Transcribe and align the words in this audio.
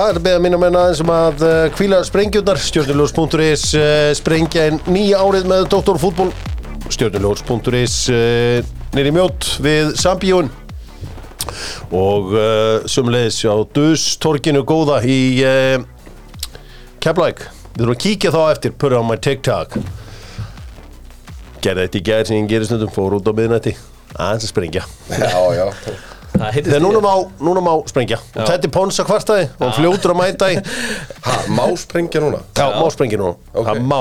Það 0.00 0.10
er 0.10 0.16
að 0.16 0.24
beða 0.24 0.40
mínu 0.40 0.58
menna 0.62 0.82
aðeins 0.86 1.00
um 1.02 1.10
að 1.12 1.42
kvíla 1.76 1.96
sprengjurnar. 2.08 2.56
Stjórnuljós.is 2.64 3.64
uh, 3.76 4.06
sprengja 4.16 4.62
inn 4.70 4.78
nýja 4.88 5.18
árið 5.20 5.48
með 5.50 5.64
doktorfútból 5.74 6.30
Stjórnuljós.is 6.88 7.96
uh, 8.08 8.70
nýri 8.96 9.12
mjót 9.12 9.44
við 9.60 9.90
Sambíun 10.00 10.48
og 11.92 12.32
uh, 12.32 12.88
sumleðis 12.88 13.42
á 13.44 13.60
Dustorkinu 13.76 14.64
góða 14.64 15.02
í 15.04 15.20
uh, 15.44 15.84
Keflæk 17.04 17.44
Við 17.74 17.82
þurfum 17.82 17.92
að 17.92 18.02
kíkja 18.06 18.32
þá 18.32 18.42
eftir 18.46 18.72
put 18.80 18.96
on 18.96 19.04
my 19.10 19.18
TikTok. 19.20 19.76
Gerði 21.60 21.84
þetta 21.84 22.00
í 22.00 22.06
gær 22.08 22.24
sem 22.24 22.40
ég 22.40 22.48
gerir 22.54 22.70
stundum 22.70 22.96
fór 22.96 23.20
út 23.20 23.28
á 23.28 23.36
miðnætti. 23.36 23.76
Aðeins 24.16 24.48
að 24.48 24.54
sprengja. 24.54 24.88
Já, 25.12 25.44
já 25.60 25.68
Þegar 26.30 26.82
núna 26.84 27.00
má, 27.04 27.12
núna 27.42 27.62
má 27.64 27.72
sprengja. 27.90 28.20
Og 28.36 28.46
þetta 28.46 28.68
er 28.68 28.72
Pons 28.74 29.00
að 29.02 29.08
kvartaði 29.10 29.46
og 29.50 29.64
hann 29.64 29.74
fljótur 29.76 30.14
að 30.14 30.20
mæta 30.20 30.50
í 30.52 30.58
Ha, 31.26 31.36
má 31.56 31.64
sprengja 31.80 32.22
núna? 32.22 32.40
Já, 32.56 32.66
má 32.78 32.86
sprengja 32.94 33.20
núna. 33.20 33.36
Það 33.56 33.82
má. 33.90 34.00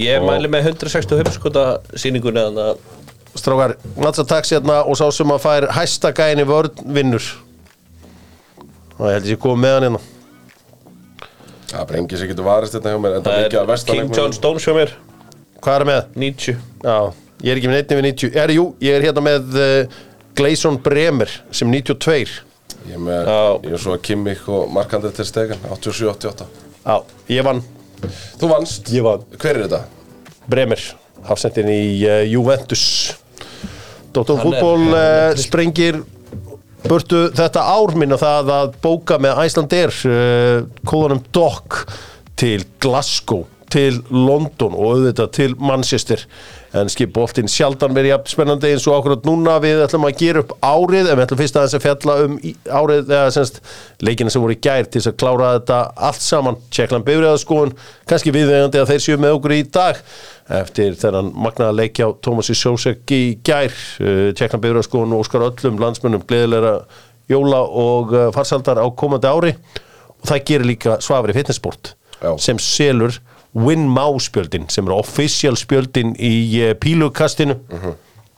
Ég 0.00 0.24
mæli 0.24 0.48
með 0.50 0.72
165 0.72 1.36
skota 1.36 1.66
sýningunni 1.92 2.46
þannig 2.48 2.72
að 2.72 2.90
Strákar, 3.32 3.78
Natsa 3.96 4.26
taxi 4.28 4.58
hérna 4.58 4.82
og 4.84 4.96
sá 5.00 5.06
sem 5.14 5.30
að 5.32 5.40
fær 5.40 5.66
hæsta 5.72 6.10
gæin 6.16 6.42
í 6.42 6.44
vörn 6.48 6.82
vinnur. 6.92 7.24
Og 8.98 9.06
ég 9.08 9.14
held 9.16 9.28
ég 9.30 9.38
sé 9.38 9.40
komið 9.40 9.62
með 9.62 9.76
hann 9.76 9.86
hérna. 9.86 10.02
Það 11.72 11.86
brengir 11.88 12.20
sér 12.20 12.28
getur 12.28 12.44
varist 12.44 12.76
þetta 12.76 12.92
hjá 12.92 13.00
mér 13.00 13.14
það 13.16 13.30
það 13.30 13.72
er 13.72 13.84
King 13.88 14.12
John 14.18 14.36
Stones 14.36 14.66
hjá 14.68 14.74
mér. 14.76 14.92
Hvað 15.62 15.78
er 15.78 15.88
með? 15.88 16.00
90 16.18 16.58
Já, 16.82 16.96
ég 17.46 17.52
er 17.54 17.60
ekki 17.60 17.70
með 17.70 17.76
neitt 17.78 17.94
við 17.94 18.04
90 18.10 18.38
er, 18.42 18.52
Jú, 18.58 18.64
ég 18.82 18.98
er 18.98 19.06
hérna 19.06 19.24
með 19.24 19.56
uh, 19.56 20.00
Gleison 20.38 20.78
Bremer 20.82 21.30
sem 21.54 21.70
92 21.70 22.40
Ég 22.88 22.96
er 22.96 23.02
með, 23.02 23.28
ég 23.68 23.76
er 23.76 23.82
svo 23.82 23.94
að 23.94 24.02
Kimmich 24.08 24.46
og 24.50 24.70
Mark-André 24.74 25.12
til 25.14 25.26
stegan 25.28 25.60
87-88 25.70 26.46
Já, 26.82 26.96
ég 27.30 27.44
vann. 27.46 27.60
Þú 28.40 28.48
vannst? 28.50 28.88
Ég 28.90 29.04
vann. 29.06 29.22
Hver 29.38 29.54
er 29.60 29.68
þetta? 29.68 29.82
Bremer, 30.50 30.80
hafsendin 31.28 31.68
í 31.70 31.82
uh, 32.08 32.22
Juventus. 32.26 32.82
Er- 33.12 34.26
Fútból 34.26 34.88
uh, 34.90 35.30
sprengir 35.40 36.02
burtu 36.82 37.28
þetta 37.38 37.62
ár 37.62 37.94
minna 37.96 38.18
það 38.20 38.50
að 38.56 38.74
bóka 38.82 39.16
með 39.22 39.38
Æslandir 39.44 39.94
uh, 40.10 40.66
kóðanum 40.90 41.22
Dock 41.32 41.84
til 42.36 42.64
Glasgow 42.82 43.46
til 43.72 44.02
London 44.10 44.74
og 44.74 44.98
auðvitað 44.98 45.30
til 45.38 45.54
Manchester 45.62 46.26
en 46.78 46.88
skipboltinn 46.92 47.50
sjaldan 47.52 47.92
verið 47.96 48.14
jafn 48.14 48.30
spennandi 48.32 48.70
eins 48.72 48.86
og 48.88 48.96
akkurat 48.96 49.26
núna. 49.28 49.58
Við 49.62 49.82
ætlum 49.84 50.06
að 50.08 50.18
gera 50.22 50.42
upp 50.42 50.54
árið 50.64 51.10
en 51.10 51.18
við 51.18 51.24
ætlum 51.26 51.40
fyrst 51.42 51.58
aðeins 51.60 51.76
að 51.76 51.84
fjalla 51.84 52.16
um 52.24 52.36
árið 52.80 53.12
eða 53.12 53.34
semst 53.36 53.60
leikina 54.00 54.32
sem 54.32 54.44
voru 54.44 54.56
í 54.56 54.60
gær 54.64 54.88
til 54.88 55.00
þess 55.00 55.12
að 55.12 55.18
klára 55.20 55.52
þetta 55.58 55.80
allt 56.08 56.24
saman. 56.24 56.60
Tjekkland 56.72 57.06
bifræðaskoðun, 57.08 57.74
kannski 58.08 58.34
viðvegandi 58.34 58.80
að 58.80 58.92
þeir 58.94 59.04
séu 59.06 59.20
með 59.20 59.36
okkur 59.38 59.56
í 59.58 59.62
dag 59.76 60.02
eftir 60.62 60.96
þennan 61.00 61.32
magnaða 61.44 61.78
leikja 61.78 62.08
á 62.08 62.16
Tómasi 62.24 62.56
Sjósek 62.56 63.14
í 63.14 63.22
gær. 63.44 63.72
Tjekkland 64.00 64.64
bifræðaskoðun 64.64 65.16
og 65.16 65.26
óskar 65.26 65.48
öllum 65.50 65.80
landsmönnum 65.82 66.24
gleðilega 66.28 66.78
jóla 67.30 67.62
og 67.62 68.12
uh, 68.16 68.28
farsaldar 68.34 68.80
á 68.80 68.86
komandi 68.96 69.28
ári. 69.30 69.52
Og 70.22 70.30
það 70.30 70.46
gerir 70.48 70.68
líka 70.68 70.96
svafri 71.02 71.34
fitnessport 71.36 71.94
Já. 72.22 72.32
sem 72.38 72.58
selur 72.62 73.16
Win-Má 73.52 74.06
spjöldin 74.24 74.64
sem 74.72 74.86
er 74.88 74.94
official 74.96 75.58
spjöldin 75.60 76.14
í 76.16 76.32
uh, 76.62 76.72
pílukastinu. 76.80 77.58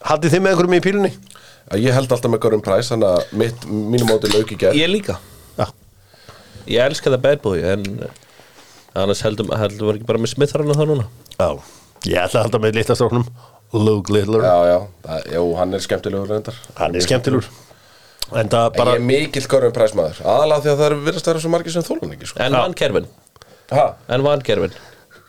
Haldið 0.05 0.35
þið 0.35 0.43
með 0.45 0.55
einhverjum 0.55 0.77
í 0.77 0.83
pílunni? 0.85 1.13
Ég 1.81 1.97
held 1.97 2.13
alltaf 2.13 2.29
með 2.29 2.43
Görum 2.45 2.61
Præs 2.65 2.91
Þannig 2.93 3.09
að 3.09 3.31
mitt, 3.41 3.63
mínum 3.65 4.11
móti 4.11 4.29
lauk 4.29 4.51
í 4.53 4.59
gerð 4.61 4.77
Ég 4.77 4.91
líka. 4.91 5.17
Já, 5.57 5.65
Ég 6.69 6.85
elska 6.85 7.09
það 7.15 7.23
bad 7.25 7.41
boy 7.45 7.63
en 7.65 7.87
annars 8.93 9.25
heldum, 9.25 9.49
við 9.49 9.95
ekki 9.95 10.09
bara 10.11 10.21
með 10.21 10.35
smitharana 10.35 10.77
það 10.77 10.93
núna? 10.93 11.07
Já 11.39 11.49
Ég 12.05 12.21
ætla 12.21 12.43
að 12.43 12.45
halda 12.45 12.61
með 12.61 12.79
litastráknum 12.79 13.27
Luke 13.75 14.13
Littler. 14.13 14.45
Já, 14.45 14.57
já, 14.69 14.77
það, 15.07 15.29
jú, 15.35 15.45
hann 15.59 15.75
er 15.75 15.83
skemmtilegur 15.83 16.29
reyndar. 16.31 16.59
Hann 16.79 16.95
er 16.95 17.03
skemmtilegur. 17.03 17.49
En 18.39 18.51
Bara... 18.53 18.93
Ég 18.93 19.01
er 19.01 19.07
mikill 19.09 19.49
Görum 19.51 19.73
Præs 19.75 19.97
maður. 19.99 20.21
Aðalega 20.23 20.63
því 20.63 20.71
að 20.71 20.83
það 20.83 20.87
er 20.87 20.97
virðast 21.09 21.27
að 21.27 21.33
vera 21.33 21.43
svo 21.43 21.53
margir 21.55 21.75
sem 21.75 21.87
þólun 21.87 22.15
ekki 22.15 22.29
sko. 22.31 22.43
En 22.45 22.59
van 22.61 22.77
kerfin 22.77 23.09
Ha? 23.73 23.87
En 24.13 24.23
van 24.23 24.45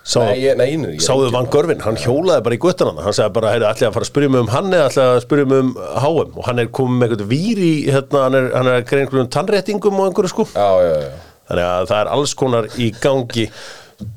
Sáðu 0.06 1.32
Van 1.34 1.48
Görvin, 1.50 1.82
hann 1.82 1.98
hjólaði 1.98 2.44
bara 2.46 2.58
í 2.58 2.60
guttan 2.62 2.92
hann 2.92 3.06
Hann 3.08 3.16
sagði 3.18 3.36
bara, 3.40 3.54
heyrðu, 3.56 3.70
ætlaði 3.72 3.88
að 3.90 3.96
fara 3.96 4.06
að 4.06 4.12
spyrja 4.12 4.34
mig 4.34 4.44
um 4.44 4.52
hann 4.54 4.68
eða 4.70 4.90
ætlaði 4.92 5.16
að 5.16 5.24
spyrja 5.24 5.48
mig 5.50 5.64
um 5.64 5.72
HM 6.04 6.36
og 6.36 6.50
hann 6.50 6.62
er 6.62 6.74
komið 6.80 7.00
með 7.00 7.08
eitthvað 7.08 7.32
vír 7.32 7.64
í 7.66 7.72
hérna, 7.90 8.26
hann 8.28 8.38
er, 8.38 8.52
hann 8.54 8.70
er 8.70 8.84
einhverjum 8.84 9.32
tannréttingum 9.34 9.98
og 9.98 10.12
einhverju 10.12 10.34
sko. 10.36 10.46
Já, 10.54 10.70
já, 10.86 10.94
já 11.08 11.34
Þannig 11.46 11.66
að 11.70 11.90
það 11.92 12.00
er 12.00 12.12
alls 12.16 12.34
konar 12.38 12.68
í 12.82 12.92
gangi. 13.02 13.44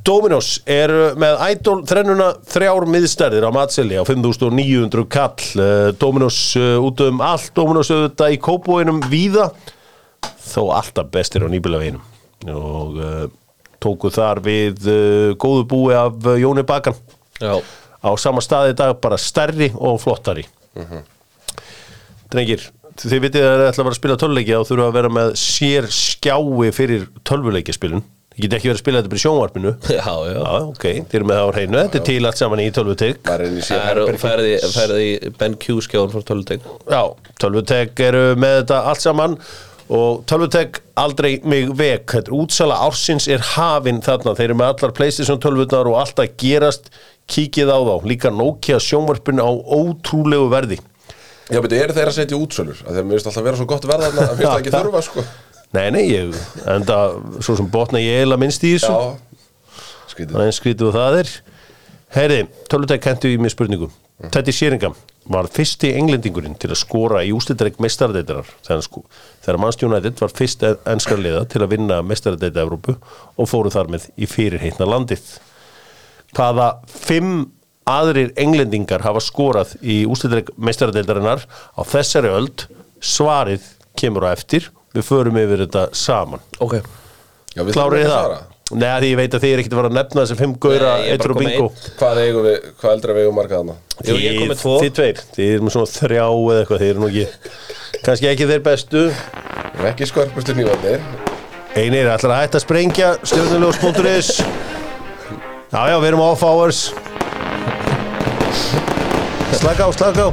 Dominos 0.07 0.49
er 0.67 0.91
með 1.21 1.43
Idol 1.53 1.77
þrennuna 1.87 2.29
þrjár 2.51 2.87
miðstærðir 2.91 3.47
á 3.47 3.51
matseli 3.55 3.99
á 4.01 4.03
5900 4.09 5.05
kall. 5.13 5.49
Eh, 5.55 5.91
Dominos 6.01 6.39
uh, 6.59 6.79
út 6.83 7.03
um 7.05 7.21
allt. 7.23 7.53
Dominos 7.57 7.93
auðvitað 7.93 8.35
í 8.35 8.41
kópóinum 8.43 9.03
víða 9.13 9.51
þó 10.49 10.73
alltaf 10.79 11.13
bestir 11.13 11.45
á 11.45 11.49
nýbílaveginum 11.53 12.03
og 12.55 12.97
uh, 12.97 13.29
tóku 13.83 14.11
þar 14.15 14.43
við 14.45 14.89
uh, 14.91 15.37
góðu 15.41 15.67
búi 15.71 15.95
af 15.99 16.19
uh, 16.27 16.35
Jóni 16.41 16.65
Bakan. 16.69 16.99
Já. 17.39 17.59
Á 17.99 18.11
sama 18.21 18.43
staði 18.45 18.75
í 18.75 18.79
dag 18.79 18.99
bara 19.03 19.19
stærri 19.19 19.73
og 19.75 19.99
flottari. 20.03 20.45
Drengir, 22.31 22.69
þið 23.01 23.25
vitið 23.25 23.47
að 23.47 23.57
það 23.57 23.65
ætla 23.71 23.83
að 23.83 23.89
vera 23.89 23.95
að 23.95 23.99
spila 23.99 24.19
tölvuleiki 24.21 24.55
og 24.55 24.69
þurfa 24.69 24.87
að 24.91 24.97
vera 24.99 25.11
með 25.17 25.33
sér 25.41 25.89
skjái 25.91 26.71
fyrir 26.77 27.09
tölvuleikispilun 27.27 28.05
Ég 28.39 28.45
get 28.47 28.55
ekki 28.55 28.69
verið 28.69 28.77
að 28.77 28.83
spila 28.85 28.99
þetta 29.01 29.11
bara 29.11 29.19
í 29.19 29.23
sjónvarpinu. 29.25 29.71
Já, 29.99 30.13
já. 30.31 30.35
Já, 30.39 30.59
ok, 30.69 30.85
þið 31.11 31.17
eru 31.19 31.27
með 31.27 31.39
það 31.39 31.49
á 31.49 31.55
hreinu. 31.57 31.79
Þetta 31.81 31.99
er 31.99 32.05
til 32.07 32.19
allt 32.29 32.39
saman 32.39 32.61
í 32.63 32.67
tölvutek. 32.77 33.17
Maður 33.27 33.43
er 33.43 33.49
inn 33.49 33.57
í 33.59 33.65
síðan 33.67 33.81
Það 33.83 34.03
eru 34.05 34.21
ferði, 34.23 34.53
ferði 34.77 35.33
Ben 35.41 35.57
Q 35.59 35.79
skjáðan 35.83 36.13
frá 36.13 36.27
tölutek 36.29 36.69
Já, 36.87 37.01
tölvutek 37.43 38.03
eru 38.07 38.23
með 38.39 38.55
þetta 38.61 38.79
allt 38.93 39.03
saman 39.03 39.35
og 39.89 40.25
tölvutek 40.29 40.83
aldrei 41.01 41.39
mig 41.49 41.71
vek. 41.79 42.05
Þetta 42.13 42.31
er 42.31 42.37
útsala 42.37 42.79
ársins 42.85 43.29
er 43.31 43.45
hafin 43.55 44.03
þarna. 44.05 44.35
Þeir 44.37 44.51
eru 44.51 44.59
með 44.61 44.73
allar 44.75 44.95
Playstation 44.97 45.41
tölvutnar 45.43 45.89
og 45.91 45.99
allt 46.03 46.23
að 46.23 46.35
gerast. 46.41 46.93
Kíkið 47.29 47.73
á 47.73 47.79
þá. 47.85 47.95
Líka 48.09 48.33
Nokia 48.33 48.79
sjónvarpinu 48.81 49.45
á 49.45 49.51
ótrúlegu 49.53 50.49
verði. 50.53 50.79
Já, 51.49 51.61
betur, 51.65 51.79
eru 51.81 51.97
þeir 51.97 52.11
að 52.11 52.17
setja 52.17 52.39
útsölur? 52.39 52.81
Að 52.85 53.01
mér 53.01 53.17
finnst 53.17 53.29
alltaf 53.31 53.45
vera 53.47 53.61
svo 53.61 53.69
gott 53.69 53.87
verða 53.89 54.11
þarna 54.11 54.25
að 54.25 54.33
mér 54.33 54.41
finnst 54.41 54.51
það 54.53 54.63
ekki 54.63 54.75
þurfa, 54.75 55.05
sko. 55.07 55.25
Nei, 55.77 55.87
nei, 55.93 56.03
ég, 56.09 56.37
en 56.65 56.85
það 56.89 57.15
svo 57.45 57.55
sem 57.59 57.67
botna 57.73 58.01
ég 58.01 58.23
eiginlega 58.23 58.41
minnst 58.41 58.63
í 58.65 58.71
þessu. 58.75 58.89
Já, 58.89 59.81
skrítið. 60.09 60.37
Það 60.37 60.45
er 60.47 60.55
skrítið 60.57 60.89
og 60.89 60.95
það 60.97 61.17
er. 61.19 61.33
Heyri, 62.17 62.39
tölvutek 62.73 63.03
kentu 63.05 63.29
í 63.29 63.37
mér 63.41 63.53
spurningum 63.53 63.93
Teddy 64.33 64.53
Sheringham 64.57 64.95
var 65.29 65.49
fyrsti 65.53 65.91
englendingurinn 65.99 66.57
til 66.61 66.71
að 66.73 66.81
skora 66.81 67.21
í 67.27 67.33
ústildreik 67.37 67.79
mestaradeitar 67.83 68.49
þegar, 68.67 68.85
sko, 68.87 69.03
þegar 69.45 69.85
United 69.89 70.23
var 70.23 70.33
fyrst 70.35 70.65
ennskar 70.69 71.21
liða 71.21 71.45
til 71.53 71.63
að 71.65 71.75
vinna 71.75 72.01
mestaradeita 72.03 72.65
Evrópu 72.65 72.97
og 73.37 73.51
fóru 73.51 73.73
þar 73.73 73.93
með 73.93 74.09
í 74.17 74.29
fyrirheitna 74.31 74.89
landið. 74.89 75.25
Hvaða 76.37 76.71
fimm 76.89 77.47
aðrir 77.89 78.33
englendingar 78.41 79.05
hafa 79.07 79.23
skorað 79.25 79.77
í 79.81 80.03
ústildreik 80.09 80.53
mestaradeitarinnar 80.57 81.45
á 81.49 81.83
þessari 81.89 82.33
öld? 82.33 82.67
Svarið 83.01 83.65
kemur 83.99 84.29
á 84.29 84.35
eftir. 84.35 84.69
Við 84.97 85.07
förum 85.07 85.37
yfir 85.41 85.67
þetta 85.67 85.89
saman. 85.97 86.43
Ok. 86.65 86.81
Já, 87.55 87.63
við 87.65 87.77
Klárið 87.77 88.09
það? 88.09 88.39
Nei, 88.69 88.89
því 89.01 89.09
ég 89.09 89.17
veit 89.17 89.33
að 89.33 89.45
þið 89.45 89.53
er 89.55 89.61
ekkert 89.63 89.75
að 89.75 89.79
fara 89.81 89.89
að 89.89 89.95
nefna 89.97 90.23
þessi 90.25 90.35
fimm 90.37 90.51
bara 90.61 90.91
eittur 91.09 91.33
og 91.33 91.39
bingo. 91.41 91.69
Hvað 91.97 92.19
eigum 92.21 92.45
við, 92.45 92.57
hvað 92.83 92.97
eldra 92.99 93.15
við 93.17 93.25
eigum 93.25 93.39
með 94.51 94.61
tvo. 94.61 94.75
Þið 94.83 94.93
tveir, 94.99 95.23
þið 95.39 95.53
erum 95.55 95.73
svona 95.73 95.91
þrjá 95.95 96.27
eða 96.27 96.59
eitthvað 96.59 96.83
Þið 96.83 96.93
eru 96.93 97.01
nú 97.01 97.09
ekki, 97.09 97.25
kannski 98.05 98.29
ekki 98.29 98.51
þeir 98.53 98.63
bestu. 98.69 99.07
Við 99.09 99.73
erum 99.79 99.91
ekki 99.93 100.11
skörpustu 100.13 100.59
nývandir 100.59 101.01
Einir, 101.79 102.13
ætlar 102.13 102.35
að 102.35 102.45
hætta 102.45 102.59
að 102.61 102.65
sprengja 102.67 103.11
Stjórnulegs.is 103.23 104.31
Já, 105.69 105.81
já, 105.93 105.97
við 106.01 106.07
erum 106.11 106.23
off 106.25 106.45
hours. 106.45 106.85
Slaka 109.59 109.85
á, 109.85 109.91
slaka 109.93 110.29
á. 110.29 110.31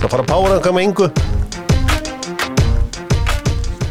Það 0.00 0.08
fara 0.08 0.24
að 0.24 0.30
páranga 0.32 0.72
með 0.76 0.88
yngu 0.88 1.29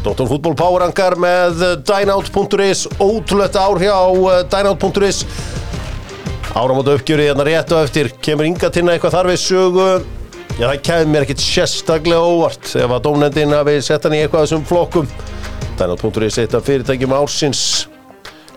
Dr. 0.00 0.24
Fútból 0.24 0.54
Powerangar 0.56 1.14
með 1.20 1.58
Dynout.is 1.84 2.86
Ótrúlegt 2.96 3.56
ár 3.60 3.76
hjá 3.82 3.96
uh, 4.08 4.38
Dynout.is 4.48 5.26
Áramóta 6.56 6.94
uppgjöri 6.96 7.26
hérna 7.28 7.44
rétt 7.44 7.70
og 7.76 7.84
eftir. 7.84 8.08
Kemur 8.24 8.48
Inga 8.48 8.70
til 8.72 8.86
eitthvað 8.88 9.12
þar 9.14 9.28
við 9.30 9.36
sögu? 9.42 9.84
Já, 10.56 10.64
það 10.64 10.80
kemur 10.88 11.12
mér 11.12 11.26
ekkit 11.26 11.44
sérstaklega 11.44 12.22
óvart 12.24 12.72
ef 12.80 12.94
að 12.96 13.04
dómnendin 13.04 13.52
hafi 13.54 13.76
sett 13.84 14.08
hann 14.08 14.16
í 14.16 14.22
eitthvað 14.24 14.46
þessum 14.46 14.64
flokkum. 14.72 15.12
Dynout.is 15.78 16.40
eitt 16.42 16.56
af 16.56 16.64
fyrirtækjum 16.66 17.14
ársins. 17.20 17.62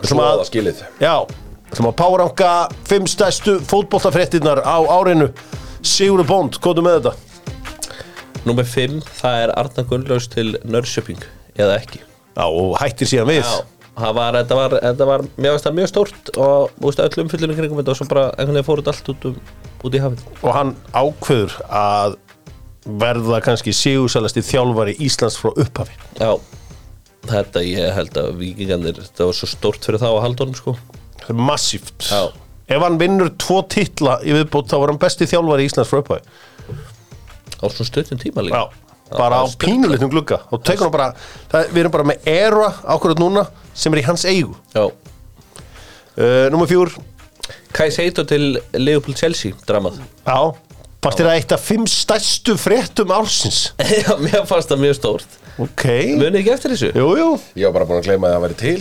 Svoða 0.00 0.48
skilið. 0.48 0.80
Já, 0.96 1.28
við 1.28 1.76
ætlum 1.76 1.90
að 1.92 1.96
poweranga 2.00 2.54
fimm 2.88 3.06
stærstu 3.10 3.60
fótboltafréttinnar 3.68 4.64
á 4.64 4.80
árinu. 4.96 5.28
Sigurður 5.84 6.30
Bónd, 6.32 6.56
er 6.56 6.84
með 6.88 6.98
þetta? 6.98 7.33
Númer 8.44 8.66
5, 8.68 8.98
það 9.08 9.38
er 9.40 9.50
Arna 9.56 9.82
Gunnlaus 9.88 10.26
til 10.28 10.50
Nörrköping 10.68 11.22
Eða 11.56 11.78
ekki? 11.78 12.02
Já, 12.34 12.44
og 12.44 12.74
hættir 12.76 13.08
síðan 13.08 13.30
við. 13.30 13.46
Já, 13.46 13.86
það 13.96 14.16
var, 14.18 14.36
þetta 14.36 14.58
var, 14.58 14.74
þetta 14.82 15.06
var 15.08 15.24
það 15.62 15.76
mjög 15.78 15.90
stórt 15.90 16.30
og 16.34 16.74
þú 16.74 16.90
veist, 16.90 17.02
öll 17.06 17.22
umfyllinu 17.22 17.56
kringum 17.56 17.80
þetta 17.80 17.94
og 17.94 17.98
svo 18.00 18.06
bara 18.10 18.24
einhvern 18.34 18.58
veginn 18.58 18.66
fór 18.66 18.82
þetta 18.82 18.92
allt 18.92 19.10
út, 19.14 19.26
um, 19.30 19.38
út 19.80 19.96
í 19.96 20.02
hafið. 20.02 20.24
Og 20.42 20.56
hann 20.58 20.74
ákveður 20.92 21.56
að 21.80 22.18
verða 23.04 23.40
kannski 23.46 23.72
sigursalasti 23.78 24.44
þjálfari 24.44 24.96
Íslands 25.06 25.40
frá 25.40 25.54
upphafi. 25.54 25.96
Já, 26.20 26.32
þetta 27.30 27.64
ég 27.64 27.96
held 27.96 28.24
að 28.26 28.32
vikingarnir, 28.42 29.04
þetta 29.06 29.30
var 29.30 29.38
svo 29.40 29.52
stórt 29.54 29.88
fyrir 29.88 30.04
þá 30.04 30.10
að 30.10 30.24
halda 30.26 30.44
honum 30.44 30.58
sko. 30.58 30.76
Það 31.22 31.30
er 31.32 31.44
massíft. 31.48 32.10
Já. 32.10 32.26
Ef 32.74 32.82
hann 32.82 33.00
vinnur 33.00 33.32
tvo 33.40 33.62
titla 33.72 34.18
í 34.24 34.36
viðbót 34.36 34.68
þá 34.68 34.82
var 34.82 34.92
hann 34.92 35.00
besti 35.00 35.30
þjálfari 35.30 35.70
Íslands 35.70 35.88
frá 35.88 36.02
upphafi 36.02 36.52
á 37.64 37.68
svona 37.72 37.88
stöðum 37.90 38.20
tíma 38.20 38.44
líka. 38.44 38.60
Já, 38.60 39.16
bara 39.16 39.40
á 39.40 39.44
pínulitum 39.60 40.12
glugga. 40.12 40.42
Og 40.52 40.62
tekur 40.64 40.88
hann 40.88 40.94
bara, 40.94 41.08
það, 41.52 41.72
við 41.72 41.82
erum 41.84 41.94
bara 41.96 42.08
með 42.12 42.28
era 42.34 42.68
ákvörð 42.94 43.24
núna 43.24 43.46
sem 43.74 43.94
er 43.96 44.02
í 44.02 44.06
hans 44.06 44.26
eigu. 44.28 44.54
Já, 44.76 44.84
uh, 44.88 46.46
Númer 46.54 46.70
fjúr, 46.70 46.92
Kai 47.74 47.88
Seito 47.92 48.24
til 48.28 48.54
Leopold 48.78 49.18
Chelsea 49.18 49.56
dramað 49.66 49.98
já 50.00 50.38
Fannst 51.04 51.20
þér 51.20 51.26
að 51.28 51.34
eitt 51.36 51.52
af 51.52 51.60
fimm 51.60 51.82
stærstu 51.90 52.54
fréttum 52.56 53.10
ársins? 53.12 53.58
Já, 54.06 54.14
mér 54.16 54.46
fannst 54.48 54.70
það 54.72 54.78
mjög 54.86 54.94
stórt. 54.96 55.34
Ok. 55.60 55.82
Munið 56.16 56.38
ekki 56.40 56.52
eftir 56.54 56.72
þessu? 56.72 56.88
Jú, 56.96 57.08
jú. 57.18 57.26
Ég 57.60 57.68
var 57.68 57.74
bara 57.76 57.88
búin 57.90 58.00
að 58.00 58.06
gleyma 58.08 58.30
að 58.30 58.32
það 58.32 58.44
væri 58.46 58.56
til. 58.62 58.78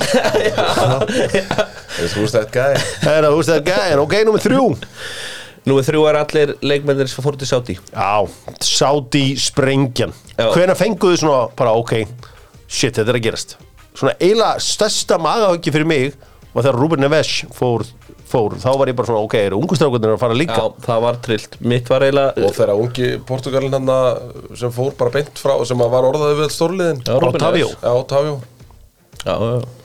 Þú 1.94 2.24
veist 2.24 2.38
þetta 2.38 2.54
gæði 2.56 2.84
Það 3.04 3.18
er 3.18 3.28
að 3.28 3.36
húst 3.38 3.52
það 3.52 3.68
gæðin, 3.68 4.04
ok, 4.06 4.16
númer 4.30 4.44
þrjú 4.46 4.64
Nú 5.64 5.78
er 5.80 5.86
þrjú 5.88 6.04
er 6.10 6.20
allir 6.20 6.54
leikmennir 6.66 7.08
sem 7.08 7.24
fór 7.24 7.38
til 7.40 7.48
Sáti 7.48 7.78
Já, 7.78 8.28
Saudi 8.60 9.38
sprengjan. 9.40 10.12
Já. 10.36 10.50
Hvenær 10.52 10.76
fenguðu 10.80 11.22
svona 11.22 11.46
bara, 11.56 11.76
ok 11.80 12.04
Shit, 12.68 12.98
þetta 12.98 13.14
er 13.14 13.20
að 13.20 13.26
gerast? 13.28 13.58
Svona 13.94 14.16
eiginlega 14.18 14.62
stærsta 14.66 15.20
magahöggi 15.22 15.72
fyrir 15.74 15.88
mig 15.88 16.16
var 16.54 16.66
þegar 16.66 16.80
Ruben 16.82 17.02
Neves 17.02 17.32
fór, 17.54 17.84
fór. 18.30 18.56
Þá 18.62 18.70
var 18.78 18.90
ég 18.90 18.98
bara 18.98 19.10
svona, 19.10 19.22
ok, 19.26 19.36
eru 19.40 19.60
ungustrákundir 19.62 20.14
að 20.16 20.20
fara 20.22 20.38
líka? 20.38 20.58
Já, 20.58 20.86
það 20.86 21.06
var 21.06 21.20
trillt. 21.26 21.58
Mitt 21.66 21.90
var 21.90 22.06
eiginlega 22.06 22.46
Og 22.48 22.58
þegar 22.58 22.82
ungi 22.82 23.12
Portugalin 23.30 23.78
hann 23.78 23.94
sem 24.58 24.74
fór 24.74 24.94
bara 24.98 25.14
beint 25.14 25.42
frá 25.42 25.56
sem 25.70 25.86
að 25.86 25.94
var 25.94 26.10
orðaði 26.10 26.40
við 26.42 26.52
stórliðin. 26.54 27.02
Já, 27.06 27.16
Otavio. 27.18 27.70
Neves. 27.70 27.80
Já, 27.82 27.94
Tavjó 28.14 28.36
Já, 29.24 29.38
já. 29.38 29.64
Það 29.64 29.83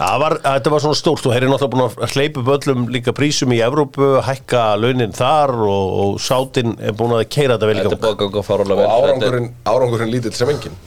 var, 0.00 0.34
þetta 0.44 0.70
var 0.72 0.80
svona 0.84 0.96
stórt. 0.98 1.26
Og 1.28 1.34
þeir 1.34 1.44
eru 1.44 1.50
náttúrulega 1.52 1.74
búin 1.74 1.84
að 2.06 2.14
hleypa 2.14 2.40
upp 2.40 2.50
öllum 2.56 2.86
líka 2.94 3.12
prísum 3.16 3.52
í 3.52 3.58
Evrópu, 3.64 4.08
hækka 4.26 4.62
launin 4.80 5.12
þar 5.16 5.52
og, 5.66 5.90
og 6.04 6.20
Sátin 6.24 6.76
er 6.80 6.94
búin 6.96 7.12
að 7.18 7.26
keira 7.32 7.56
þetta 7.58 7.68
vel 7.70 7.76
í 7.76 7.82
Þetta 7.82 7.90
er 7.90 7.96
gang. 7.96 8.04
búið 8.06 8.14
að 8.14 8.22
ganga 8.24 8.44
fárulega 8.48 8.86
Og 8.86 8.86
vel 8.86 9.10
er- 9.10 9.10
árangurinn, 9.10 9.50
árangurinn 9.74 10.12
lítill 10.14 10.32
sem 10.38 10.48
engin 10.54 10.78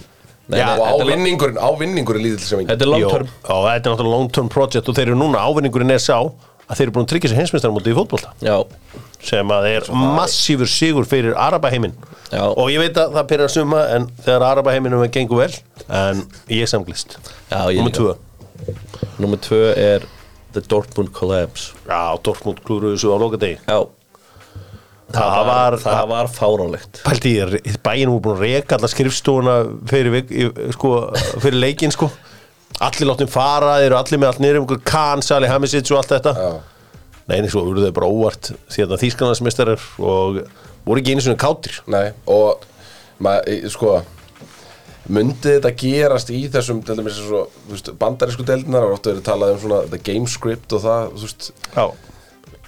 Nei, 0.49 0.57
Já, 0.59 0.73
Og 0.75 0.81
er- 0.83 1.13
ávinningurinn, 1.13 1.57
ávinningurinn 1.61 2.25
lítill 2.25 2.43
sem 2.47 2.59
engin 2.59 2.73
Þetta 2.73 2.83
er 2.87 2.91
long 2.91 3.05
term. 3.13 3.29
Já, 3.47 3.55
þetta 3.69 3.77
er 3.77 3.93
náttúrulega 3.93 4.15
long 4.17 4.31
term 4.39 4.49
project. 4.51 4.89
Og 4.89 4.95
þeir 4.97 5.07
eru 5.13 5.19
núna, 5.21 5.39
ávinningurinn 5.45 5.93
er 5.95 6.01
sá 6.03 6.17
að 6.23 6.75
þeir 6.79 6.85
eru 6.87 6.91
búin 6.97 7.05
að 7.05 7.11
tryggja 7.13 7.29
sér 7.31 7.39
heimsmyndstarmóti 7.43 7.91
í 7.91 7.95
fótbolta. 7.95 8.33
Já, 8.43 8.57
sem 9.23 9.47
að 9.55 9.65
er 9.69 9.87
massífur 10.17 10.67
sigur 10.71 11.05
fyrir 11.07 11.35
Arabaheimin. 11.39 11.93
Já. 12.33 12.43
og 12.49 12.69
ég 12.73 12.79
veit 12.81 12.95
að 12.97 13.11
það 13.13 13.27
byrjar 13.29 13.45
að 13.49 13.53
suma 13.53 13.81
en 13.93 14.07
þegar 14.25 14.45
Arabaheiminum 14.47 15.03
er 15.05 15.11
gengur 15.13 15.43
vel 15.43 15.53
en 15.93 16.23
ég 16.49 16.63
er 16.65 16.71
samglist. 16.71 17.17
Já, 17.51 17.59
ég 17.69 17.77
Númer 17.83 17.91
líka. 17.93 18.15
Númer 19.21 19.41
tvö 19.43 19.61
er 19.77 20.05
The 20.53 20.61
Dortmund 20.69 21.11
Collapse. 21.15 21.73
Já, 21.87 22.13
Dortmund 22.25 22.61
klúruðu 22.65 22.95
þessu 22.97 23.13
á 23.13 23.17
lokadegi. 23.21 23.59
Já. 23.67 23.79
Það 25.13 25.39
var, 25.45 25.75
Það 25.77 26.05
var 26.09 26.29
fáránlegt. 26.33 27.01
Ég, 27.29 27.55
bæinn 27.85 28.09
voru 28.09 28.21
búin 28.23 28.37
að 28.39 28.45
reka 28.47 28.77
alla 28.79 28.89
skrifstofuna 28.89 29.57
fyrir, 29.89 30.23
sko, 30.73 30.93
fyrir 31.43 31.59
leikinn 31.59 31.93
sko? 31.93 32.09
Allir 32.81 33.05
láttum 33.11 33.29
fara, 33.29 33.75
þeir 33.77 33.91
eru 33.91 33.97
allir 33.99 34.21
með 34.21 34.31
allt 34.31 34.41
niður 34.41 34.61
um 34.61 34.65
einhver 34.65 34.81
Kahn, 34.89 35.21
Sali 35.21 35.49
Hamisic 35.51 35.91
og 35.93 35.99
allt 36.01 36.15
þetta. 36.15 36.33
Já, 36.33 36.53
Nei, 37.23 37.37
nei, 37.39 37.47
svo 37.47 37.61
voru 37.63 37.85
þau 37.85 37.93
bara 37.95 38.09
óvart 38.11 38.49
síðan 38.73 38.99
þýskanarnsmeistarar 38.99 39.83
og 40.03 40.41
voru 40.83 40.99
ekki 40.99 41.13
einu 41.13 41.23
svona 41.23 41.39
kátir. 41.39 41.77
Nei 41.87 42.09
Og 42.27 42.65
maður, 43.23 43.69
sko 43.71 43.93
Mundi 45.11 45.57
þetta 45.57 45.73
gerast 45.75 46.31
í 46.31 46.45
þessum 46.51 46.79
þú 46.85 47.43
veist, 47.73 47.91
bandarísku 47.99 48.45
deildinar 48.47 48.87
og 48.87 48.97
óttu 48.97 49.11
verið 49.11 49.25
talað 49.27 49.55
um 49.57 49.61
svona 49.65 49.79
the 49.91 49.99
game 49.99 50.29
script 50.31 50.75
og 50.75 50.83
það, 50.85 51.09
veist 51.25 51.51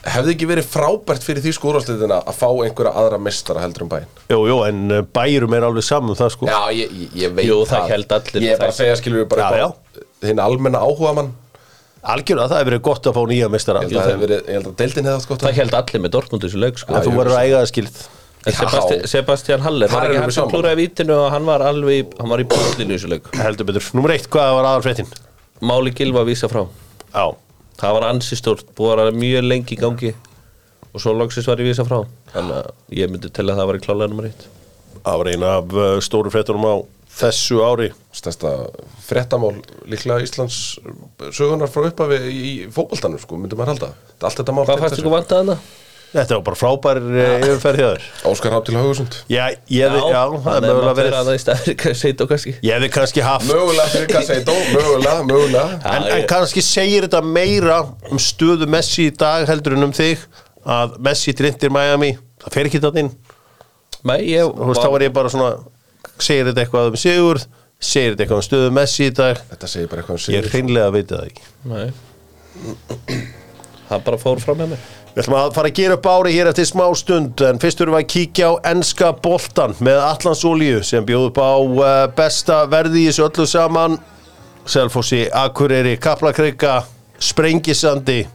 Hefði 0.06 0.36
ekki 0.36 0.46
verið 0.46 0.68
frábært 0.70 1.24
fyrir 1.26 1.42
því 1.42 1.52
skúrvarsliðina 1.58 2.20
að 2.30 2.36
fá 2.38 2.46
einhverja 2.46 2.92
aðra 3.02 3.18
mestara 3.26 3.64
heldur 3.64 3.88
um 3.88 3.90
bæinn? 3.90 4.12
jú, 4.30 4.38
jú, 4.52 4.58
en 4.68 4.84
uh, 4.94 5.00
bæjurum 5.16 5.56
er 5.58 5.66
alveg 5.66 5.88
saman 5.88 6.14
um 6.14 6.20
það 6.20 6.30
sko. 6.36 6.50
Já, 6.52 6.60
ég, 6.78 6.92
ég, 7.16 7.32
veit 7.34 7.48
Jú, 7.48 7.56
það 7.66 7.90
Ég 8.36 8.52
er 8.52 8.62
bara 8.62 8.70
að 8.70 8.78
segja, 8.78 9.00
skilur 9.00 9.24
við 9.24 9.32
bara 9.34 9.72
Hinn 10.26 10.44
almenna 10.44 10.84
áhuga 10.86 11.16
mann 11.18 11.34
Algjörlega, 12.06 12.52
það 12.52 12.60
hefur 12.60 12.70
verið 12.70 12.84
gott 12.86 13.08
að 13.10 13.16
fá 13.16 13.24
nýja 13.32 13.48
meistara. 13.50 13.82
Ég 13.82 13.90
held 13.90 13.98
að, 13.98 14.04
það 14.04 14.12
hefði 14.12 14.26
verið, 14.28 14.42
ég 14.46 14.60
held 14.60 14.68
að 14.70 14.76
deildin 14.82 15.08
hefði 15.08 15.18
haft 15.18 15.30
gott 15.32 15.46
Það 15.46 15.56
held 15.58 15.78
allir 15.80 16.04
með 16.04 16.12
Dortmund 16.14 16.46
þessu 16.46 16.60
leik 16.62 16.78
sko. 16.78 17.00
Þú 17.02 17.14
verður 17.16 17.34
að 17.40 17.48
eiga 17.48 17.62
það 17.64 17.70
skilt 17.72 18.04
En 18.46 18.54
Sebasti, 18.54 18.98
Sebastian 19.10 19.62
Haller 19.66 19.90
var 19.90 20.04
ekki 20.06 20.20
við 20.20 20.26
sem 20.30 20.36
saman. 20.38 20.52
klúraði 20.54 20.78
vítinu 20.84 21.16
og 21.18 21.32
hann 21.34 21.46
var 21.48 21.64
alveg 21.66 22.04
í- 22.04 22.18
hann 22.20 22.30
var 22.30 22.44
í 22.44 22.46
búlinu 22.52 22.94
í 22.94 22.98
þessu 23.00 23.10
leik. 23.10 23.30
Heldur 23.42 23.66
betur, 23.66 23.88
nummer 23.98 24.14
eitt, 24.14 24.28
hvað 24.30 24.52
var 24.60 24.68
aðal 24.70 24.84
fréttin? 24.86 25.10
Máli 25.66 25.94
Gilva 25.98 26.22
að 26.22 26.30
vísa 26.34 26.50
frá. 26.52 26.66
Já, 27.16 27.26
Það 27.76 27.92
var 27.98 28.04
ansi 28.08 28.36
stórt, 28.40 28.70
búið 28.78 28.92
að 28.94 29.00
vera 29.02 29.12
mjög 29.20 29.48
lengi 29.50 29.76
í 29.76 29.80
gangi 29.82 30.14
og 30.94 31.02
svo 31.04 31.12
loksins 31.18 31.48
var 31.50 31.58
ég 31.60 31.68
vísa 31.74 31.84
frá. 31.84 32.06
Þannig 32.32 32.56
að 32.62 32.70
ég 33.02 33.10
myndi 33.12 33.30
til 33.36 33.44
að 33.50 33.58
það 33.60 33.68
var 33.68 33.76
í 33.76 33.82
klálega 33.84 34.10
nummer 34.14 34.28
eitt. 34.30 34.46
Það 35.04 35.18
var 35.20 35.28
eina 35.34 35.50
af 35.58 35.74
uh, 35.76 36.00
stóru 36.00 36.32
fréttunum 36.32 36.64
á 36.72 36.76
þessu 37.20 37.60
ári. 37.68 37.90
Stærsta 38.16 38.54
fréttamál 39.10 39.58
líklega 39.92 40.22
Íslands 40.24 40.62
sögunar 41.36 41.68
frá 41.72 41.90
upphafi 41.90 42.22
í 42.32 42.54
fótboltanum 42.72 43.20
sko, 43.20 43.36
myndum 43.42 43.60
maður 43.60 43.74
halda. 43.76 43.90
Allt 44.24 44.40
þetta 44.40 44.56
mál 44.56 44.66
Hvað 44.70 44.86
fannst 44.86 45.02
ykkur 45.04 45.16
vantað 45.18 45.42
hana? 45.44 45.58
Þetta 46.16 46.38
var 46.38 46.44
bara 46.46 46.58
frábær 46.58 47.00
uh, 47.02 47.18
yfirferð 47.44 47.82
hjá 47.82 47.88
þér. 47.90 48.04
Óskar 48.30 48.54
Hafn 48.56 48.66
til 48.70 48.76
Haugusund 48.78 49.18
Já, 49.28 49.42
ég 49.68 49.84
hefði, 49.84 50.04
já, 50.14 50.22
það 50.46 50.56
er 50.56 50.66
mögulega 50.66 50.94
verið 51.00 51.16
Það 51.18 51.90
er 51.90 51.98
seit 52.00 52.24
og 52.24 52.30
kannski. 52.32 52.54
Ég 52.64 52.78
hefði 52.78 52.90
kannski 52.96 53.26
haft 53.26 53.50
Mögulega 53.50 53.88
fyrir 53.92 54.08
Kasseitó, 54.14 54.56
mögulega, 54.72 55.18
mögulega. 55.28 55.66
En, 55.92 56.08
en 56.16 56.24
kannski 56.32 56.64
segir 56.64 57.08
þetta 57.10 57.22
meira 57.28 57.82
um 58.08 58.22
stöðu 58.22 58.70
Messi 58.72 59.10
í 59.10 59.14
dag 59.26 59.44
heldur 59.50 59.76
en 59.76 59.90
um 59.90 59.94
þig 59.96 60.24
að 60.64 60.96
Messi 61.10 61.36
drindir 61.36 61.76
Miami. 61.76 62.14
Það 62.46 62.56
fer 62.58 62.72
ekki 62.72 62.84
þetta 62.88 63.04
inn. 63.04 63.14
Nei, 64.08 64.20
ég 64.32 64.56
Þú 64.56 64.72
veist, 64.72 64.86
þá 64.86 64.92
var 64.96 65.08
ég 65.10 65.16
bara 65.20 65.36
svona 65.36 65.54
segir 66.16 66.52
þetta 66.52 66.64
eitthvað 66.64 66.92
um 66.94 67.00
Sigurð? 67.04 67.48
Segir 67.84 68.14
þetta 68.14 68.24
eitthvað 68.24 68.40
um 68.40 68.48
stöðu 68.48 68.76
Messi 68.80 69.10
í 69.10 69.16
dag? 69.20 69.44
Þetta 69.52 69.72
segir 69.76 69.92
bara 69.92 70.06
eitthvað 70.06 70.16
um 70.16 70.22
ég 70.22 70.46
sigur 70.46 70.54
hreinlega 70.56 70.96
veit 70.96 71.12
það 71.12 71.32
ekki. 71.32 71.50
Nei. 71.68 71.90
Það 73.90 74.06
bara 74.08 74.22
fór 74.22 74.40
fram 74.42 74.64
með 74.64 74.78
mér 74.78 74.94
Við 75.16 75.22
ætlum 75.24 75.38
að 75.40 75.54
fara 75.56 75.70
að 75.72 75.78
gera 75.80 75.96
upp 75.96 76.08
ári 76.12 76.32
hér 76.36 76.50
eftir 76.50 76.66
smá 76.68 76.84
stund 77.00 77.40
en 77.48 77.60
fyrst 77.64 77.80
erum 77.80 77.96
við 77.96 78.02
að 78.02 78.10
kíkja 78.12 78.50
á 78.52 78.54
enska 78.74 79.14
boltan 79.24 79.76
með 79.80 80.02
Allansolíu 80.04 80.82
sem 80.84 81.06
bjóð 81.08 81.30
upp 81.30 81.40
á 81.40 81.56
uh, 81.56 81.92
besta 82.18 82.58
verði 82.68 83.06
í 83.06 83.08
þessu 83.08 83.24
öllu 83.30 83.46
saman. 83.48 83.96
Selfossi, 84.68 85.22
Akureyri, 85.32 85.96
Kaplakreika 86.04 86.82
Sprengisandi 87.22 88.26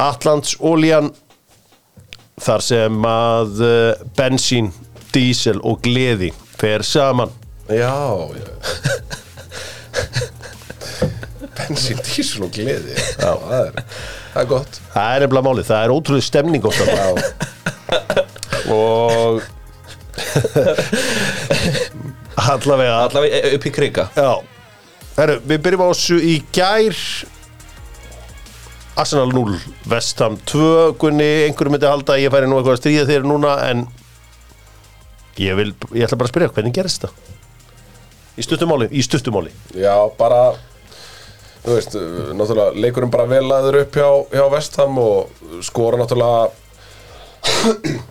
Allandsolían 0.00 1.12
þar 2.40 2.64
sem 2.64 3.04
að 3.12 3.62
uh, 3.68 4.08
bensín, 4.16 4.72
dísel 5.12 5.60
og 5.60 5.84
gleði 5.84 6.32
fer 6.56 6.82
saman. 6.88 7.28
Já, 7.68 7.92
já. 8.32 8.48
Bensín, 11.54 12.00
dísul 12.02 12.48
og 12.48 12.52
gleði 12.54 12.96
Já, 12.96 13.30
það 13.30 13.60
er, 13.60 13.76
það 14.34 14.40
er 14.42 14.48
gott. 14.50 14.80
Það 14.94 15.14
er 15.14 15.24
nefnilega 15.24 15.46
málið, 15.48 15.68
það 15.70 15.84
er 15.84 15.94
ótrúlega 15.94 16.28
stemning 16.28 16.62
og 18.74 19.42
allavega 22.34 22.96
Allavega 23.04 23.38
e- 23.38 23.54
upp 23.56 23.66
í 23.68 23.72
kriga 23.74 24.08
Já. 24.16 24.32
Herru, 25.14 25.38
við 25.46 25.58
byrjum 25.62 25.84
á 25.86 25.88
þessu 25.92 26.16
í 26.18 26.34
gær. 26.54 26.96
Arsenal 28.98 29.30
0 29.34 29.58
Vestham 29.90 30.36
2 30.50 30.94
Gunni, 31.02 31.28
einhverju 31.48 31.70
myndi 31.74 31.88
halda 31.90 32.14
að 32.14 32.24
ég 32.24 32.34
færi 32.34 32.46
nú 32.50 32.58
eitthvað 32.58 32.76
að 32.76 32.80
stríða 32.82 33.06
þér 33.10 33.26
núna 33.26 33.54
en 33.68 33.78
ég 35.42 35.56
vil, 35.58 35.72
ég 35.98 36.06
ætla 36.06 36.18
bara 36.20 36.28
að 36.30 36.34
spyrja 36.34 36.52
hvernig 36.54 36.76
gerist 36.76 37.02
það? 37.06 37.16
Í 38.38 38.42
stuttumáli, 38.46 38.86
í 38.94 39.02
stuttumáli 39.02 39.50
já, 39.78 39.94
bara 40.18 40.54
Þú 41.64 41.74
veist, 41.78 41.94
náttúrulega 42.36 42.74
leikurinn 42.84 43.12
bara 43.14 43.24
vel 43.30 43.46
aður 43.56 43.78
upp 43.84 43.96
hjá, 43.96 44.08
hjá 44.34 44.44
Vestham 44.52 44.98
og 45.00 45.62
skora 45.64 45.96
náttúrulega 46.02 46.50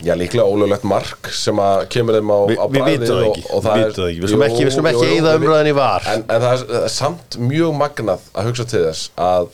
Já, 0.03 0.13
líklega 0.17 0.45
ólöglegt 0.45 0.83
mark 0.85 1.29
sem 1.33 1.57
að 1.61 1.83
kemur 1.93 2.17
þeim 2.17 2.29
á, 2.33 2.37
Vi, 2.49 2.57
á 2.57 2.63
og 2.65 2.73
við 2.73 2.87
vitum 2.89 3.19
það 3.65 3.83
ekki. 3.85 4.21
Við 4.21 4.29
slum 4.31 4.43
ekki, 4.45 4.65
við 4.67 4.73
slum 4.75 4.89
ekki 4.91 5.07
við- 5.09 5.29
umræðin 5.37 5.69
í 5.71 5.75
var. 5.77 6.05
En, 6.09 6.25
en 6.27 6.43
það 6.43 6.53
er, 6.53 6.63
það 6.69 6.85
er 6.87 6.93
samt 6.93 7.37
mjög 7.41 7.75
magnað 7.79 8.27
að 8.33 8.49
hugsa 8.49 8.65
til 8.69 8.83
þess 8.87 9.07
að 9.17 9.47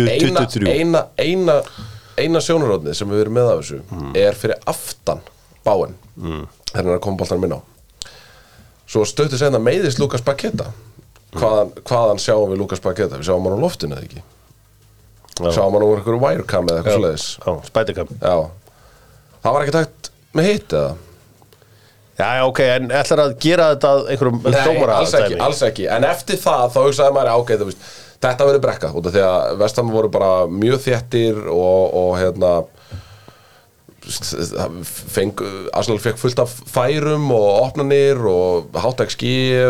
eina, 0.00 0.44
23 0.46 0.72
eina, 0.76 1.02
eina, 1.20 1.56
eina 2.20 2.42
sjónaróðni 2.44 2.94
sem 2.96 3.10
við 3.12 3.24
erum 3.24 3.36
með 3.40 3.50
af 3.52 3.60
þessu 3.62 3.80
Mm. 3.90 4.12
er 4.16 4.38
fyrir 4.38 4.60
aftan 4.70 5.20
báin 5.66 5.96
mm. 6.16 6.44
þegar 6.70 6.80
hann 6.80 6.92
er 6.92 6.96
að 6.98 7.04
koma 7.04 7.20
boltan 7.20 7.40
minn 7.42 7.56
á. 7.56 7.60
Svo 8.90 9.04
stöttu 9.06 9.38
segna 9.38 9.60
meiðist 9.62 10.00
Lukas 10.00 10.24
Baketa 10.24 10.70
hvaðan, 11.36 11.72
hvaðan 11.86 12.22
sjáum 12.22 12.50
við 12.52 12.62
Lukas 12.62 12.82
Paketa 12.84 13.20
við 13.20 13.28
sjáum 13.30 13.46
hann 13.46 13.58
á 13.58 13.64
loftinu 13.64 13.96
eða 13.96 14.08
ekki? 14.08 14.24
Já. 15.40 15.52
sjáum 15.56 15.76
hann 15.76 15.86
á 15.86 15.88
einhverju 15.90 16.22
wirecam 16.24 16.68
eða 16.68 16.80
eitthvað 16.82 16.98
svoleiðis? 16.98 17.28
Já, 17.38 17.52
spætikam 17.70 18.12
já. 18.16 18.34
Það 19.40 19.56
var 19.56 19.64
ekki 19.64 19.76
takt 19.78 20.12
með 20.36 20.50
hitt 20.50 20.76
eða? 20.76 20.92
Já, 22.20 22.26
já, 22.36 22.42
ok, 22.44 22.58
en 22.74 22.90
ætlar 22.92 23.20
að 23.22 23.34
gera 23.40 23.70
þetta 23.72 23.90
einhverjum 24.12 24.40
dómara 24.44 25.00
alls 25.00 25.14
ekki, 25.16 25.32
dæmi? 25.32 25.42
alls 25.46 25.62
ekki. 25.64 25.86
En 25.88 26.04
eftir 26.04 26.36
það 26.42 26.66
þá 26.74 26.80
hugsaði 26.82 27.14
maður 27.16 27.38
ok, 27.40 27.52
þú 27.56 27.68
veist, 27.70 27.86
Þetta 28.20 28.46
verður 28.46 28.64
brekka 28.66 28.90
út 28.92 29.06
af 29.08 29.14
því 29.14 29.20
að 29.24 29.52
Vestam 29.62 29.90
voru 29.94 30.10
bara 30.12 30.30
mjög 30.52 30.82
þéttir 30.84 31.38
og, 31.48 31.94
og 31.96 32.10
hérna 32.20 32.50
feng, 34.00 35.42
Arsenal 35.76 36.00
fekk 36.00 36.18
fullt 36.20 36.40
af 36.42 36.52
færum 36.72 37.28
og 37.34 37.48
opnanir 37.66 38.20
og 38.30 38.70
hátt 38.80 39.02
XG 39.04 39.24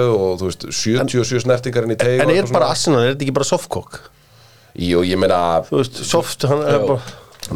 og 0.05 0.39
þú 0.41 0.51
veist 0.51 0.67
77 0.71 1.43
snertingar 1.45 1.87
inn 1.87 1.97
í 1.97 1.99
teig 2.01 2.23
En 2.23 2.33
er 2.33 2.51
bara 2.53 2.71
Arsenal, 2.75 3.03
er 3.03 3.15
þetta 3.15 3.27
ekki 3.27 3.37
bara 3.41 3.49
softcock? 3.49 3.99
Jú, 4.79 5.03
ég 5.07 5.19
meina 5.19 5.41
veist, 5.71 5.99
soft, 6.07 6.47
hann 6.51 6.63
er 6.67 6.87
bara 6.87 7.01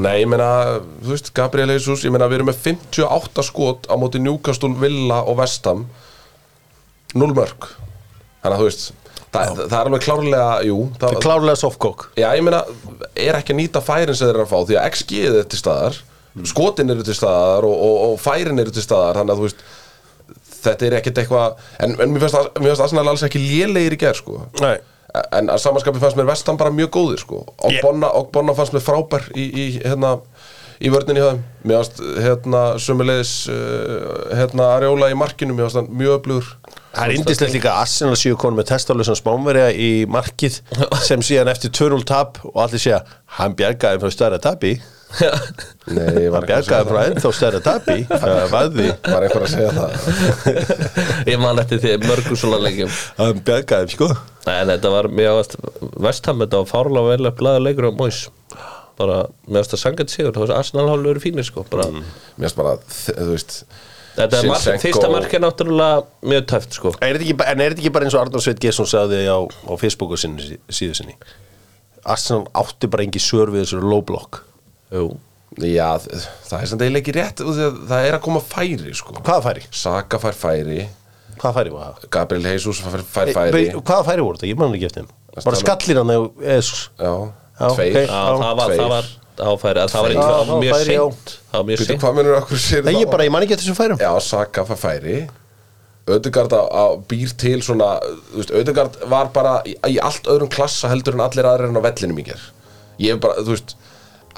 Nei, 0.01 0.25
ég 0.25 0.27
meina, 0.27 0.81
þú 1.05 1.13
veist, 1.13 1.31
Gabriel 1.37 1.71
Jesus 1.77 2.03
Ég 2.07 2.13
meina, 2.15 2.27
við 2.31 2.41
erum 2.41 2.51
með 2.51 2.61
58 2.65 3.45
skot 3.47 3.87
á 3.87 3.95
móti 4.01 4.19
Newcastle, 4.23 4.73
Villa 4.81 5.21
og 5.29 5.39
Vestam 5.39 5.85
0 7.15 7.35
mörg 7.37 7.69
Þannig 8.43 8.57
að 8.57 8.63
þú 8.63 8.69
veist 8.71 8.89
það, 9.35 9.61
það 9.61 9.77
er 9.79 9.91
alveg 9.91 10.05
klárlega, 10.05 10.49
jú 10.69 10.79
það, 11.01 11.15
klárlega 11.25 11.59
softcock. 11.59 12.09
Já, 12.19 12.29
ég 12.37 12.45
meina, 12.47 12.61
er 13.19 13.39
ekki 13.39 13.55
að 13.55 13.61
nýta 13.61 13.83
færin 13.85 14.15
sem 14.17 14.29
þeir 14.29 14.37
eru 14.37 14.45
að 14.45 14.53
fá 14.53 14.59
Því 14.69 14.77
að 14.79 14.91
XG 14.91 15.23
er 15.31 15.49
til 15.51 15.61
staðar 15.61 16.01
Skotin 16.43 16.91
eru 16.91 17.05
til 17.07 17.15
staðar 17.15 17.63
og, 17.69 17.75
og, 17.79 17.99
og 18.09 18.17
færin 18.23 18.59
eru 18.59 18.73
til 18.75 18.83
staðar 18.83 19.21
Þannig 19.21 19.37
að 19.37 19.43
þú 19.43 19.47
veist 19.49 19.61
Þetta 20.65 20.87
er 20.89 20.97
ekkert 20.99 21.21
eitthvað 21.23 21.61
En, 21.85 21.95
en 22.01 22.11
mér 22.15 22.25
finnst 22.25 22.59
finnst 22.59 22.83
Arsenal 22.89 23.07
alls 23.13 23.23
ekki 23.27 23.43
lélegir 23.43 23.95
í 23.95 24.01
gerð, 24.01 24.23
sko. 24.23 24.41
En 25.37 25.51
að 25.53 25.61
samanskapi 25.63 26.01
fannst 26.03 26.19
mér 26.19 26.27
Vestam 26.33 26.57
bara 26.59 26.73
mjög 26.75 26.91
góðir 26.97 27.21
sko. 27.23 27.43
og 27.55 27.71
Ég- 27.71 27.85
Bonna, 27.85 28.09
og 28.19 28.33
Bonna 28.35 28.55
fannst 28.57 28.75
mér 28.75 28.83
frábær 28.83 29.29
í, 29.37 29.45
í, 29.45 29.67
hérna, 29.85 30.17
í 30.83 30.91
vörninni 30.91 31.21
hjá 31.23 31.29
þeim. 31.29 31.43
Mér 31.69 31.83
fannst 31.83 32.01
hérna, 32.25 32.63
sömulegis 32.83 33.35
uh, 33.53 34.33
hérna, 34.35 34.73
Arjóla 34.79 35.13
í 35.13 35.19
markinu 35.21 35.55
Mér 35.55 35.69
fannst 35.69 35.79
hann 35.83 35.93
mjög 36.01 36.17
öflugur. 36.19 36.49
Það 36.95 37.05
er 37.05 37.15
indislegt 37.19 37.55
líka 37.55 37.77
Arsenal 37.85 38.17
séu 38.19 38.35
konum 38.41 38.59
með 38.59 38.73
testálusan 38.73 39.21
spánverja 39.21 39.69
í 39.77 39.93
markið 40.11 40.59
sem 41.09 41.23
síðan 41.27 41.53
eftir 41.53 41.71
2-0 41.77 42.03
tap 42.09 42.41
og 42.51 42.59
allir 42.65 42.83
segja 42.83 43.05
hann 43.39 43.55
bjargaði 43.59 44.03
frá 44.03 44.11
stærra 44.15 44.41
tapi 44.43 44.77
Nei, 45.95 46.29
var 46.33 46.47
bjargaði 46.49 46.89
frá 46.91 47.01
ennþá 47.11 47.33
stærra 47.37 47.61
það 48.25 48.45
vaði. 48.53 48.87
Var 49.05 49.27
einhver 49.29 49.45
að 49.47 49.53
segja 49.53 49.73
það. 49.77 49.91
Ég 51.33 51.41
man 51.43 51.61
eftir 51.63 51.83
því 51.85 51.93
mörgum 52.09 52.39
svona 52.41 52.61
leikjum. 52.65 52.93
Hann 53.21 53.43
bjargaði 53.47 53.95
sko. 53.97 54.09
En 54.51 54.69
þetta 54.73 54.93
var 54.93 55.09
mjög 55.13 55.57
Vestham, 56.05 56.43
þetta 56.45 56.63
var 56.63 56.71
fárlega 56.73 57.15
vel 57.15 57.29
að 57.31 57.37
blaða 57.41 57.63
leikur 57.65 57.91
á 57.91 57.93
Móis 57.97 58.23
bara 58.95 59.25
með 59.51 59.65
þess 59.65 59.75
að 59.75 59.81
sanga 59.83 60.05
til 60.07 60.15
sigur 60.15 60.35
þá 60.37 60.43
var 60.45 60.53
Arsenal 60.61 60.85
hálfur 60.87 61.09
verið 61.11 61.25
fínir 61.25 61.47
sko 61.49 61.65
bara, 61.67 61.89
Mér 61.91 62.45
finnst 62.45 62.59
bara, 62.61 62.75
þú 62.95 63.25
veist 63.33 63.57
þetta 64.15 64.39
er 64.39 64.45
Zinchenko- 64.45 64.83
fyrsta 64.85 65.09
mark 65.11 65.35
er 65.35 65.43
náttúrulega 65.43 66.05
mjög 66.31 66.45
tæft 66.53 66.77
sko. 66.79 66.93
Er 67.03 67.19
en 67.51 67.65
er 67.65 67.75
þetta 67.75 67.83
ekki 67.83 67.93
bara 67.97 68.07
eins 68.07 68.15
og 68.15 68.23
Arnór 68.23 68.45
Sveit 68.45 68.63
Gesson 68.63 68.87
sagði 68.87 69.25
á, 69.27 69.39
Facebooku 69.83 70.15
síðu 70.21 70.95
sinni? 70.95 71.17
Arsenal 72.07 72.45
átti 72.63 72.87
bara 72.93 73.03
engi 73.09 73.19
svör 73.25 73.51
Jú. 74.95 75.07
Já, 75.63 75.87
það 76.03 76.55
er 76.59 76.67
samt 76.67 76.83
eiginlega 76.83 77.01
ekki 77.05 77.13
rétt 77.15 77.41
Það 77.45 78.07
er 78.09 78.17
að 78.17 78.23
koma 78.25 78.41
færi 78.43 78.95
sko. 78.99 79.15
Hvaða 79.21 79.43
færi? 79.45 79.63
Saka 79.71 80.19
fær 80.23 80.35
færi. 80.35 80.81
Hvaða 81.39 81.53
færi 81.61 81.75
var 81.75 81.93
það? 81.99 82.09
Gabriel 82.17 82.49
Jesus 82.55 82.81
fær, 82.83 83.05
fær 83.07 83.31
Ei, 83.31 83.35
færi. 83.37 83.53
vei- 83.55 83.83
Hvaða 83.83 84.07
færi 84.09 84.25
voru 84.25 84.39
þetta? 84.41 84.49
Ég 84.51 84.59
man 84.59 84.75
ekki 84.75 84.89
eftir 84.89 85.05
þeim. 85.05 85.45
Bara 85.45 85.61
skallir 85.61 86.01
hann 86.01 86.15
eða 86.15 86.33
Jesus. 86.55 86.89
Já, 86.99 87.13
Já, 87.61 87.69
tveir. 87.75 87.95
ok. 87.95 88.09
Já, 88.09 88.25
það 88.41 88.57
var, 88.59 88.75
það 88.75 88.75
var 88.75 88.75
það 88.75 88.89
var, 88.89 89.05
Já, 89.35 89.51
ekki, 89.53 89.85
það 89.85 90.35
það 90.35 90.49
var 90.49 90.61
mjög 90.65 90.85
seint. 90.89 91.39
Það 91.53 91.59
var 91.59 91.65
mjög 91.71 91.87
seint. 91.87 92.01
hvað 92.03 92.15
munur 92.19 92.37
okkur 92.41 92.61
sér 92.65 92.85
Nei, 92.85 92.95
ég 92.95 93.11
bara, 93.11 93.25
ég 93.25 93.31
man 93.35 93.43
ekki 93.43 93.55
eftir 93.57 93.67
þessum 93.67 93.79
færum. 93.81 93.99
Já, 93.99 94.13
Saka 94.23 94.65
fær 94.65 94.79
færi. 94.79 95.17
Ödegard 96.07 96.53
að, 96.53 96.67
að 96.77 96.99
býr 97.09 97.31
til 97.41 97.63
svona 97.65 97.95
þú 98.05 98.37
veist, 98.37 98.51
Ödegard 98.53 98.99
var 99.09 99.31
bara 99.33 99.55
í, 99.65 99.73
í 99.89 99.97
allt 100.03 100.27
öðrum 100.29 100.51
klassa 100.53 100.91
heldur 100.93 101.17
en 101.17 101.23
allir 101.25 101.47
aðrir 101.49 101.71
en 101.73 101.79
á 101.81 101.83
vellinum 101.87 102.19
í 102.21 102.27
ger 102.27 102.43
Ég 103.01 103.15
hef 103.15 103.23
bara, 103.25 103.41
þú 103.41 103.55
veist 103.55 103.73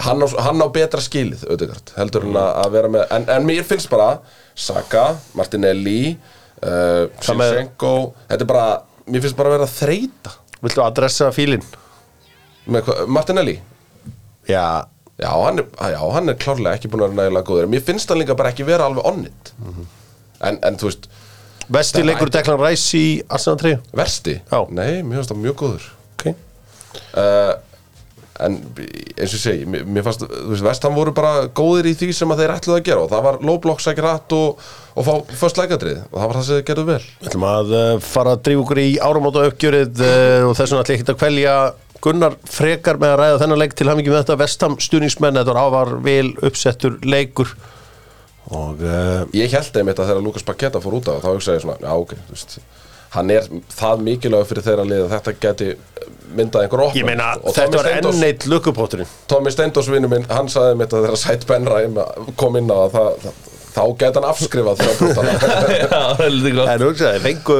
hann 0.05 0.25
á, 0.25 0.27
hann 0.47 0.61
á 0.61 0.69
betra 0.73 1.03
skilið, 1.05 1.47
Ödegard 1.53 1.93
heldur 1.97 2.27
en 2.29 2.37
að, 2.41 2.73
vera 2.75 2.91
með, 2.93 3.07
en, 3.17 3.29
en 3.37 3.47
mér 3.49 3.65
finnst 3.69 3.89
bara 3.93 4.19
Saka, 4.57 5.07
Martinelli 5.39 6.17
uh, 6.17 7.07
Sinchenko 7.25 7.95
þetta 8.27 8.43
er 8.43 8.51
bara, 8.51 8.67
mér 9.09 9.25
finnst 9.25 9.39
bara 9.39 9.53
að 9.53 9.59
vera 9.59 9.71
að 9.71 9.79
þreita 9.79 10.37
Viltu 10.67 10.83
adressa 10.83 11.31
fílinn? 11.37 11.65
Martinelli? 12.67 13.59
Já, 14.49 14.87
Já, 15.17 15.31
hann 15.33 15.63
er, 15.63 15.69
já, 15.81 16.01
hann 16.13 16.29
er 16.29 16.37
klárlega 16.37 16.77
ekki 16.77 16.91
búin 16.93 17.07
að 17.07 17.15
vera 17.15 17.23
nægilega 17.23 17.49
góður 17.49 17.69
Mér 17.73 17.85
finnst 17.87 18.11
hann 18.13 18.21
líka 18.21 18.35
bara 18.37 18.51
ekki 18.53 18.67
vera 18.69 18.89
alveg 18.89 19.07
onnit 19.09 19.53
en, 20.45 20.59
en 20.61 20.77
þú 20.77 20.91
veist, 20.91 21.07
vesti 21.73 22.03
leikur 22.05 22.29
Declan 22.33 22.61
Rice 22.61 22.99
í 22.99 23.07
Arsenal 23.33 23.57
3 23.63 23.73
versti 23.97 24.35
Já. 24.43 24.59
Nei, 24.69 25.01
mér 25.01 25.23
finnst 25.23 25.33
það 25.33 25.41
mjög 25.47 25.57
góður. 25.63 25.87
Ok. 26.19 26.27
Uh, 27.17 27.55
En 28.45 28.59
eins 29.17 29.33
og 29.33 29.41
segi, 29.41 29.65
mér, 29.65 30.03
fannst, 30.05 30.27
þú 30.27 30.51
veist, 30.51 30.65
vestan 30.67 30.97
voru 30.97 31.15
bara 31.17 31.47
góðir 31.57 31.89
í 31.89 31.95
því 31.97 32.11
sem 32.19 32.35
að 32.35 32.43
þeir 32.43 32.53
ætluðu 32.57 32.77
að 32.77 32.85
gera 32.89 33.05
og 33.07 33.13
það 33.15 33.25
var 33.27 33.81
sækir 33.87 34.09
hatt 34.11 34.35
og, 34.37 34.67
og 34.93 35.07
fá 35.07 35.13
först 35.41 35.61
lækadrið 35.61 36.03
og 36.11 36.19
það 36.19 36.27
var 36.27 36.37
það 36.37 36.47
sem 36.49 36.59
þeir 36.59 36.67
gerðu 36.71 36.87
vel. 36.91 37.01
Við 37.21 37.31
ætlum 37.31 37.49
að 37.49 37.75
uh, 37.79 37.89
fara 38.05 38.37
að 38.37 38.45
drífa 38.49 38.65
okkur 38.67 38.83
í 38.83 38.87
áramóta 39.01 39.47
uppgjörið 39.49 40.05
uh, 40.05 40.49
og 40.51 40.55
þess 40.59 40.75
vegna 40.75 40.85
ætlum 40.85 40.97
ég 40.97 41.01
ekki 41.01 41.15
að 41.15 41.21
kvelja 41.25 41.57
Gunnar 42.07 42.37
frekar 42.45 43.01
með 43.01 43.15
að 43.15 43.21
ræða 43.23 43.39
þennan 43.41 43.61
leik 43.63 43.73
til 43.75 43.89
hamingi 43.89 44.13
með 44.13 44.21
þetta. 44.21 44.39
Vestam 44.43 44.77
stuðningsmenn, 44.85 45.39
þetta 45.41 45.69
var 45.73 45.95
vel 46.05 46.29
uppsettur 46.45 46.99
leikur. 47.09 47.55
Og 48.55 48.83
uh, 48.85 49.25
Ég 49.35 49.51
held 49.57 49.81
einmitt 49.81 49.99
að 49.99 50.13
þegar 50.13 50.27
Lukas 50.29 50.45
Paketa 50.47 50.83
fór 50.85 51.01
út 51.01 51.09
af 51.11 51.25
þá 51.25 51.31
hugsaði 51.33 51.57
ég 51.57 51.65
svona, 51.65 51.81
já 51.83 51.95
ok, 51.97 52.13
þú 52.29 52.37
veist 52.37 52.59
hann 53.15 53.31
er 53.31 53.47
það 53.77 54.05
mikilvæg 54.07 54.49
fyrir 54.51 54.67
þeirra 54.67 54.87
lið 54.91 55.05
að 55.07 55.13
þetta 55.17 55.37
geti 55.47 55.69
myndað 56.37 56.67
einhver 56.67 56.85
opna 56.89 57.01
ég 57.01 57.07
meina 57.07 57.29
þetta 57.47 57.81
var 57.81 57.91
enn 57.95 58.25
eitt 58.27 58.47
lukkupótturinn 58.51 59.13
Tommy 59.31 59.53
Steindós 59.55 59.91
vinnu 59.93 60.11
minn, 60.11 60.27
hann 60.31 60.51
sagði 60.53 60.81
mitt 60.81 60.95
að 60.97 61.07
þegar 61.07 61.21
Sætt 61.23 61.47
Benræm 61.49 62.01
kom 62.41 62.59
inn 62.61 62.73
á 62.73 62.91
það, 62.91 62.91
það, 62.97 63.21
það 63.27 63.55
þá 63.77 63.85
gæti 64.01 64.21
hann 64.21 64.29
afskrifað 64.31 64.81
þrjá 64.81 64.97
brútana 65.01 65.37
Já, 65.83 66.01
það 66.17 66.25
er 66.27 66.35
lítið 66.35 66.59
gott. 66.59 66.73
En 66.73 66.85
hugsaði, 66.87 67.23
fengu 67.27 67.59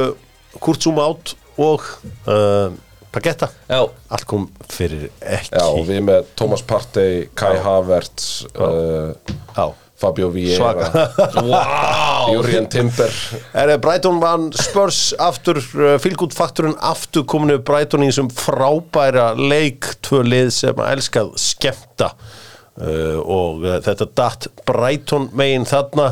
Kurt 0.63 0.85
Zuma 0.85 1.07
át 1.11 1.33
og 1.61 1.87
uh, 2.29 2.75
Pagetta 3.13 3.49
Já, 3.69 3.81
allt 4.13 4.27
kom 4.29 4.47
fyrir 4.73 5.07
ekki. 5.21 5.53
Já, 5.53 5.65
við 5.87 6.01
með 6.07 6.31
Thomas 6.39 6.63
Partey, 6.67 7.27
Kai 7.37 7.57
Havertz 7.63 8.47
uh, 8.57 9.13
Já. 9.55 9.67
Fabio 9.97 10.29
Vieira. 10.29 10.57
Svaka. 10.57 11.41
Wow. 11.41 12.33
Jurgen 12.35 12.69
Timber. 12.69 13.13
Er 13.57 13.77
Brighton 13.81 14.19
vann 14.21 14.51
Spurs 14.53 15.13
aftur, 15.17 15.57
fylgút 16.03 16.35
fakturinn 16.37 16.77
aftur 16.85 17.25
kominu 17.29 17.57
Brighton 17.65 18.05
í 18.05 18.11
þessum 18.11 18.29
frábæra 18.33 19.31
leik, 19.37 19.89
tvö 20.05 20.21
lið 20.27 20.51
sem 20.53 20.83
að 20.83 20.91
elskað 20.97 21.31
skemmta. 21.41 22.11
Uh, 22.77 23.17
og 23.23 23.65
uh, 23.65 23.79
þetta 23.81 24.05
datt 24.19 24.51
Brighton 24.69 25.31
megin 25.37 25.65
þarna. 25.65 26.11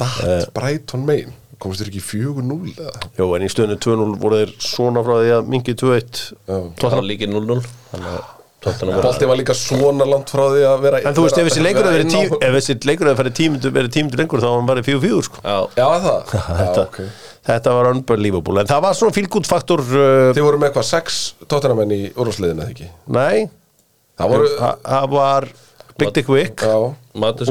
Datt 0.00 0.54
Brighton 0.56 1.04
megin? 1.08 1.36
Komast 1.58 1.82
þér 1.82 1.90
ekki 1.90 2.04
4-0 2.06 2.56
eða? 2.78 3.06
Jó, 3.18 3.24
en 3.34 3.44
í 3.44 3.50
stöðinu 3.50 3.76
2-0 3.82 4.18
voru 4.22 4.40
þeir 4.40 4.52
svona 4.62 5.02
frá 5.02 5.16
því 5.18 5.32
að 5.34 5.48
mingi 5.50 5.74
2-1 5.74 6.20
Það 6.46 6.84
var 6.84 7.02
líkið 7.02 7.32
0-0 7.34 7.56
Þannig 7.90 8.12
að 8.12 8.20
Tottenham. 8.60 8.96
Var- 8.98 9.04
Bolti 9.06 9.26
var 9.30 9.36
líka 9.38 9.54
svona 9.54 10.06
langt 10.08 10.30
frá 10.34 10.44
því 10.50 10.62
að 10.66 10.80
vera 10.82 11.00
En 11.06 11.14
þú 11.14 11.22
veist, 11.28 11.36
ef 11.38 11.46
þessi 11.46 11.62
leikur 11.62 11.84
verið 11.86 11.94
vera 11.94 12.04
inn 12.04 12.10
tím, 12.10 12.32
á- 12.34 12.42
ef 12.48 12.54
þessi 12.58 12.74
leikur 12.88 13.06
hefði 13.10 13.18
farið 13.20 13.34
tímundu 13.38 13.70
verið 13.76 13.92
tímundu 13.94 14.18
lengur 14.18 14.42
þá 14.42 14.48
var 14.48 14.56
hann 14.58 14.66
bara 14.72 14.82
4-4 14.88 15.22
sko. 15.28 15.42
Já, 15.44 15.58
Já, 15.78 15.86
það? 16.06 16.32
Já, 16.34 16.42
þetta, 16.58 16.82
ok. 16.88 16.98
þetta 17.50 17.74
var 17.78 17.90
unbelievable. 17.92 18.60
En 18.64 18.66
það 18.72 18.82
var 18.88 18.98
svona 18.98 19.14
fylgút 19.14 19.46
faktur 19.52 19.84
uh, 19.84 20.32
Þið 20.34 20.42
voru 20.48 20.58
með 20.58 20.70
eitthvað 20.72 20.88
sex 20.90 21.20
tóttunamenn 21.46 21.94
í 21.94 22.00
úrvarsliðinu 22.18 22.64
eða 22.66 22.74
ekki? 22.74 22.88
nei, 23.14 23.46
Það 24.18 24.32
voru 24.34 24.50
það 24.58 24.82
það 24.88 25.08
var 25.14 25.48
Big 25.98 26.12
Dick 26.18 26.28
Wick 26.34 26.66
Já. 26.66 26.76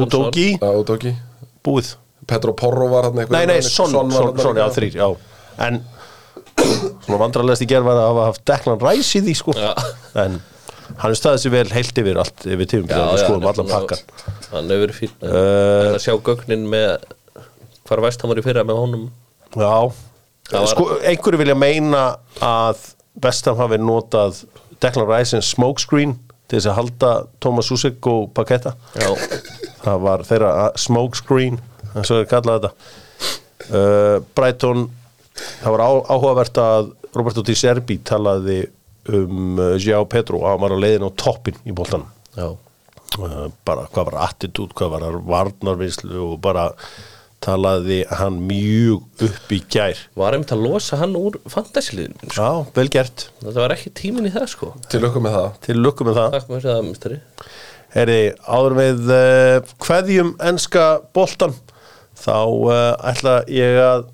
Udogi, 0.04 0.50
já, 0.60 1.16
búið. 1.64 1.94
Petro 2.28 2.52
Porro 2.60 2.90
var 2.92 3.08
hann 3.08 3.16
eitthvað 3.24 3.38
Nei, 3.38 3.46
nei, 3.48 3.62
Son, 3.64 3.96
já, 4.60 4.68
þrýr, 4.76 5.00
já. 5.00 5.08
En 5.64 5.80
svona 7.06 7.20
vandrarlegast 7.22 7.64
í 7.64 7.68
gerð 7.70 7.88
var 7.88 8.00
að 8.02 8.08
hafa 8.12 8.26
haft 8.32 8.44
Declan 8.50 8.80
Rice 8.84 9.20
í 9.20 9.24
því, 9.24 9.36
sko. 9.40 9.56
Já. 9.56 9.72
En 10.26 10.40
hann 11.02 11.14
er 11.14 11.20
staðið 11.20 11.44
sér 11.44 11.54
vel 11.54 11.70
heilt 11.74 12.02
yfir 12.02 12.20
allt 12.22 12.46
yfir 12.48 12.70
þegar 12.74 13.14
við 13.14 13.24
skoðum 13.24 13.48
allan 13.52 13.72
pakkan 13.72 14.04
Hann 14.52 14.72
hefur 14.72 14.84
verið 14.86 15.00
fín 15.02 15.16
En 15.22 15.38
en 15.38 15.96
að 15.98 16.04
sjá 16.06 16.14
gögnin 16.30 16.68
með 16.72 17.08
Hvar 17.88 18.04
væst 18.04 18.24
hann 18.24 18.32
var 18.32 18.42
í 18.42 18.46
fyrra 18.46 18.66
með 18.68 18.80
honum? 18.82 19.08
Já, 19.58 20.62
sko, 20.72 20.88
einhverju 21.08 21.42
vilja 21.42 21.58
meina 21.60 22.04
að 22.44 22.84
Bestam 23.18 23.58
hafi 23.60 23.80
notað 23.82 24.44
Declan 24.84 25.08
Rice 25.10 25.38
en 25.38 25.46
smokescreen 25.46 26.18
til 26.48 26.60
þess 26.60 26.70
að 26.72 26.78
halda 26.78 27.12
Thomas 27.44 27.72
Susek 27.72 28.08
og 28.12 28.30
Paketta 28.38 28.76
Já, 28.96 29.10
það 29.84 30.04
var 30.06 30.24
þeirra 30.28 30.52
smokescreen 30.80 31.60
eins 31.98 32.12
og 32.12 32.22
þeir 32.22 32.30
kallaði 32.32 32.68
þetta. 32.68 32.94
Uh, 33.68 34.18
Brighton 34.38 34.86
það 35.62 35.74
var 35.74 35.84
á, 35.84 35.92
áhugavert 36.14 36.60
að 36.62 36.92
Roberto 37.18 37.44
Di 37.46 37.56
Serbi 37.58 37.98
talaði 38.06 38.62
um 39.14 39.60
uh, 39.60 39.76
Gjá 39.82 40.00
Petro 40.10 40.42
og 40.42 40.50
hann 40.52 40.64
var 40.64 40.76
á 40.76 40.80
leiðin 40.80 41.08
á 41.08 41.12
toppin 41.20 41.60
í 41.68 41.76
boltanum. 41.76 42.10
Já, 42.38 42.50
uh, 42.54 43.46
bara 43.68 43.86
hvað 43.92 44.10
var 44.12 44.18
attitút, 44.28 44.74
hvað 44.78 44.96
var 44.96 45.22
varnarvinslu 45.28 46.18
og 46.32 46.42
bara 46.44 46.72
talaði 47.44 48.02
hann 48.18 48.40
mjög 48.50 49.24
upp 49.28 49.54
í 49.54 49.62
gær. 49.72 50.00
Var 50.18 50.36
einmitt 50.36 50.52
að 50.56 50.64
losa 50.66 50.98
hann 51.02 51.16
úr 51.20 51.38
fantasiliðinu 51.52 52.32
sko. 52.32 52.36
Já, 52.42 52.50
vel 52.76 52.88
gert, 52.94 53.28
Það 53.44 53.62
var 53.62 53.76
ekki 53.78 53.94
tíminn 54.02 54.30
í 54.30 54.34
það 54.34 54.48
sko. 54.56 54.74
Til 54.90 55.04
lukku 55.06 55.22
með 55.24 55.38
það. 55.38 55.50
Til 55.68 55.78
lukku 55.80 56.08
með 56.08 56.20
það. 56.22 56.38
Takk 56.38 56.54
með 56.54 56.68
það, 56.68 56.84
mistari 56.90 57.20
Herri, 57.94 58.22
áður 58.44 58.74
við 58.78 59.12
uh, 59.16 59.70
kveðjum 59.82 60.34
enska 60.44 60.88
boltan 61.16 61.56
þá 62.18 62.36
uh, 62.44 62.74
ætla 63.08 63.40
ég 63.54 63.80
að 63.80 64.10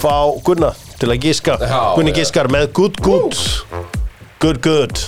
fá 0.00 0.16
Gunna 0.46 0.72
til 1.02 1.10
að 1.12 1.26
gíska 1.26 1.56
Gunni 1.96 2.14
gískar 2.16 2.50
með 2.52 2.68
good 2.78 3.00
good 3.02 3.38
good 4.42 4.62
good 4.62 5.02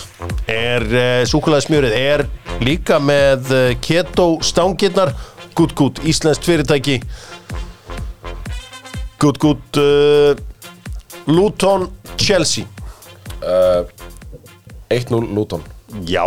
er 0.50 0.84
uh, 0.90 1.22
súkulæðismjörið 1.28 1.94
er 1.98 2.26
líka 2.64 3.00
með 3.02 3.54
uh, 3.54 3.62
keto 3.82 4.28
stangirnar 4.44 5.14
good 5.54 5.74
good, 5.78 6.00
íslenskt 6.02 6.46
fyrirtæki. 6.46 7.00
Good 9.22 9.38
good 9.38 9.78
uh, 9.78 10.34
Luton 11.26 11.88
Chelsea. 12.18 12.66
Uh, 13.42 13.86
1-0 14.90 15.34
Luton. 15.34 15.62
Já, 16.06 16.26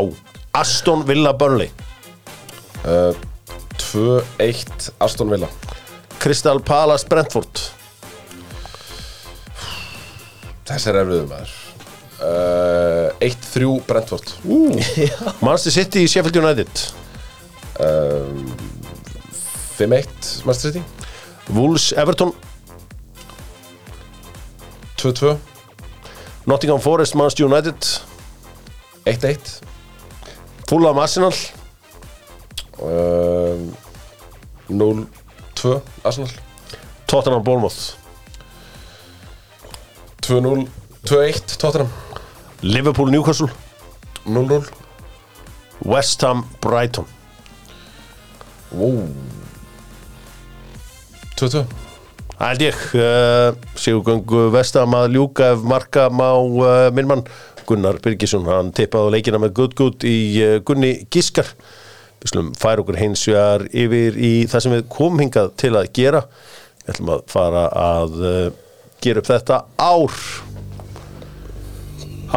Aston 0.54 1.04
Villa 1.08 1.34
Burnley. 1.34 1.70
Uh, 2.86 3.14
2-1 3.78 4.92
Aston 5.00 5.30
Villa. 5.30 5.48
Crystal 6.20 6.60
Palace 6.60 7.08
Brentford 7.08 7.77
Þessi 10.68 10.90
er 10.92 10.98
erfiður 11.00 11.28
maður. 11.32 11.52
Uh, 12.18 13.12
1-3 13.24 13.68
Brentford. 13.88 14.32
Manchester 15.46 15.74
City 15.76 16.04
í 16.04 16.10
Sheffield 16.12 16.40
United. 16.42 16.82
Uh, 17.80 18.34
5-1 19.78 19.88
Manchester 19.88 20.74
City. 20.74 20.82
Wolves 21.56 21.94
Everton. 21.96 22.34
2-2 24.98 25.38
Nottingham 26.50 26.82
Forest 26.84 27.16
Manchester 27.16 27.46
United. 27.46 27.78
1-1 29.06 29.62
Fulham 30.68 31.00
Arsenal. 31.00 31.32
Uh, 32.82 33.56
0-2 34.68 35.80
Arsenal. 36.04 36.30
Tottenham 37.08 37.44
Bournemouth 37.44 37.96
2-0 40.28 40.68
2-1 41.08 41.56
Tottenham. 41.58 41.88
Liverpool 42.62 43.10
Newcastle. 43.10 43.48
0-0 44.26 44.68
West 45.86 46.22
Ham 46.22 46.44
Brighton. 46.60 47.06
Wow. 48.72 49.08
2-2 51.40 51.64
Það 52.38 52.50
held 52.52 52.66
ég 52.66 52.82
uh, 53.00 53.56
Sigurgöngu 53.80 54.44
Vestam 54.54 54.94
að 54.94 55.16
ljúka 55.16 55.54
ef 55.56 55.64
marka 55.66 56.10
má 56.12 56.28
uh, 56.36 56.92
minn 56.94 57.08
mann. 57.10 57.24
Gunnar 57.68 57.98
Birgisson, 58.04 58.46
hann 58.48 58.70
tippaði 58.76 59.16
leikina 59.16 59.40
með 59.42 59.56
Good 59.58 59.80
Good 59.80 60.06
í 60.08 60.18
uh, 60.44 60.60
Gunni 60.68 61.08
Giskar. 61.14 61.50
Við 62.20 62.34
slum 62.34 62.54
færa 62.58 62.84
okkur 62.84 63.00
hins 63.00 63.24
vegar 63.30 63.66
yfir 63.72 64.20
í 64.20 64.32
það 64.52 64.66
sem 64.66 64.76
við 64.76 64.88
komum 64.92 65.24
hingað 65.24 65.56
til 65.64 65.74
að 65.80 65.90
gera. 65.96 66.26
Við 66.84 66.94
ætlum 66.94 67.16
að 67.16 67.28
fara 67.32 67.68
að 67.80 68.24
gera 69.04 69.22
upp 69.22 69.30
þetta 69.30 69.60
ár. 69.78 70.16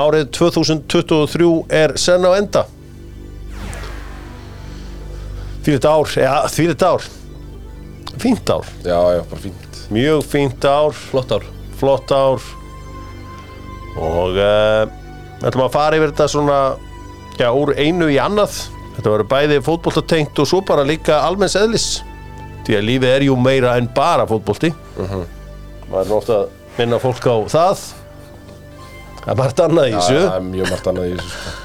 Árið 0.01 0.29
2023 0.37 1.49
er 1.75 1.96
senn 1.99 2.27
á 2.27 2.31
enda. 2.37 2.66
Fyrir 5.64 5.81
þetta 5.81 5.94
ár, 5.94 6.12
ja, 6.16 6.35
fyrir 6.49 6.75
þetta 6.75 6.92
ár. 6.94 7.09
Fínt 8.20 8.53
ár. 8.53 8.68
Já, 8.85 9.01
já, 9.16 9.23
bara 9.31 9.42
fínt. 9.42 9.81
Mjög 9.90 10.23
fínt 10.31 10.64
ár, 10.64 10.92
Flott 10.92 11.33
ár. 11.33 11.46
Flott 11.81 12.12
ár. 12.12 12.44
Og 14.01 14.38
uh, 14.38 14.85
við 15.40 15.49
ætlum 15.51 15.66
að 15.66 15.75
fara 15.75 15.99
yfir 15.99 16.12
þetta 16.12 16.29
svona 16.31 16.61
já, 17.40 17.51
úr 17.51 17.75
einu 17.77 18.11
í 18.12 18.20
annað. 18.23 18.62
Þetta 18.94 19.14
verður 19.14 19.31
bæði 19.33 19.59
fótboltatengt 19.66 20.40
og 20.42 20.49
svo 20.49 20.62
bara 20.66 20.87
líka 20.87 21.20
almenns 21.25 21.59
eðlis. 21.59 21.88
Því 22.66 22.79
að 22.79 22.87
lífið 22.87 23.12
er 23.16 23.27
jú 23.27 23.37
meira 23.40 23.75
en 23.81 23.90
bara 23.96 24.27
fótbolti 24.29 24.70
maður 25.90 26.07
er 26.07 26.14
ofta 26.16 26.37
að 26.40 26.79
minna 26.79 26.98
fólk 27.03 27.26
á 27.26 27.37
það. 27.53 27.83
Það 29.20 29.33
er 29.35 29.38
margt 29.42 29.61
annað 29.66 29.88
í 29.88 29.92
Já, 29.92 29.98
þessu. 30.00 30.20
það 30.24 30.37
er 30.38 30.46
mjög 30.48 30.70
margt 30.74 30.90
annað 30.90 31.11
í 31.11 31.14
þessu 31.18 31.31
sko. 31.35 31.57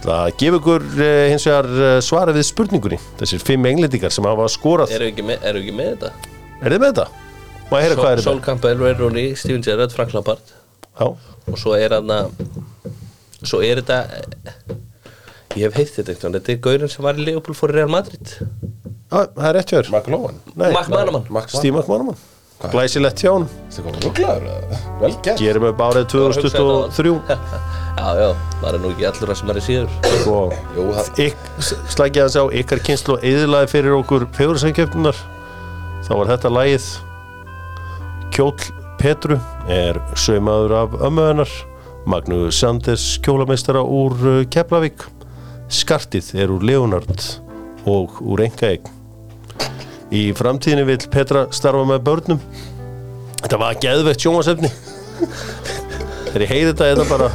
það 0.00 0.30
gefur 0.40 0.58
ykkur 0.60 0.86
uh, 0.90 1.08
hins 1.30 1.44
vegar 1.50 1.68
uh, 1.76 1.88
svarið 2.04 2.38
við 2.40 2.46
spurningunni. 2.50 2.98
Þessir 3.20 3.44
fimm 3.46 3.68
englendingar 3.70 4.14
sem 4.16 4.26
hafa 4.30 4.46
skorað. 4.50 4.94
Eru 4.96 5.10
ekki, 5.12 5.26
með- 5.28 5.44
eru 5.50 5.62
ekki 5.62 5.74
með 5.76 5.92
þetta? 5.94 6.12
er 6.60 6.74
þið 6.74 6.82
með 6.82 6.94
þetta? 6.94 7.06
má 7.70 7.76
ég 7.78 7.84
heyra 7.86 7.96
hvað 8.00 8.10
er 8.16 8.22
Sol 8.24 8.32
þetta? 8.34 8.46
Campbell, 8.48 8.80
Ray 8.82 8.96
Rooney, 8.98 9.28
Steven 9.38 9.62
Gerrard, 9.62 9.92
Frank 9.94 10.16
Lampard. 10.16 10.54
Já, 10.98 11.06
og 11.52 11.60
svo 11.60 11.76
er 11.78 11.94
hann 11.94 12.10
að 12.10 12.32
svo 13.46 13.60
er 13.64 13.78
þetta 13.80 14.00
ég 15.54 15.62
hef 15.68 15.78
heitt 15.78 15.94
þetta 15.94 16.12
eitthvað. 16.16 16.34
Þetta 16.40 16.52
er 16.56 16.60
gaurinn 16.66 16.90
sem 16.92 17.06
var 17.06 17.20
í 17.20 17.24
Leopold 17.28 17.56
fór 17.60 17.72
Real 17.76 17.90
Madrid. 17.92 18.34
Já, 18.40 19.22
það 19.30 19.46
er 19.48 19.56
rétt 19.60 19.72
þér. 19.76 19.88
McLowan 19.94 20.36
Nei, 20.54 20.68
Mark 20.74 20.90
Manaman 20.92 21.48
Steve 21.50 21.78
McManaman 21.78 22.18
Glæsilegt 22.68 23.22
hjá 23.24 23.30
hann 23.32 23.46
Þetta 23.70 23.82
kom 23.86 23.94
rugglaður 24.04 24.80
Vel 25.00 25.12
gert. 25.24 25.40
Gerum 25.40 25.66
upp 25.70 25.80
árið 25.80 26.08
2023 26.12 27.12
já, 28.00 28.08
já, 28.20 28.26
maður 28.60 28.74
er 28.76 28.82
nú 28.82 28.90
ekki 28.92 29.06
allur 29.08 29.32
að 29.32 29.38
sem 29.40 29.52
er 29.52 29.60
síður. 29.64 29.94
Og 30.28 30.52
það 30.52 31.00
Sko, 31.06 31.24
ykk, 31.24 31.46
slækja 31.94 32.26
þess 32.26 32.40
á 32.40 32.44
ykkar 32.60 32.82
kynslu 32.84 33.16
og 33.16 33.24
eðlaði 33.30 33.70
fyrir 33.72 33.96
okkur 33.96 34.26
fegurðsangjöfnunar 34.36 35.22
þá 36.04 36.12
var 36.12 36.32
þetta 36.34 36.52
lagið. 36.52 36.90
Kjóll 38.36 38.68
Petru 39.00 39.40
er 39.72 40.00
saumaður 40.20 40.76
af 40.82 41.00
ömmu 41.08 41.26
hennar. 41.30 41.56
Magnús 42.08 42.60
Sanders 42.60 43.06
kjólameistara 43.24 43.82
úr 43.84 44.16
uh, 44.20 44.38
Keflavík. 44.52 45.08
Skartið 45.72 46.32
er 46.44 46.52
úr 46.52 46.64
Leonard 46.66 47.28
og 47.88 48.20
úr 48.20 48.44
Engaegg 48.44 48.88
Í 50.10 50.22
framtíðinni 50.34 50.84
vill 50.88 51.02
Petra 51.12 51.44
starfa 51.54 51.84
með 51.86 52.00
börnum. 52.08 52.40
Þetta 53.40 53.58
var 53.62 53.76
geðveikt 53.80 54.20
sjónvarsefni 54.24 54.68
Þegar 56.30 56.42
ég 56.44 56.50
heyri 56.50 56.72
þetta 56.72 56.88
þetta 56.90 57.06
bara 57.08 57.28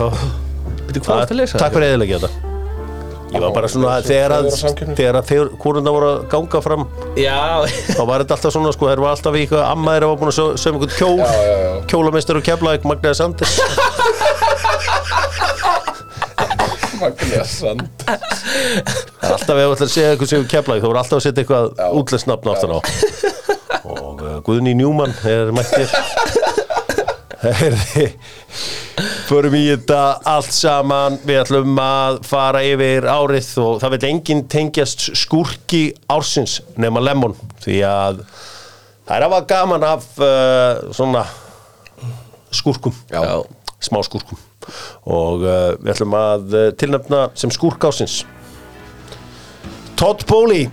Veitu 0.85 1.01
hvað 1.01 1.15
varst 1.21 1.31
að 1.33 1.39
lesa? 1.39 1.61
Takk 1.61 1.73
fyrir 1.77 1.87
eðilegja 1.95 2.19
þetta 2.21 2.51
Ég 3.35 3.41
var 3.41 3.55
bara 3.55 3.67
svona 3.71 3.95
að 3.97 4.05
þegar 4.11 4.33
að 4.35 4.45
Feðrasamkeppni. 4.45 4.95
þegar 4.99 5.17
að 5.19 5.25
fegur, 5.31 5.49
hvorunda 5.63 5.91
voru 5.95 6.09
að 6.11 6.19
ganga 6.31 6.61
fram 6.63 6.83
Já, 7.19 7.39
þá 7.97 8.01
var 8.05 8.21
þetta 8.21 8.37
alltaf 8.37 8.53
svona 8.53 8.75
sko, 8.75 8.87
þeir 8.91 9.01
var 9.03 9.15
alltaf 9.15 9.35
í 9.35 9.41
eitthvað 9.43 9.65
amma 9.71 9.95
þeirra 9.95 10.11
var 10.11 10.21
búin 10.21 10.31
að 10.31 10.37
sauma 10.61 10.77
einhvern 10.77 10.93
kjól. 10.99 11.81
Kjólameistar 11.89 12.39
og 12.39 12.45
keflaðik 12.47 12.85
Magnaði 12.87 13.17
Sanders 13.19 13.57
Magniða 17.05 17.45
sand. 17.49 17.85
Alltaf 19.25 19.55
ef 19.55 19.61
þú 19.61 19.73
ætlar 19.75 19.87
að 19.87 19.93
segja 19.93 20.13
eitthvað 20.13 20.31
sem 20.31 20.47
keflaðik 20.51 20.83
þá 20.83 20.89
voru 20.89 21.01
alltaf 21.01 21.19
að 21.19 21.25
setja 21.27 21.45
eitthvað 21.45 21.83
útlensnafn 22.01 22.51
aftan 22.53 22.75
á. 22.75 22.79
Og 23.85 24.23
uh, 24.25 24.37
Guðni 24.45 24.73
Njúmann 24.77 25.13
er 25.29 25.53
mættir. 25.55 25.91
Herði 27.45 28.09
Förum 29.25 29.55
í 29.57 29.63
þetta 29.67 30.01
allt 30.29 30.53
saman. 30.55 31.17
Við 31.25 31.39
ætlum 31.41 31.79
að 31.81 32.19
fara 32.25 32.61
yfir 32.65 33.07
árið 33.09 33.49
og 33.63 33.79
það 33.83 33.95
vil 33.95 34.09
enginn 34.09 34.43
tengjast 34.51 35.07
skúrki 35.17 35.87
ársins 36.11 36.59
nema 36.79 37.03
Lemon 37.03 37.35
því 37.63 37.79
að 37.89 38.21
það 39.05 39.15
er 39.17 39.25
að 39.27 39.33
var 39.35 39.47
gaman 39.49 39.87
af 39.87 40.07
uh, 40.21 40.93
svona 40.95 41.25
skúrkum 42.55 42.95
Já. 43.11 43.43
smá 43.83 43.99
skúrkum 44.05 44.39
og 45.05 45.45
uh, 45.45 45.75
við 45.81 45.93
ætlum 45.95 46.17
að 46.19 46.55
uh, 46.55 46.65
tilnefna 46.79 47.21
sem 47.37 47.53
skúrk 47.53 47.85
ársins. 47.87 48.23
Todd 49.95 50.25
Bowley 50.29 50.67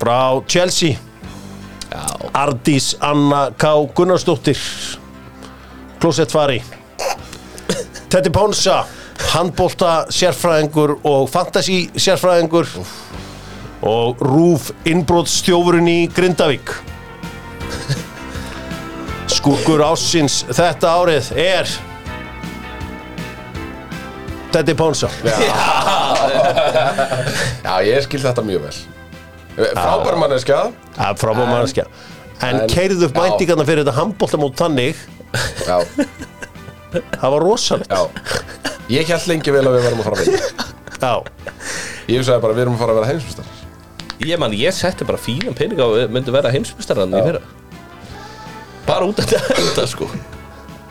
frá 0.00 0.40
Chelsea. 0.48 0.96
Já, 1.90 2.02
Ardís 2.34 2.94
Anna 3.00 3.50
K. 3.56 3.74
Gunnarsdóttir. 3.96 4.60
Klósettfari 6.00 6.60
Teddy 8.06 8.30
Ponsa 8.30 8.84
handbólta 9.32 10.06
sérfræðingur 10.14 10.92
og 11.04 11.26
fantasy 11.30 11.86
sérfræðingur. 11.98 12.68
Og 13.86 14.22
Rúf 14.22 14.70
innbróðstjófurinn 14.86 15.88
í 15.90 15.96
Grindavík. 16.14 16.70
Skúrkur 19.36 19.82
ásins 19.84 20.44
þetta 20.48 20.94
árið 21.00 21.32
er 21.42 21.74
Teddy 24.56 24.74
Ponsa 24.78 25.08
Já, 27.66 27.74
ég 27.84 28.02
skil 28.06 28.20
þetta 28.22 28.42
mjög 28.46 28.62
vel. 28.66 28.76
Frábær 29.76 30.16
manneskja. 30.20 30.58
Það 30.96 31.10
er 31.12 31.18
frábæð 31.20 31.48
mannskja 31.50 31.84
En, 32.44 32.58
En- 32.60 32.68
keirðu 32.68 33.06
upp 33.08 33.14
já. 33.16 33.22
væntingarna 33.24 33.64
fyrir 33.64 33.80
þetta 33.84 33.94
handbóltamót 33.96 34.58
þannig. 34.60 34.98
Já, 35.64 35.78
Það 37.16 37.30
var 37.32 37.40
rosalegt. 37.44 37.90
Já. 37.90 38.02
Ég 38.92 39.08
held 39.10 39.24
lengi 39.30 39.52
vel 39.54 39.64
að 39.66 39.74
við 39.78 39.86
verðum 39.86 40.02
að 40.02 40.06
fara 40.06 40.16
að 40.16 40.26
vinna. 40.26 40.40
Já, 41.00 41.14
Ég 42.06 42.20
hugsaði 42.20 42.40
bara 42.44 42.52
að 42.52 42.56
við 42.60 42.62
erum 42.66 42.76
að 42.76 42.82
fara 42.84 42.92
að 42.92 42.98
vera 43.00 43.08
heimsvistar 43.10 43.48
Ég 44.26 44.38
man, 44.40 44.52
ég 44.56 44.72
setti 44.76 45.04
bara 45.08 45.18
fínan 45.20 45.56
pening 45.58 45.80
á 45.80 45.84
að 45.88 45.96
við 45.98 46.12
myndum 46.14 46.36
vera 46.36 46.52
heimsmyndstarann 46.54 47.12
í 47.12 47.18
Já. 47.20 47.24
fyrra. 47.26 47.42
Bara 48.86 49.08
út 49.10 49.18
af 49.20 49.26
þetta 49.32 49.86
sko 49.90 50.06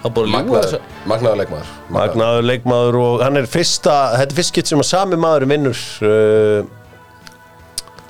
Magnaður, 0.06 0.80
magnaður 1.10 1.40
leikmaður. 1.42 1.70
Magnaður. 1.96 2.46
Leikmaður 2.46 2.98
og 3.02 3.24
hann 3.26 3.40
er 3.42 3.48
fyrsta, 3.50 3.96
þetta 4.20 4.36
er 4.36 4.38
fyrst 4.40 4.54
skipt 4.54 4.70
sem 4.70 4.84
að 4.84 4.90
sami 4.92 5.18
maður 5.18 5.48
vinnur 5.50 5.80
uh, 6.06 6.68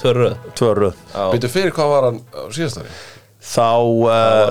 Törröð 0.02 0.36
tvöru 0.60 0.90
Býtu 1.34 1.50
fyrir 1.50 1.72
hvað 1.76 1.92
var 1.94 2.08
hann 2.10 2.20
á 2.36 2.42
síðast 2.54 2.82
ári? 2.84 2.92
Þá 3.46 3.70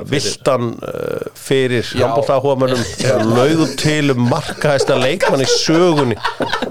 viltan 0.08 0.70
uh, 0.78 1.26
fyrir. 1.34 1.84
Já. 1.94 2.06
handbóltahugamönnum 2.06 3.34
lögðu 3.34 3.68
til 3.80 4.14
um 4.14 4.26
markaðista 4.30 4.96
leikmann 5.00 5.44
í 5.44 5.48
sögunni 5.50 6.18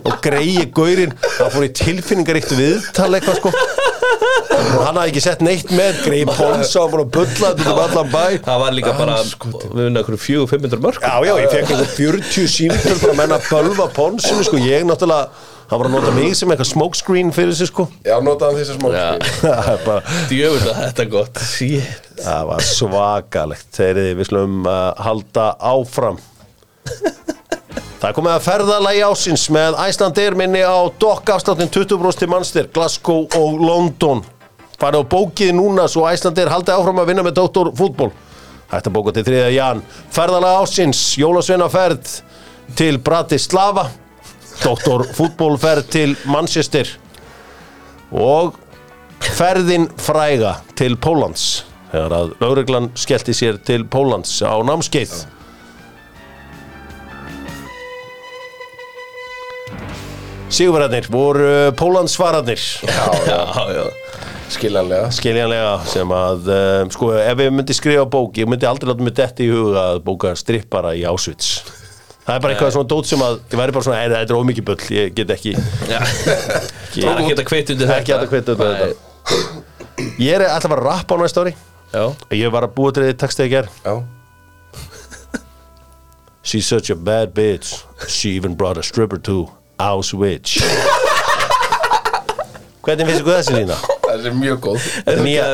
og 0.04 0.18
greiði 0.24 0.68
gaurinn. 0.76 1.16
Það 1.38 1.54
fór 1.56 1.68
í 1.68 1.72
tilfinningaríkt 1.84 2.56
viðtal 2.58 3.12
eitthvað 3.18 3.42
sko. 3.42 3.54
Og 4.54 4.84
hann 4.86 4.98
hafði 4.98 5.12
ekki 5.12 5.24
sett 5.24 5.42
neitt 5.44 5.72
með 5.76 6.00
greið 6.06 6.30
ponsa 6.38 6.84
og 6.84 6.94
búin 6.94 7.04
að 7.04 7.12
bulla 7.18 7.50
þetta 7.54 7.74
um 7.74 7.82
allan 7.84 8.12
bæ. 8.14 8.26
Það 8.46 8.62
var 8.64 8.76
líka 8.78 8.94
bara, 8.98 9.18
við 9.24 9.80
vunna 9.80 10.04
okkur 10.04 10.20
fjögur, 10.22 10.52
500 10.54 10.84
mörg 10.84 11.04
Já, 11.04 11.16
já, 11.28 11.34
ég 11.42 11.52
fekk 11.52 11.74
einhver 11.74 11.92
40 11.98 12.54
símtöl 12.54 13.00
bara 13.02 13.18
menna 13.18 13.40
að 13.40 13.50
bölva 13.50 13.90
ponsinu 13.96 14.46
sko, 14.46 14.62
ég 14.62 14.86
náttúrulega 14.88 15.52
hann 15.70 15.80
var 15.80 15.90
að 15.90 15.96
nota 15.96 16.14
mig 16.16 16.34
sem 16.38 16.52
eitthvað 16.54 16.70
smokescreen 16.72 17.32
fyrir 17.36 17.56
sig 17.58 17.70
sko. 17.70 17.88
Já, 18.06 18.16
notaðan 18.24 18.60
þessi 18.60 18.78
smá 18.78 18.90
Já. 18.94 19.06
það 19.44 19.70
er 19.74 19.86
bara 19.86 20.18
Djöfull 20.32 20.72
að 20.72 20.82
þetta 20.82 21.06
er 21.06 21.12
gott. 21.14 21.44
Shit. 21.48 22.10
Það 22.24 22.50
var 22.52 22.68
svakalegt. 22.68 23.70
Þegar 23.78 24.12
við 24.20 24.30
slum 24.30 24.60
uh, 24.68 24.82
halda 25.08 25.48
áfram. 25.74 26.20
Það 28.04 28.16
komið 28.18 28.34
að 28.34 28.44
ferðalagi 28.44 29.02
ásins 29.08 29.46
með 29.56 29.78
Æslandir 29.80 30.36
minni 30.36 30.60
á 30.60 30.76
dokkafstáttin 31.00 31.72
20% 31.72 32.20
til 32.20 32.28
Manster, 32.32 32.68
Glasgow 32.76 33.30
og 33.40 33.64
London. 33.64 34.26
Farið 34.76 35.06
á 35.08 35.12
bókið 35.14 35.54
núna 35.56 35.88
svo 35.88 36.04
Æslandir 36.10 36.52
haldi 36.52 36.74
áfram 36.76 37.00
að 37.00 37.14
vinna 37.14 37.24
með 37.24 37.38
Dóttor 37.40 37.72
fútból 37.78 38.12
Hægt 38.74 38.88
að 38.90 38.96
bóka 38.96 39.12
til 39.14 39.24
3. 39.28 39.42
jan. 39.54 39.84
Ferðalagi 40.12 40.64
ásins, 40.64 41.02
Jólasveina 41.22 41.68
ferð 41.70 42.16
til 42.76 42.98
Bratislava 43.06 43.86
Dóttor 44.62 45.06
fútból 45.18 45.58
ferð 45.60 45.90
til 45.92 46.14
Manchester 46.30 46.88
og 48.14 48.60
ferðin 49.34 49.88
fræga 49.98 50.58
til 50.78 50.96
Póllands 51.02 51.64
þegar 51.94 52.16
að 52.18 52.34
lauruglan 52.42 52.92
skellti 52.98 53.36
sér 53.38 53.58
til 53.66 53.86
Póllands 53.86 54.40
á 54.46 54.54
námskeið. 54.66 55.14
Sigurverðarnir 60.54 61.10
voru 61.10 61.50
Póllandsvararnir. 61.78 62.62
Já, 62.86 63.06
já, 63.26 63.40
Já, 63.58 63.64
já. 63.74 63.86
Skiljanlega. 64.54 65.08
Skiljanlega 65.14 65.78
sem 65.90 66.12
að 66.14 66.50
um, 66.54 66.92
sko 66.94 67.08
ef 67.18 67.40
ég 67.42 67.54
myndi 67.56 67.74
skrifa 67.74 68.04
bók 68.06 68.38
ég 68.38 68.50
myndi 68.50 68.68
aldrei 68.70 68.92
láta 68.92 69.06
mig 69.06 69.16
detti 69.18 69.48
í 69.48 69.54
huga 69.54 69.86
að 69.94 70.04
bóka 70.06 70.34
strippara 70.38 70.92
í 70.94 71.02
Auschwitz 71.10 71.56
það 72.24 72.36
er 72.36 72.40
bara 72.46 72.54
eitthvað 72.54 72.74
svona 72.78 72.90
dót 72.94 73.10
sem 73.10 73.20
að 73.26 73.40
ég 73.52 73.60
væri 73.60 73.76
bara 73.76 73.84
svona, 73.88 74.00
"Nei, 74.00 74.16
þetta 74.16 74.34
er 74.34 74.42
ómikið 74.42 74.66
bull 74.66 74.78
ég 74.98 75.14
get 75.16 75.30
ekki, 75.36 75.54
Já. 75.90 76.00
Það 76.94 77.12
er 77.12 77.22
ekki 77.24 77.36
að 77.36 77.46
kveit 77.52 77.70
undir 77.74 77.88
þetta 77.88 78.00
ekki 78.00 78.14
hægt 78.14 78.24
að 78.24 78.32
kvita 78.34 78.52
undir 78.56 78.68
þetta 78.74 78.88
ég 80.20 80.34
er 80.34 80.48
alltaf 80.50 80.72
að 80.72 80.84
rappa 80.84 81.16
á 81.16 81.18
næsta 81.22 81.42
ári 81.44 81.56
Já 81.94 82.04
ég 82.32 82.52
var 82.52 82.64
að 82.68 82.74
búa 82.76 82.92
til 82.94 83.04
því 83.04 83.14
textið 83.18 83.46
ég 83.46 83.50
ger 83.58 83.68
Já, 83.86 84.04
She's 86.46 86.66
such 86.68 86.90
a 86.90 86.96
bad 86.96 87.34
bitch. 87.34 87.84
She 88.10 88.32
even 88.36 88.56
brought 88.56 88.78
a 88.78 88.84
stripper 88.84 89.18
to 89.20 89.50
Auschwitz. 89.80 90.58
Hvernig 92.84 93.08
finnst 93.08 93.22
ykkur 93.24 93.38
þessi 93.38 93.54
lína? 93.56 93.78
þessi 94.04 94.28
er 94.28 94.36
mjög 94.36 94.58
góð 94.66 94.88
Nýja, 95.24 95.46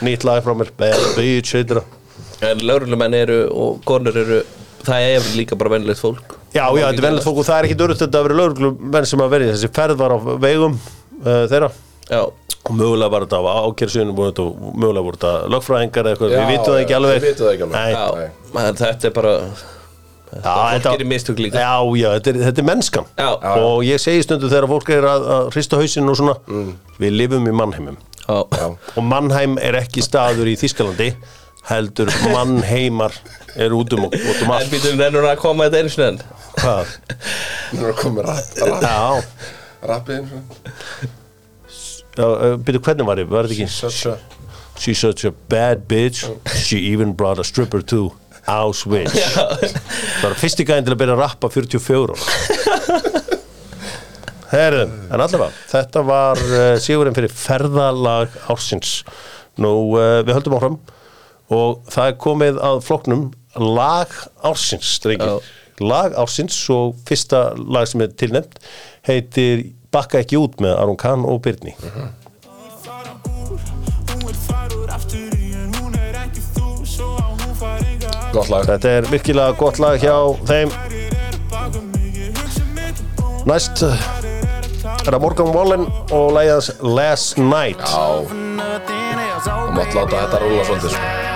nýtt 0.00 0.24
lag 0.24 0.40
frá 0.42 0.54
mér. 0.56 0.70
Bad 0.80 0.96
bitch, 1.18 1.52
heitir 1.58 1.82
það. 1.82 1.84
En 2.48 2.62
laurulumenn 2.64 3.14
eru 3.18 3.36
og 3.52 3.82
konur 3.84 4.16
eru 4.16 4.40
Það 4.86 5.06
er 5.14 5.26
líka 5.36 5.56
bara 5.60 5.74
venilegt 5.76 6.00
fólk 6.00 6.36
Já, 6.54 6.64
já, 6.74 6.86
þetta 6.88 6.98
er 6.98 7.04
vennilegt 7.06 7.26
fólk 7.26 7.40
og 7.42 7.46
það 7.46 7.58
er 7.60 7.66
ekki 7.68 7.78
dörrust 7.78 8.02
þetta 8.04 8.20
að 8.20 8.26
vera 8.28 8.38
lögreglumenn 8.40 9.06
sem 9.10 9.20
að 9.22 9.32
verið. 9.34 9.50
Þessi 9.54 9.68
ferð 9.76 9.98
var 10.00 10.14
á 10.14 10.18
vegum 10.42 10.78
uh, 10.78 11.42
þeirra 11.52 11.68
Já 12.10 12.22
og 12.60 12.74
mögulega 12.76 13.08
var 13.14 13.24
þetta 13.24 13.38
á 13.40 13.64
ákjörsunum 13.70 14.18
og 14.20 14.48
mögulega 14.76 15.04
voru 15.06 15.16
þetta 15.16 15.30
lögfræðingar 15.54 16.04
eða 16.04 16.10
eitthvað. 16.12 16.32
Já, 16.34 16.40
Við 16.40 16.50
vitum 16.50 16.72
það 16.74 16.80
ekki 16.82 16.96
alveg. 16.98 17.14
við 17.22 17.28
vitum 17.30 17.46
það 17.46 17.54
ekki 17.54 17.64
alveg. 17.66 17.76
Nei. 17.80 17.92
Já, 17.94 18.66
en 18.68 18.80
þetta 18.80 19.08
er 19.08 19.14
bara 19.16 19.32
Já, 20.30 20.42
Fólk 20.44 20.74
þetta- 20.74 20.92
gerir 20.94 21.08
mistök 21.10 21.40
líka 21.42 21.58
Já, 21.64 21.72
já, 21.98 22.08
þetta 22.18 22.30
er, 22.30 22.36
þetta 22.44 22.62
er 22.62 22.66
mennskan. 22.68 23.06
Já. 23.18 23.30
Og 23.64 23.80
ég 23.88 23.98
segi 24.04 24.22
stundu 24.22 24.50
þegar 24.52 24.68
fólk 24.70 24.92
er 24.94 25.06
að, 25.10 25.24
að 25.38 25.48
hrista 25.56 25.80
hausinn 25.80 26.12
og 26.12 26.16
svona, 26.20 26.36
við 27.00 27.16
lifum 27.16 27.48
í 27.50 27.54
mannheimum. 27.62 27.96
Og 28.30 29.02
Mannheim 29.02 29.56
er 29.58 29.80
ekki 29.80 30.04
staður 30.06 30.52
í 30.52 30.54
Þískalandi 30.60 31.08
heldur 31.68 32.08
mannheimar 32.32 33.12
er 33.60 33.74
út 33.76 33.92
um, 33.96 34.06
út 34.08 34.14
um 34.16 34.48
En 34.48 34.56
allt. 34.56 34.70
býtum 34.72 34.96
nennur 35.00 35.26
að 35.28 35.38
koma 35.42 35.66
þetta 35.68 35.82
einu 35.82 35.92
sinni 35.92 36.08
enn. 36.08 36.20
Hvað? 36.60 36.94
nú 37.76 37.84
er 37.84 37.92
að 37.92 37.98
koma 38.00 38.24
Já, 38.82 39.22
rappið 39.90 40.16
eins 40.20 40.32
og 42.20 42.32
uh, 42.34 42.56
byrju 42.66 42.80
hvernig 42.84 43.06
var 43.06 43.20
ég, 43.22 43.28
var 43.30 43.46
þetta 43.48 43.56
ekki? 43.60 43.70
Such 43.70 44.06
a 44.10 44.16
She's 44.80 44.96
such 44.98 45.26
a 45.28 45.30
bad 45.52 45.82
bitch. 45.86 46.22
She 46.56 46.78
even 46.90 47.12
brought 47.12 47.38
a 47.38 47.44
stripper 47.44 47.82
to 47.92 48.14
Auschwitz. 48.48 49.12
Það 49.36 50.22
var 50.24 50.36
fyrsti 50.40 50.64
gæðin 50.64 50.86
til 50.86 50.94
að 50.94 51.00
byrja 51.02 51.16
að 51.18 51.20
rappa 51.20 51.50
44 51.52 52.14
ára. 52.16 53.10
Herðum, 54.50 54.94
en 55.12 55.20
allavega 55.22 55.52
Þetta 55.70 56.02
var 56.08 56.40
uh, 56.48 56.62
sigurinn 56.82 57.14
fyrir 57.14 57.30
ferðalag 57.30 58.32
ársins. 58.50 59.02
Nú, 59.60 59.74
uh, 60.00 60.22
við 60.24 60.32
höldum 60.38 60.56
áfram 60.56 60.80
og 61.50 61.82
það 61.90 62.12
er 62.12 62.16
komið 62.22 62.60
að 62.62 62.80
floknum 62.86 63.26
lag 63.58 64.14
ársins 64.46 65.00
lag 65.80 66.14
ársins 66.20 66.56
og 66.70 66.96
fyrsta 67.08 67.50
lag 67.58 67.88
sem 67.90 68.04
er 68.04 68.14
tilnefnt 68.20 68.58
heitir 69.08 69.70
Bakka 69.90 70.20
ekki 70.22 70.38
út 70.38 70.60
með 70.62 70.76
Aron 70.78 70.98
Kahn 71.00 71.24
og 71.26 71.40
að 77.18 77.42
hún 77.42 77.54
fara 77.58 77.86
enga 77.90 78.12
Gott 78.30 78.50
lag. 78.52 78.68
Þetta 78.68 78.92
er 79.00 79.08
virkilega 79.10 79.56
gott 79.58 79.80
lag 79.82 79.98
hjá 79.98 80.14
þeim. 80.46 80.70
Næst 83.50 83.82
uh, 83.82 84.04
er 85.00 85.08
það 85.08 85.18
Morgan 85.24 85.50
Wallen 85.56 85.88
og 86.14 86.30
lægjans 86.36 86.70
Last 86.84 87.40
Night. 87.40 87.82
Já, 87.82 88.22
þú 89.48 89.58
mátt 89.74 89.98
láta 89.98 90.22
þetta 90.22 90.44
rúla 90.44 90.68
svolítið 90.68 91.29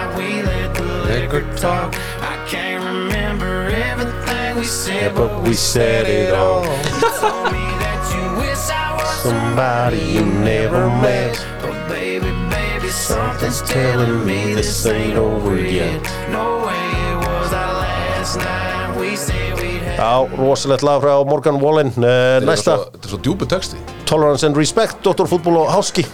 liquor 1.06 1.42
talk. 1.56 1.94
I 2.20 2.36
can't 2.48 2.82
remember 2.84 3.68
everything 3.70 4.56
we 4.56 4.64
said 4.64 5.14
But 5.14 5.42
we 5.42 5.54
said 5.54 6.06
it 6.06 6.32
all. 6.34 6.64
Told 7.20 7.52
me 7.52 7.64
that 7.84 8.00
you 8.14 8.24
wish 8.40 8.64
I 8.70 8.94
was 8.96 9.22
Somebody 9.22 9.98
you 10.16 10.24
never 10.24 10.88
met. 11.00 11.34
But 11.62 11.88
baby, 11.88 12.30
baby, 12.50 12.88
something's 12.88 13.62
telling 13.62 14.24
me 14.26 14.54
this 14.54 14.86
ain't 14.86 15.16
over 15.16 15.56
yet. 15.60 16.02
No 16.30 16.64
way 16.66 16.84
it 17.10 17.16
was 17.28 17.52
our 17.52 17.74
last 17.84 18.36
night. 18.36 18.96
We 19.00 19.16
said 19.16 19.54
we'd 19.60 19.82
have 19.82 19.98
Já, 19.98 20.36
rosalegt 20.36 20.82
lag 20.82 21.00
frá 21.02 21.24
Morgan 21.24 21.58
Wallen. 21.60 21.88
Uh, 21.88 22.02
Þetta 22.02 22.42
er 22.42 22.46
Næsta, 22.50 22.76
svo- 22.76 22.90
Þetta 22.92 23.06
er 23.06 23.10
svo 23.14 23.18
djúpu 23.24 23.46
texti. 23.46 23.76
Tolerance 24.06 24.46
and 24.46 24.56
Respect 24.56 24.96
Doktorfútból 25.04 25.56
og 25.64 25.68
Háski. 25.72 26.04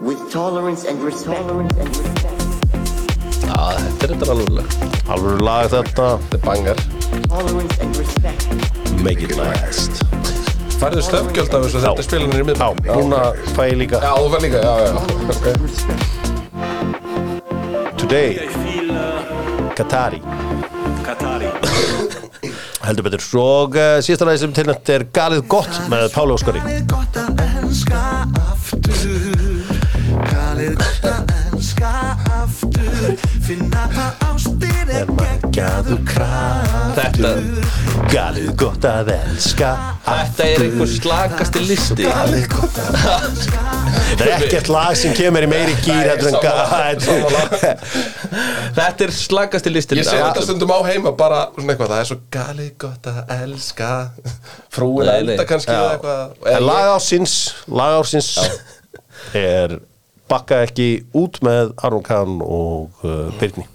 With 0.00 0.18
tolerance 0.32 0.84
and 0.88 1.02
respect. 1.04 2.39
Já, 3.50 3.56
þetta 3.82 4.06
er 4.06 4.10
þetta 4.12 4.26
alveg 4.34 4.66
Alveg 5.10 5.40
lag 5.42 5.64
þetta. 5.72 6.06
Þetta 6.30 6.52
er 6.70 6.78
respect. 7.98 8.46
Make 9.02 9.22
it 9.26 9.32
last. 9.38 10.04
Færðu 10.78 11.02
stöfgjöld 11.04 11.52
af 11.56 11.60
þessu? 11.66 11.80
Þetta 11.82 12.04
spilanir 12.06 12.38
í 12.38 12.44
Já, 12.46 12.46
miðbæn 12.52 12.70
núna 13.00 13.20
fæ 13.56 13.62
ég 13.72 13.76
líka. 13.82 13.96
Já, 14.04 14.12
þú 14.16 14.28
fær 14.32 14.40
líka, 14.46 14.58
já, 14.62 14.72
já, 14.80 14.86
já 14.86 14.94
okay. 15.34 15.54
Today. 18.00 18.30
Qatari. 19.76 20.20
Heldur 22.86 23.04
betur. 23.06 23.22
Og 23.42 23.76
uh, 23.76 23.98
síðasta 24.04 24.24
lagi 24.28 24.44
sem 24.44 24.54
tilnætt 24.56 24.94
er 24.94 25.02
Galið 25.14 25.42
gott 25.50 25.74
með 25.92 26.08
Páli 26.14 26.30
Óskari 26.38 26.60
finna 33.50 33.86
að 33.98 34.20
ástir 34.28 34.90
er 34.94 35.08
geggjaðu 35.18 35.96
Þetta, 36.94 37.30
Galið 38.10 38.50
gott 38.58 38.84
að 38.86 39.10
elska 39.14 39.70
þetta 40.04 40.46
er 40.46 40.62
einhver 40.66 40.90
slagasti 40.90 41.62
listi. 41.64 42.06
Galið 42.06 42.46
gott 42.52 42.78
að 42.82 42.98
elska 43.16 43.64
Það 44.20 44.24
er 44.26 44.32
ekkert 44.36 44.70
lag 44.70 44.94
sem 44.98 45.14
kemur 45.16 45.46
í 45.46 45.50
meiri 45.50 45.74
gýr 45.82 46.10
heldur 46.10 46.30
en 46.30 46.38
galið. 46.44 47.04
Þetta 48.78 49.06
er 49.06 49.14
slagasti 49.18 49.74
listi 49.74 49.98
Ég 49.98 50.06
sé 50.06 50.18
þetta 50.20 50.46
stundum 50.46 50.74
á 50.74 50.78
heima 50.86 51.14
bara 51.18 51.42
svona 51.56 51.74
eitthvað, 51.74 51.94
það 51.94 52.04
er 52.04 52.10
svo 52.12 52.18
galið 52.38 52.72
gott 52.86 53.10
að 53.10 53.20
elska. 53.40 53.92
Frúin 54.70 55.10
að 55.10 55.22
elda 55.24 55.50
kannski 55.50 55.74
eða 55.74 55.92
eitthvað. 55.96 56.34
En 56.54 56.66
lag 56.70 56.94
ársins 56.94 57.38
Lag 57.66 57.98
ársins 57.98 58.34
er 59.34 59.80
bakka 60.30 60.62
ekki 60.68 60.88
út 61.18 61.34
með 61.44 61.74
Aron 61.82 62.04
Kahn 62.06 62.38
og 62.46 62.88
uh, 63.04 63.10
Byrni 63.40 63.66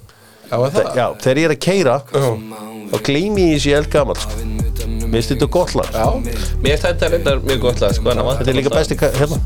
Já, 0.46 0.58
er 0.62 0.70
það? 0.76 0.86
Já, 0.96 1.06
þegar 1.24 1.38
ég 1.42 1.46
er 1.48 1.54
að 1.56 1.64
keira 1.66 1.96
þá 2.06 2.98
gleymi 3.06 3.44
ég 3.50 3.56
þessi 3.58 3.72
eldgamall 3.80 4.20
sko. 4.20 4.34
Mér 4.86 5.18
finnst 5.18 5.32
þetta 5.34 5.48
gott 5.54 5.74
lag. 5.78 5.90
Já, 5.94 6.06
Mér 6.62 6.72
finnst 6.76 6.86
þetta 6.86 7.06
reyndar 7.14 7.38
mjög 7.46 7.60
gott 7.66 7.80
lag 7.82 7.92
sko, 7.98 8.06
það 8.12 8.18
Þetta 8.40 8.52
er 8.52 8.58
líka 8.60 8.72
besti 8.76 8.96
hérna. 9.02 9.38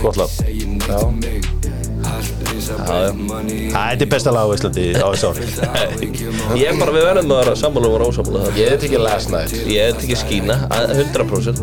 Gott 0.00 0.16
lag. 0.16 0.28
Þetta 2.70 3.90
er 3.90 4.06
besta 4.10 4.30
lag 4.34 4.44
á 4.48 4.50
Íslandi 4.56 4.84
á 4.96 5.08
þessu 5.12 5.26
ári. 5.28 5.42
Ég 6.60 6.66
er 6.70 6.74
bara 6.80 6.92
við 6.94 7.04
verðum 7.08 7.32
að 7.34 7.38
vera 7.42 7.54
sammála 7.60 7.86
og 7.90 7.94
vera 7.96 8.08
ósammála 8.10 8.40
það 8.46 8.54
ég 8.60 8.66
er 8.70 8.74
ekki 8.78 8.98
last 9.02 9.28
night. 9.34 9.52
Ég 9.68 9.80
er 9.90 9.94
ekki 9.98 10.16
skína, 10.24 10.56
að 10.72 10.84
100% 11.04 11.56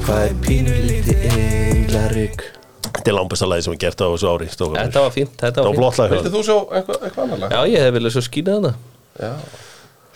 Hvað 0.00 0.22
er 0.24 0.36
pínulítið 0.44 1.24
eiglarík 1.30 2.44
Þetta 2.90 3.10
er 3.12 3.16
langbesta 3.16 3.48
lagi 3.48 3.64
sem 3.66 3.74
er 3.74 3.80
gert 3.80 4.00
á 4.02 4.06
þessu 4.08 4.28
ári 4.30 4.46
strákar. 4.50 4.86
Þetta 4.86 5.02
var 5.04 5.12
fínt, 5.14 5.34
þetta 5.40 5.60
Það 5.60 5.68
var 5.68 5.76
flott 5.78 5.98
lag 6.00 6.14
þeim. 6.14 6.30
þú 6.34 6.40
sjá 6.46 6.56
eitthvað, 6.78 7.02
eitthvað 7.06 7.26
annar 7.26 7.42
lag? 7.42 7.52
Já, 7.54 7.60
ég 7.70 7.84
hef 7.86 7.94
viljað 7.96 8.14
svo 8.16 8.22
skína 8.26 8.56
þarna. 8.56 8.72
Já. 9.20 9.30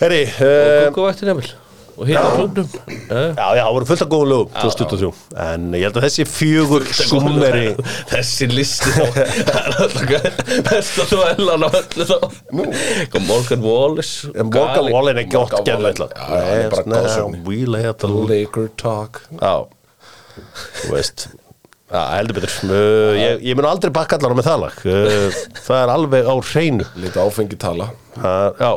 Herri, 0.00 0.22
Og 0.24 0.48
uh, 0.48 0.88
Google-vættin 0.88 1.32
Emil. 1.34 1.52
Og 1.94 2.08
hérna 2.08 2.30
klubnum 2.34 2.66
Já. 3.06 3.54
já, 3.54 3.62
það 3.62 3.74
voru 3.76 3.86
fullt 3.86 4.02
af 4.02 4.08
góðum 4.10 4.30
lögum 4.32 4.48
2023 4.56 5.10
En 5.44 5.66
ég 5.78 5.84
held 5.86 5.98
að 6.00 6.06
þessi 6.08 6.24
fjögur 6.26 6.86
summeri 6.98 7.68
Þessi 8.10 8.48
listi 8.50 8.90
þá 8.96 9.04
Það 9.14 9.60
er 9.60 9.78
alltaf 9.84 10.50
best 10.70 10.98
að 11.04 11.12
þú 11.12 11.20
ellan 11.28 11.66
á 11.66 11.68
öllu 11.70 12.08
þá. 12.08 12.16
Nú. 12.50 12.66
Kom 13.14 13.28
Morgan 13.30 13.62
Wallace 13.62 14.32
Morgan 14.34 14.90
Wallen 14.90 15.22
er 15.22 15.28
gott 15.30 15.54
er 15.62 15.78
the 17.94 18.10
Laker 18.10 18.68
talk. 18.80 19.22
Já, 19.38 19.54
þú 20.82 20.92
veist. 20.94 21.26
Já, 21.94 22.00
heldur 22.16 22.38
betur. 22.40 22.54
Uh, 22.66 23.12
ég, 23.18 23.42
ég 23.50 23.58
mun 23.58 23.68
aldrei 23.68 23.92
bakka 23.94 24.16
allar 24.18 24.32
með 24.34 24.48
það 24.48 24.62
lag. 24.64 24.78
Uh, 24.88 25.36
Það 25.66 25.82
er 25.82 25.92
alveg 25.94 26.26
á 26.26 26.34
hreinu. 26.50 26.86
Lítið 26.98 27.20
áfengi 27.22 27.58
tala. 27.60 27.90
Uh, 28.16 28.48
Já, 28.58 28.70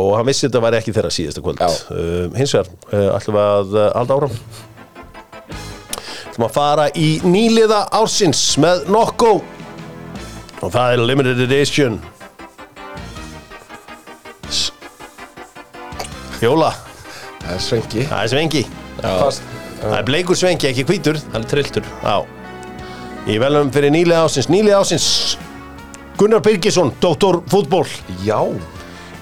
og 0.00 0.08
hann 0.16 0.28
vissi 0.28 0.46
þetta 0.46 0.62
væri 0.64 0.78
ekki 0.80 0.94
þeirra 0.96 1.10
síðasta 1.12 1.42
kvöld. 1.44 1.60
Uh, 1.90 2.30
Hins 2.38 2.54
vegar, 2.56 2.70
uh, 2.92 3.10
ætlum 3.18 3.36
við 3.36 3.44
að 3.50 3.76
uh, 3.76 3.90
halda 3.98 4.16
áram 4.20 4.38
ætlum 6.30 6.46
að 6.48 6.56
fara 6.56 6.86
í 7.00 7.06
nýliða 7.24 7.82
ársins 7.96 8.40
með 8.60 8.86
Nokko. 8.92 9.34
Og 10.64 10.72
það 10.72 10.94
er 10.96 11.04
Limited 11.10 11.40
Edition. 11.46 11.98
Jóla, 16.40 16.72
Það 17.40 17.52
er 17.54 17.62
svengi. 17.64 18.02
Það 18.10 18.20
er 18.26 18.30
svengi. 18.32 18.62
Fast 19.00 19.55
Það 19.80 19.96
er 19.98 20.06
bleikur 20.08 20.38
svengi, 20.38 20.68
ekki 20.70 20.84
hvítur. 20.88 21.18
Hann 21.32 21.44
er 21.44 21.50
trilltur 21.50 21.84
Já. 22.02 22.16
Í 23.26 23.36
velum 23.42 23.72
fyrir 23.74 23.90
nýlega 23.90 24.24
ásins 24.28 24.46
Nýlega 24.52 24.78
ásins 24.84 25.06
Gunnar 26.16 26.40
Birgisson, 26.44 26.92
doktor 27.02 27.42
fútból 27.50 27.84
Já. 28.24 28.40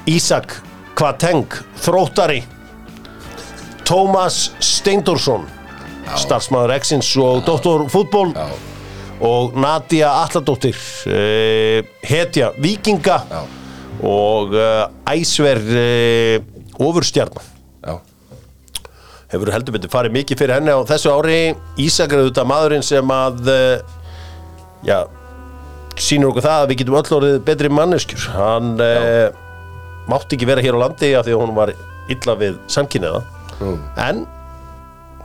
Ísak 0.07 0.61
Kvateng, 0.95 1.49
þróttari. 1.83 2.45
Tómas 3.85 4.53
Steindorsson 4.63 5.49
starfsmæður 6.21 6.75
Exins 6.77 7.09
og 7.21 7.43
doktor 7.47 7.87
fútból 7.93 8.31
Já. 8.37 8.47
og 9.25 9.55
Nadia 9.57 10.11
Alladóttir 10.23 10.77
uh, 11.09 11.81
hetja 12.05 12.53
Víkinga. 12.61 13.19
Já. 13.31 13.43
og 14.05 14.53
uh, 14.53 14.89
æsver 15.11 15.61
uh, 15.65 16.85
ofurstjarnan 16.85 17.45
Já 17.85 17.99
hefur 19.33 19.53
heldur 19.55 19.77
betur 19.77 19.93
farið 19.93 20.17
mikið 20.19 20.41
fyrir 20.43 20.57
henni 20.59 20.75
á 20.75 20.81
þessu 20.89 21.13
ári. 21.15 21.39
Ísak 21.81 22.13
er 22.13 22.25
auðvitað 22.25 22.51
maðurinn 22.51 22.85
sem 22.87 23.15
að 23.15 23.53
uh, 23.53 23.95
já 24.85 24.99
sýnur 25.95 26.33
okkur 26.33 26.45
það 26.45 26.61
að 26.61 26.71
við 26.71 26.81
getum 26.83 26.99
öll 26.99 27.17
orðið 27.19 27.41
betri 27.47 27.71
manneskjur. 27.73 28.29
Hann 28.35 28.75
uh, 28.83 29.27
mátti 30.11 30.37
ekki 30.37 30.49
vera 30.49 30.65
hér 30.65 30.77
á 30.77 30.83
landi 30.85 31.13
af 31.17 31.27
því 31.27 31.37
að 31.37 31.43
hún 31.45 31.57
var 31.57 31.75
illa 32.13 32.37
við 32.37 32.57
samkynniða 32.69 33.23
en 34.03 34.25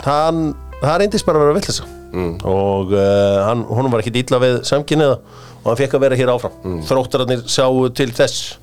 hann, 0.06 0.38
það 0.80 0.98
reyndist 1.02 1.28
bara 1.28 1.42
að 1.42 1.44
vera 1.44 1.58
villisa 1.58 1.88
mm. 2.14 2.32
og 2.48 2.94
uh, 2.96 3.40
hann, 3.48 3.66
hún 3.68 3.92
var 3.92 4.04
ekki 4.04 4.16
illa 4.22 4.40
við 4.40 4.58
samkynniða 4.70 5.18
og 5.60 5.68
hann 5.68 5.80
fekk 5.82 5.98
að 5.98 6.06
vera 6.06 6.20
hér 6.20 6.32
áfram. 6.32 6.56
Mm. 6.64 6.82
þróttararnir 6.88 7.44
sáu 7.52 7.90
til 7.92 8.14
þess. 8.16 8.54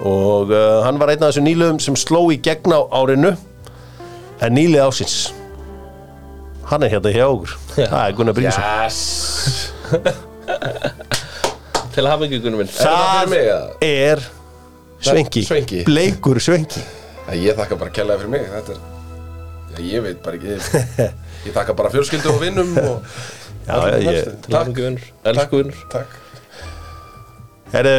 Og 0.00 0.48
uh, 0.48 0.80
hann 0.86 0.96
var 0.96 1.12
einn 1.12 1.20
af 1.20 1.34
þessum 1.34 1.44
nýluðum 1.44 1.80
sem 1.84 1.98
sló 2.00 2.22
í 2.32 2.38
gegn 2.40 2.72
á 2.72 2.80
árinu 2.88 3.34
en 4.40 4.54
nýlið 4.56 4.82
ásins 4.86 5.14
hann 6.70 6.84
er 6.86 6.92
hérna 6.92 7.10
hjá 7.14 7.24
okkur. 7.26 7.52
Það 7.76 8.02
er 8.04 8.12
Gunnar 8.18 8.34
Bríðsson 8.36 8.62
Yes. 8.62 8.98
Til 11.90 12.04
að 12.04 12.10
hafa 12.12 12.26
ekki 12.28 12.38
gunum 12.44 12.60
minn 12.62 12.70
það 12.70 12.94
fyrir 12.94 13.30
mig, 13.32 13.44
eða? 13.50 13.66
er 13.86 14.22
Svenki, 15.02 15.42
Svenki. 15.48 15.80
bleikur 15.88 16.38
Svenki. 16.42 16.82
Æ, 17.26 17.32
Ég 17.40 17.56
þakka 17.58 17.78
bara 17.80 17.90
kellaði 17.94 18.22
fyrir 18.22 18.32
mig. 18.36 18.44
Þetta 18.52 18.72
er 18.76 18.80
Já, 19.70 19.78
ég 19.86 20.02
veit 20.04 20.18
bara 20.24 20.38
ekki. 20.38 20.48
Ég, 20.50 20.62
ég 21.48 21.54
þakka 21.56 21.74
bara 21.78 21.90
fjölskyldu 21.94 22.32
og 22.34 22.40
vinnum 22.42 22.70
og 22.82 22.96
Já, 23.66 23.74
ég- 23.74 24.06
ég- 24.06 24.30
Til 24.44 24.50
að 24.54 24.58
hafa 24.60 24.70
ekki 24.72 24.86
vinnur 24.86 25.04
Elsku 25.32 25.60
vinnur 25.60 25.78
Takk. 25.92 26.10
Herru 27.70 27.96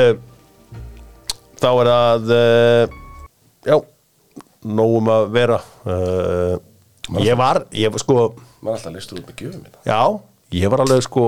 þá 1.61 1.67
er 1.71 1.87
það 1.91 2.31
uh, 2.35 2.95
já 3.69 3.75
nógum 4.67 5.07
að 5.09 5.29
vera 5.33 5.59
uh, 5.89 6.55
ég 7.25 7.37
var, 7.39 7.63
ég 7.73 7.91
var 7.93 8.03
sko 8.03 8.17
Maður 8.61 8.75
er 8.75 8.77
alltaf 8.77 8.93
listur 8.93 9.19
út 9.21 9.29
með 9.31 9.41
gjöfum 9.41 9.63
mína 9.65 9.79
já, 9.89 10.01
ég 10.61 10.69
var 10.73 10.83
alveg 10.83 11.01
sko 11.07 11.25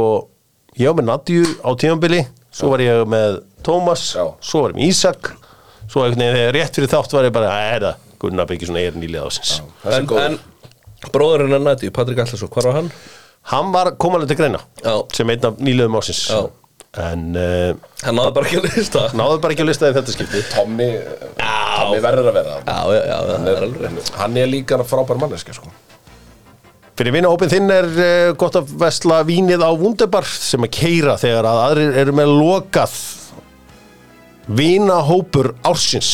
ég 0.77 0.89
var 0.91 0.99
með 0.99 1.07
Nadju 1.09 1.45
á 1.65 1.69
tímambili 1.81 2.21
svo 2.53 2.69
var 2.75 2.83
ég 2.85 3.03
með 3.09 3.39
Tómas 3.65 4.03
Já. 4.13 4.25
svo 4.43 4.65
var 4.67 4.73
ég 4.75 4.77
með 4.81 4.89
Ísak 4.91 5.31
svo 5.89 6.03
einhvern 6.05 6.21
veginn 6.21 6.37
þegar 6.37 6.55
rétt 6.59 6.77
fyrir 6.77 6.91
þátt 6.93 7.15
var 7.17 7.27
ég 7.29 7.33
bara 7.35 7.51
að 7.55 7.71
er 7.73 7.85
það 7.87 8.09
Gunnar 8.23 8.47
Byggisson 8.47 8.77
er 8.79 8.95
nýlið 9.01 9.25
ásins 9.27 9.55
Þessi 9.83 9.97
En, 9.99 10.07
góður 10.07 10.27
en 10.29 10.37
bróðurinn 11.13 11.57
að 11.57 11.65
næti, 11.67 11.89
Patrik 11.91 12.21
Allarsson, 12.23 12.47
hvar 12.53 12.69
var 12.69 12.77
hann? 12.77 12.91
hann 13.51 13.73
var 13.73 13.89
komalega 13.99 14.29
til 14.31 14.37
greina 14.39 14.61
Já. 14.85 14.93
sem 15.17 15.33
einn 15.33 15.49
af 15.49 15.57
nýliðum 15.59 15.97
ásins 15.99 16.21
Já. 16.31 16.39
en 17.03 17.25
uh, 17.35 17.73
Hann 18.05 18.15
náði 18.21 18.35
bara 18.37 18.47
ekki 18.47 18.61
að 18.61 18.69
lista 18.77 19.07
náðu 19.17 19.41
bara 19.43 19.57
ekki 19.57 19.65
að 19.65 19.71
lista 19.73 19.89
í 19.91 19.97
þetta 19.97 20.15
skipti 20.15 20.43
Tommy 20.53 20.87
Tommy 21.83 22.03
verður 22.03 22.29
að 22.31 22.37
vera 22.39 22.59
Já, 22.63 22.77
já, 22.97 23.17
það 23.29 23.49
er 23.53 24.13
Hann 24.19 24.37
er 24.41 24.51
líka 24.51 24.79
frábær 24.87 25.19
manneska 25.21 25.55
sko. 25.55 25.71
Fyrir 26.93 27.15
vinahópin 27.15 27.49
þinn 27.49 27.73
er 27.73 27.89
uh, 27.89 28.29
gott 28.37 28.59
að 28.59 28.71
vesla 28.83 29.23
vínið 29.25 29.63
á 29.65 29.71
Wunderbar 29.73 30.27
sem 30.29 30.61
að 30.65 30.73
keira 30.77 31.17
þegar 31.21 31.47
að 31.49 31.61
aðrir 31.67 31.99
eru 32.03 32.13
með 32.19 32.33
lokað 32.37 32.97
vinahópur 34.59 35.53
ársins. 35.65 36.11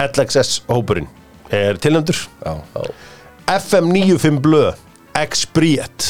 LXS 0.00 0.62
hópurinn 0.70 1.10
er 1.52 1.76
já 1.76 2.54
FM 3.50 3.90
95 3.92 4.38
blöð 4.40 4.78
X-Briet 5.18 6.06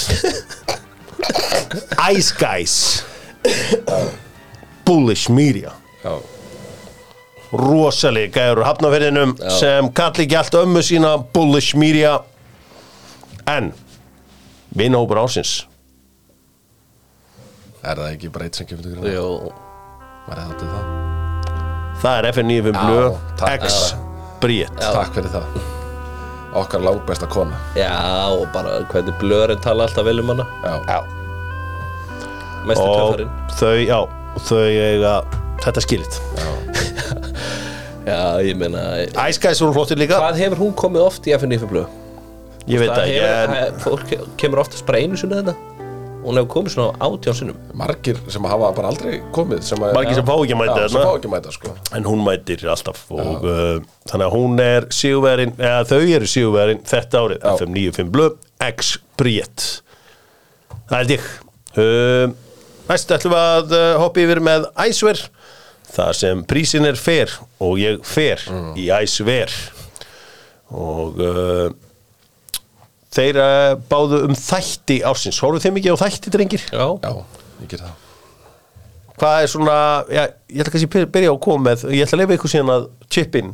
Ice 2.12 2.35
Guys. 2.37 3.05
Bullish 4.85 5.31
Media. 5.31 5.73
Já, 6.05 6.20
rosalega 7.52 8.30
gæður 8.36 8.64
hafnaferðinum 8.68 9.32
sem 9.58 9.88
kalli 9.96 10.26
ekki 10.26 10.36
allt 10.38 10.54
ömmu 10.60 10.82
sína 10.86 11.16
bullish 11.34 11.74
media. 11.78 12.18
En 13.50 13.72
vinahópur 14.76 15.18
ásins 15.24 15.64
er 17.82 17.96
það 17.96 18.10
ekki 18.12 18.28
bara 18.30 18.46
eitt 18.46 18.58
sem 18.60 18.66
kemur 18.68 18.84
til 18.84 18.92
greina? 18.94 19.14
Jó, 19.16 19.52
Var 20.28 20.36
það 20.44 20.54
til 20.60 20.68
það? 20.70 20.88
það 22.02 22.18
er 22.20 22.28
FN95 22.30 22.74
Já, 22.76 22.82
blöð 22.84 23.18
takk. 23.40 23.64
X 23.64 23.78
Bríett 24.40 24.78
Takk 24.80 25.14
fyrir 25.16 25.32
það. 25.32 25.58
Okkar 26.60 26.80
langbesta 26.82 27.26
kona. 27.30 27.56
Já, 27.78 27.90
og 28.32 28.46
bara 28.54 28.78
hvernig 28.90 29.14
blöðurinn 29.20 29.60
tala 29.62 29.84
alltaf 29.86 30.06
vel 30.06 30.20
um 30.22 30.32
hana. 30.32 30.46
Já, 30.64 31.00
Mestu 32.68 32.84
og 32.84 32.96
töffarinn. 32.96 33.34
Þau, 33.56 33.74
já, 33.86 33.98
þau 34.48 34.62
eiga 34.66 35.12
þetta 35.64 35.85
skilit 35.87 36.20
Já, 38.11 38.20
ég 38.42 38.57
meina 38.59 38.81
Ice 39.29 39.38
Guys 39.42 39.61
voru 39.62 39.75
flottir 39.77 39.99
líka. 40.01 40.16
Hvað 40.18 40.38
hefur 40.40 40.62
hún 40.64 40.73
komið 40.79 41.03
oft 41.05 41.27
í 41.29 41.35
FNF 41.37 41.66
blöð? 41.70 41.90
ég 42.70 42.79
veit 42.83 42.90
það 42.92 43.03
ekki 43.09 43.18
hefur, 43.20 43.42
en 43.42 43.53
he- 43.57 43.83
Fólk 43.85 44.14
kemur 44.40 44.61
oftast 44.62 44.87
bara 44.88 45.01
einu 45.03 45.18
sinni 45.20 45.37
þetta 45.40 45.55
hún 46.20 46.37
hefur 46.37 46.49
komið 46.53 46.75
svona 46.75 47.07
átján 47.07 47.37
sinnum. 47.38 47.61
Margir 47.81 48.18
sem 48.29 48.44
hafa 48.51 48.66
bara 48.77 48.90
aldrei 48.92 49.20
komið 49.33 49.62
sem 49.64 49.81
að, 49.81 49.94
Margir 49.96 50.18
sem 50.18 50.27
fá 50.29 50.35
ekki 50.37 50.53
að 50.57 50.61
mæta 50.61 50.75
Já, 50.77 50.83
sem 50.83 50.96
þarna. 50.99 51.07
fá 51.07 51.16
ekki 51.20 51.31
að 51.31 51.35
mæta 51.37 51.55
sko. 51.55 51.73
En 51.96 52.09
hún 52.11 52.25
mætir 52.27 52.64
alltaf 52.75 53.01
og 53.14 53.46
uh, 53.49 53.79
þannig 54.11 54.27
að 54.27 54.35
hún 54.37 54.61
er 54.64 54.88
sigurverin, 54.92 55.55
eða 55.57 55.87
þau 55.88 56.01
eru 56.18 56.29
sigurverin 56.35 56.83
þetta 56.90 57.23
árið, 57.25 57.40
Já. 57.40 57.55
FM 57.57 57.73
95 57.79 58.12
blöð 58.16 58.37
X 58.68 58.90
Bríett 59.20 59.66
það 60.90 60.96
held 60.99 61.14
ég. 61.16 61.31
Uh, 61.81 62.27
næst 62.90 63.14
ætlum 63.16 63.33
við 63.37 63.44
að 63.46 63.75
uh, 63.79 63.88
hoppa 64.05 64.25
yfir 64.27 64.42
með 64.44 64.68
Æsver 64.85 65.25
þar 65.90 66.16
sem 66.16 66.42
prísin 66.48 66.87
er 66.87 66.98
fer 67.00 67.33
og 67.62 67.79
ég 67.81 68.03
fer 68.07 68.42
í 68.79 68.88
Æsver 68.94 69.53
og 70.70 71.18
uh, 71.18 71.70
þeir 73.11 73.40
uh, 73.42 73.72
báðu 73.90 74.20
um 74.29 74.37
þætti 74.38 75.00
ársins, 75.09 75.40
horfðu 75.42 75.64
þeim 75.64 75.81
ekki 75.81 75.94
á 75.94 76.03
þætti 76.05 76.33
drengir? 76.37 76.66
Já, 76.70 76.87
Já, 77.03 77.11
ég 77.64 77.72
get 77.72 77.83
það. 77.83 77.96
Hvað 79.20 79.42
er 79.44 79.50
svona, 79.53 79.79
já, 80.09 80.22
ég 80.48 80.62
ætla 80.62 80.72
kannski 80.72 81.03
að 81.03 81.11
byrja 81.12 81.33
á 81.33 81.35
að 81.35 81.42
koma 81.44 81.66
með, 81.66 81.83
ég 81.92 82.07
ætla 82.07 82.16
að 82.16 82.22
leifa 82.22 82.37
ykkur 82.38 82.53
síðan 82.55 82.70
að 82.76 82.87
chip 83.12 83.35
in. 83.37 83.50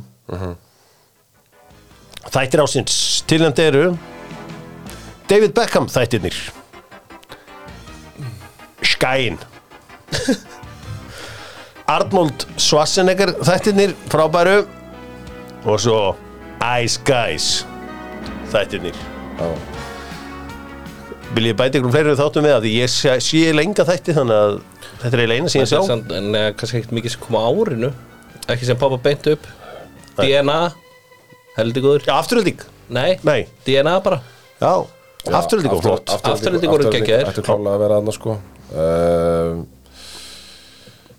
Þættir 2.27 2.63
ásins 2.63 2.99
tilnæmt 3.27 3.59
eru 3.65 3.89
David 5.27 5.51
Beckham 5.57 5.89
þættirnir. 5.91 6.37
Skæin 8.87 9.41
Arnold 11.87 12.43
Schwarzenegger 12.59 13.31
þættirnir 13.47 13.93
frábæru. 14.11 14.57
Og 15.67 15.79
svo 15.79 15.99
Ice 16.83 16.99
Guys 17.07 17.47
þættirnir. 18.51 18.97
Vil 21.35 21.49
ég 21.51 21.57
bæta 21.59 21.77
ykkur 21.77 21.89
um 21.89 21.93
fleiri 21.93 22.15
þáttum 22.17 22.45
við 22.47 22.53
það 22.55 22.65
því 22.65 22.71
ég 22.79 22.91
sé, 22.91 23.13
sé 23.23 23.41
lenga 23.55 23.83
þætti 23.87 24.15
þannig 24.15 24.37
að 24.41 24.53
þetta 25.01 25.11
er 25.11 25.21
eiginlega 25.21 25.39
eina 25.41 25.51
sem 25.53 25.61
ég 25.61 25.67
Þetta 25.67 25.77
er 25.77 25.83
sjá. 25.83 25.91
samt- 25.91 26.11
en 26.17 26.35
eh, 26.39 26.51
kannski 26.57 26.79
ekkert 26.79 26.95
mikið 26.97 27.13
sem 27.13 27.21
koma 27.25 27.39
á 27.43 27.49
árinu. 27.51 27.89
Ekki 28.47 28.65
sem 28.69 28.77
poppa 28.79 28.97
beint 29.03 29.27
upp. 29.27 29.47
DNA 30.17 30.59
heldur 31.57 31.83
góður. 31.83 32.05
Já, 32.07 32.13
afturölding 32.17 32.61
Nei, 32.89 33.17
Nei. 33.23 33.47
DNA 33.67 33.99
bara. 33.99 34.21
Já, 34.61 34.87
afturölding 35.27 35.71
og 35.75 35.83
flott. 35.83 36.07
Afturölding 36.23 36.71
voru 36.71 36.89
geggjaðir. 36.91 37.27
Ættu 37.27 37.43
klálega 37.43 37.75
að 37.75 37.81
vera 37.83 37.97
aðna 37.99 38.13
sko. 38.15 38.37
Uh, 38.71 39.65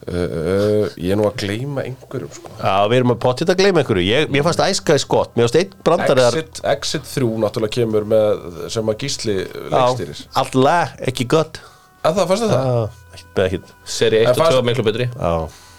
uh, 0.08 0.84
Ég 0.98 1.12
er 1.14 1.18
nú 1.20 1.26
að 1.28 1.36
gleyma 1.42 1.84
einhverjum 1.86 2.32
sko. 2.32 2.50
Já, 2.58 2.74
við 2.90 2.96
erum 2.98 3.12
að 3.14 3.18
potið 3.24 3.52
að 3.54 3.58
gleyma 3.62 3.82
einhverju. 3.82 4.04
Ég, 4.08 4.28
Mér 4.34 4.44
fannst 4.46 4.62
æskaði 4.64 5.02
skott, 5.04 5.32
mér 5.36 5.46
fannst 5.48 5.58
einn 5.60 5.74
brandar 5.86 6.20
Exit, 6.26 6.60
Exit 6.72 7.08
3 7.12 7.30
náttúrulega 7.44 7.74
kemur 7.78 8.06
með 8.08 8.60
sem 8.74 8.92
að 8.92 8.98
gísli 9.04 9.36
leikstýris 9.72 10.22
Alltaf 10.42 10.94
ekki 11.12 11.26
gott. 11.34 11.60
En 12.06 12.14
það 12.16 12.30
fannst 12.32 12.46
það? 12.46 12.54
Já, 12.54 13.08
ekkert 13.18 13.34
með 13.40 13.48
ekkert. 13.50 13.74
Seri 13.98 14.20
1 14.22 14.28
En 14.28 14.30
og 14.30 14.38
2 14.38 14.42
fannst- 14.44 14.60
var 14.60 14.68
miklu 14.70 14.86
betri. 14.88 15.08
Já, 15.14 15.32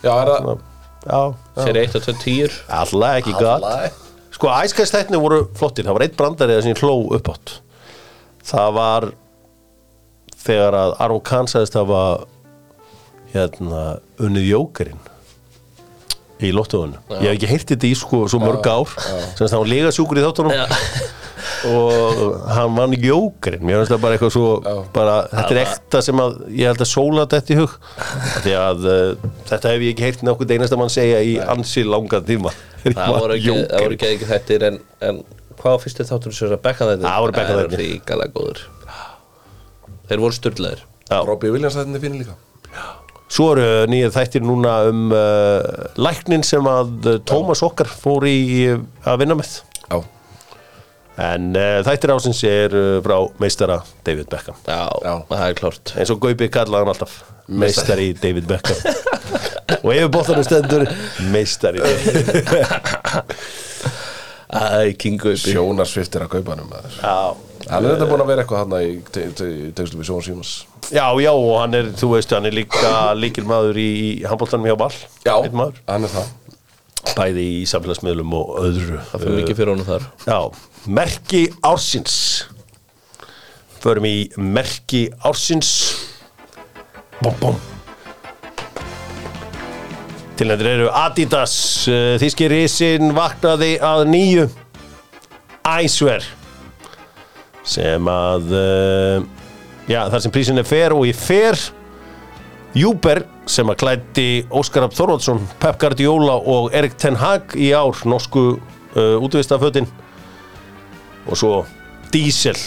Já, 0.04 0.12
er 0.16 0.34
það? 0.34 0.50
Já, 0.50 0.60
já. 1.10 1.64
Seri 1.64 1.86
1 1.88 1.96
og 2.00 2.06
2 2.10 2.18
tíur. 2.26 2.60
Alltaf 2.82 3.18
ekki 3.22 3.34
gott. 3.40 3.64
Alltaf. 3.70 4.06
Sko, 4.40 4.48
æskæðstætni 4.54 5.20
voru 5.20 5.40
flottir. 5.58 5.88
Það 5.88 5.96
var 5.98 6.06
einn 6.06 6.16
brandari 6.20 6.60
sem 6.62 6.72
ég 6.76 6.80
hló 6.84 6.94
upp 7.18 7.32
átt 7.34 7.56
Það 8.50 8.70
var 8.78 9.08
þegar 10.40 10.78
að 10.80 10.94
Arvo 11.04 11.20
Kahn 11.28 11.50
sagðist 11.52 11.76
að 11.80 11.90
var 11.92 12.22
hérna 13.34 13.84
unnið 14.20 14.50
jókerinn 14.50 15.08
í 16.40 16.52
lottoðunum 16.56 17.16
Ég 17.20 17.26
hef 17.28 17.36
ekki 17.36 17.50
heyrt 17.52 17.72
þetta 17.74 17.88
í 17.90 17.96
sko 18.00 18.24
svo 18.32 18.40
mörg 18.42 18.68
ár. 18.72 18.92
sem 19.36 19.48
það 19.48 19.58
var 19.64 19.72
lega 19.74 19.96
sjúkur 19.96 20.22
í 20.22 20.24
þáttunum. 20.24 20.54
Og 21.70 22.20
hann 22.56 22.76
vann 22.78 22.94
jókerinn. 22.96 23.66
Mér 23.68 23.82
finnst 23.82 23.92
það 23.92 24.02
bara 24.06 24.16
eitthvað 24.16 24.32
svo 24.36 24.46
bara, 24.96 25.16
þetta 25.34 25.56
er 25.56 25.60
ekta 25.66 26.02
sem 26.06 26.22
að 26.24 26.38
ég 26.56 26.72
held 26.72 26.84
að 26.86 26.90
sóla 26.92 27.26
þetta 27.34 27.56
í 27.56 27.60
hug. 27.60 27.76
Af 28.00 28.40
því 28.46 28.56
að 28.60 28.88
uh, 28.88 29.28
þetta 29.52 29.74
hef 29.74 29.84
ég 29.84 29.94
ekki 29.96 30.08
heyrt 30.08 30.26
nokkuð 30.28 30.56
einasta 30.56 30.80
mann 30.80 30.94
segja 30.94 31.20
í 31.26 31.36
ansi 31.44 31.84
langan 31.88 32.28
tíma. 32.28 32.54
Það 32.86 33.16
voru 33.18 33.36
ekki, 33.36 33.56
það 33.68 33.86
ekki, 33.90 34.12
ekki 34.14 34.28
þettir 34.30 34.68
en, 34.70 34.78
en 35.04 35.18
hvað 35.60 35.82
fyrstu 35.84 36.06
þáttur 36.08 36.36
sem 36.38 36.54
að 36.56 36.62
bekka 36.64 36.88
þetta? 36.94 37.10
Það 37.10 37.24
voru 37.26 37.36
Beckham 37.36 37.50
Það 37.50 37.64
þættirnir. 37.66 37.82
eru 37.82 37.98
ríkala 37.98 38.30
góður. 38.38 38.62
Þeir 40.10 40.24
voru 40.24 40.38
styrlaðir 40.38 40.86
Williams 41.10 41.76
þetta 41.76 41.98
er 41.98 42.04
fyrir 42.06 42.22
líka 42.22 42.38
Svo 43.30 43.52
eru 43.54 43.66
nýja 43.92 44.10
þættir 44.14 44.42
núna 44.46 44.76
um 44.90 45.12
uh, 45.14 45.60
læknin 46.02 46.42
sem 46.46 46.66
að 46.70 46.94
uh, 47.06 47.18
Tómas 47.30 47.62
okkar 47.66 47.90
fór 47.92 48.26
í 48.30 48.40
uh, 48.74 48.80
að 49.06 49.20
vinna 49.22 49.38
með. 49.38 49.52
Já, 49.86 50.00
en 51.30 51.52
uh, 51.54 51.80
þættir 51.86 52.16
ásins 52.16 52.42
er 52.50 52.74
uh, 52.74 52.88
frá 53.06 53.18
meistara 53.42 53.78
David 54.08 54.32
Beckham. 54.34 54.58
Já, 54.66 54.82
Já. 55.06 55.14
það 55.30 55.46
er 55.46 55.60
klárt. 55.62 55.94
Eins 56.00 56.14
og 56.16 56.22
Gaupi 56.26 56.50
kallaði 56.58 56.88
hann 56.88 56.94
alltaf 56.96 57.20
meistari 57.50 58.12
David 58.18 58.50
Beckham. 58.50 58.82
Og 59.86 59.92
yfir 59.94 60.10
bóttanum 60.12 60.44
stendur 60.44 60.88
meistari. 61.30 61.80
Æ, 61.86 61.92
King 64.98 65.20
Gaupi 65.22 65.54
sjónarsviftir 65.54 66.24
að 66.26 66.32
kaupa 66.38 66.56
hann 66.56 66.70
maður. 66.72 66.96
Já, 67.04 67.18
Hann 67.70 67.86
er 67.86 67.92
þetta 67.94 68.08
búin 68.10 68.22
að 68.24 68.30
vera 68.32 68.44
eitthvað 68.44 68.62
hann 68.64 68.76
í 68.82 68.94
te- 69.14 69.28
te- 69.38 69.50
í 69.68 69.72
tegnslu 69.78 70.00
við 70.00 70.08
Sjónar 70.10 70.26
Símas 70.26 70.52
já, 70.90 71.04
já 71.22 71.30
og 71.36 71.52
hann 71.60 71.76
er, 71.78 71.90
þú 72.00 72.08
veist, 72.16 72.32
hann 72.34 72.48
er 72.50 72.56
líka 72.56 72.94
líkil 73.20 73.44
maður 73.46 73.78
í, 73.78 73.88
í 74.00 74.24
handbóltanum 74.26 74.66
hjá 74.72 74.78
Ball 74.80 74.96
Já, 75.28 75.36
hann 75.92 76.08
er 76.08 76.14
það. 76.16 76.32
Bæði 77.20 77.44
í 77.60 77.66
samfélagsmiðlum 77.70 78.34
og 78.40 78.50
öðru 78.64 78.98
Það 79.12 79.22
fyrir 79.26 79.38
mikið 79.42 79.60
fyrir 79.60 79.72
honum 79.76 79.88
þar. 79.88 80.08
Já, 80.26 80.40
merki 81.00 81.44
ársins. 81.70 82.16
Förum 83.84 84.08
í 84.10 84.16
merki 84.38 85.06
ársins. 85.26 85.70
Bom, 87.22 87.36
bom 87.44 87.60
Tilnættir 90.40 90.70
eru 90.72 90.86
Adidas. 90.96 91.54
Uh, 91.92 92.14
Þíski 92.22 92.48
risin 92.48 93.12
vaknaði 93.12 93.74
að 93.84 94.06
nýju. 94.08 94.46
Æsver 95.68 96.24
sem 97.68 98.08
að 98.10 98.54
uh, 98.56 99.26
já, 99.92 100.06
þar 100.10 100.24
sem 100.24 100.34
prísin 100.34 100.62
er 100.62 100.68
fer 100.68 100.96
og 100.96 101.04
í 101.06 101.12
fer 101.14 101.60
Júber 102.78 103.24
sem 103.50 103.70
að 103.70 103.80
klætti 103.84 104.28
Óskar 104.54 104.86
Rapp 104.86 104.96
Þorvaldsson, 104.98 105.42
Pep 105.62 105.80
Guardiola 105.82 106.38
og 106.40 106.72
Erik 106.78 106.96
Ten 107.02 107.18
Hag 107.20 107.56
í 107.58 107.72
ár 107.76 108.00
norsku 108.10 108.46
uh, 108.56 109.18
útvistafötin 109.20 109.90
og 111.28 111.38
svo 111.38 111.54
Diesel 112.14 112.58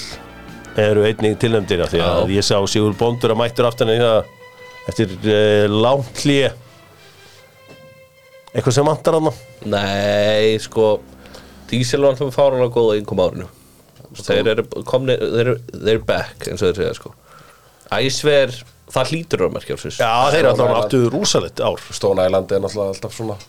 eru 0.78 1.06
einnig 1.06 1.38
tilnæmdir 1.42 1.86
því 1.88 2.02
að 2.04 2.20
Já. 2.28 2.34
ég 2.36 2.46
sá 2.46 2.56
Sigur 2.70 2.94
Bondur 2.98 3.34
að 3.34 3.40
mættur 3.42 3.70
aftan 3.70 3.90
eftir 3.90 5.16
uh, 5.24 5.66
langt 5.72 6.22
hlýja 6.22 6.52
eitthvað 8.52 8.76
sem 8.76 8.88
vantar 8.88 9.16
hann 9.18 9.32
Nei, 9.72 10.58
sko 10.62 10.92
Diesel 11.72 12.04
var 12.04 12.12
alltaf 12.12 12.34
fáralega 12.36 12.72
góð 12.74 12.90
á 12.92 12.94
einhverjum 12.98 13.22
árinu. 13.24 13.48
Þeir 14.18 14.50
eru 14.52 14.64
komni 14.84 15.16
Þeir 15.16 15.40
eru 15.40 15.54
þeir 15.70 15.94
eru 15.94 16.04
back, 16.08 16.48
eins 16.50 16.60
og 16.60 16.68
þeir 16.68 16.80
segja 16.82 16.96
sko. 16.98 17.14
Æsver, 17.92 18.52
það 18.92 19.12
hlýtur 19.12 19.46
að 19.46 19.54
merkja 19.56 19.78
Já, 19.78 20.12
þeir 20.32 20.38
eru 20.42 20.50
alltaf 20.52 20.76
áttu 20.82 21.00
rúsalett 21.12 21.64
ár. 21.64 21.80
Stone 21.96 22.28
Island 22.28 22.52
er 22.52 22.62
náttúrulega 22.64 22.96
alltaf 22.96 23.16
svona 23.16 23.40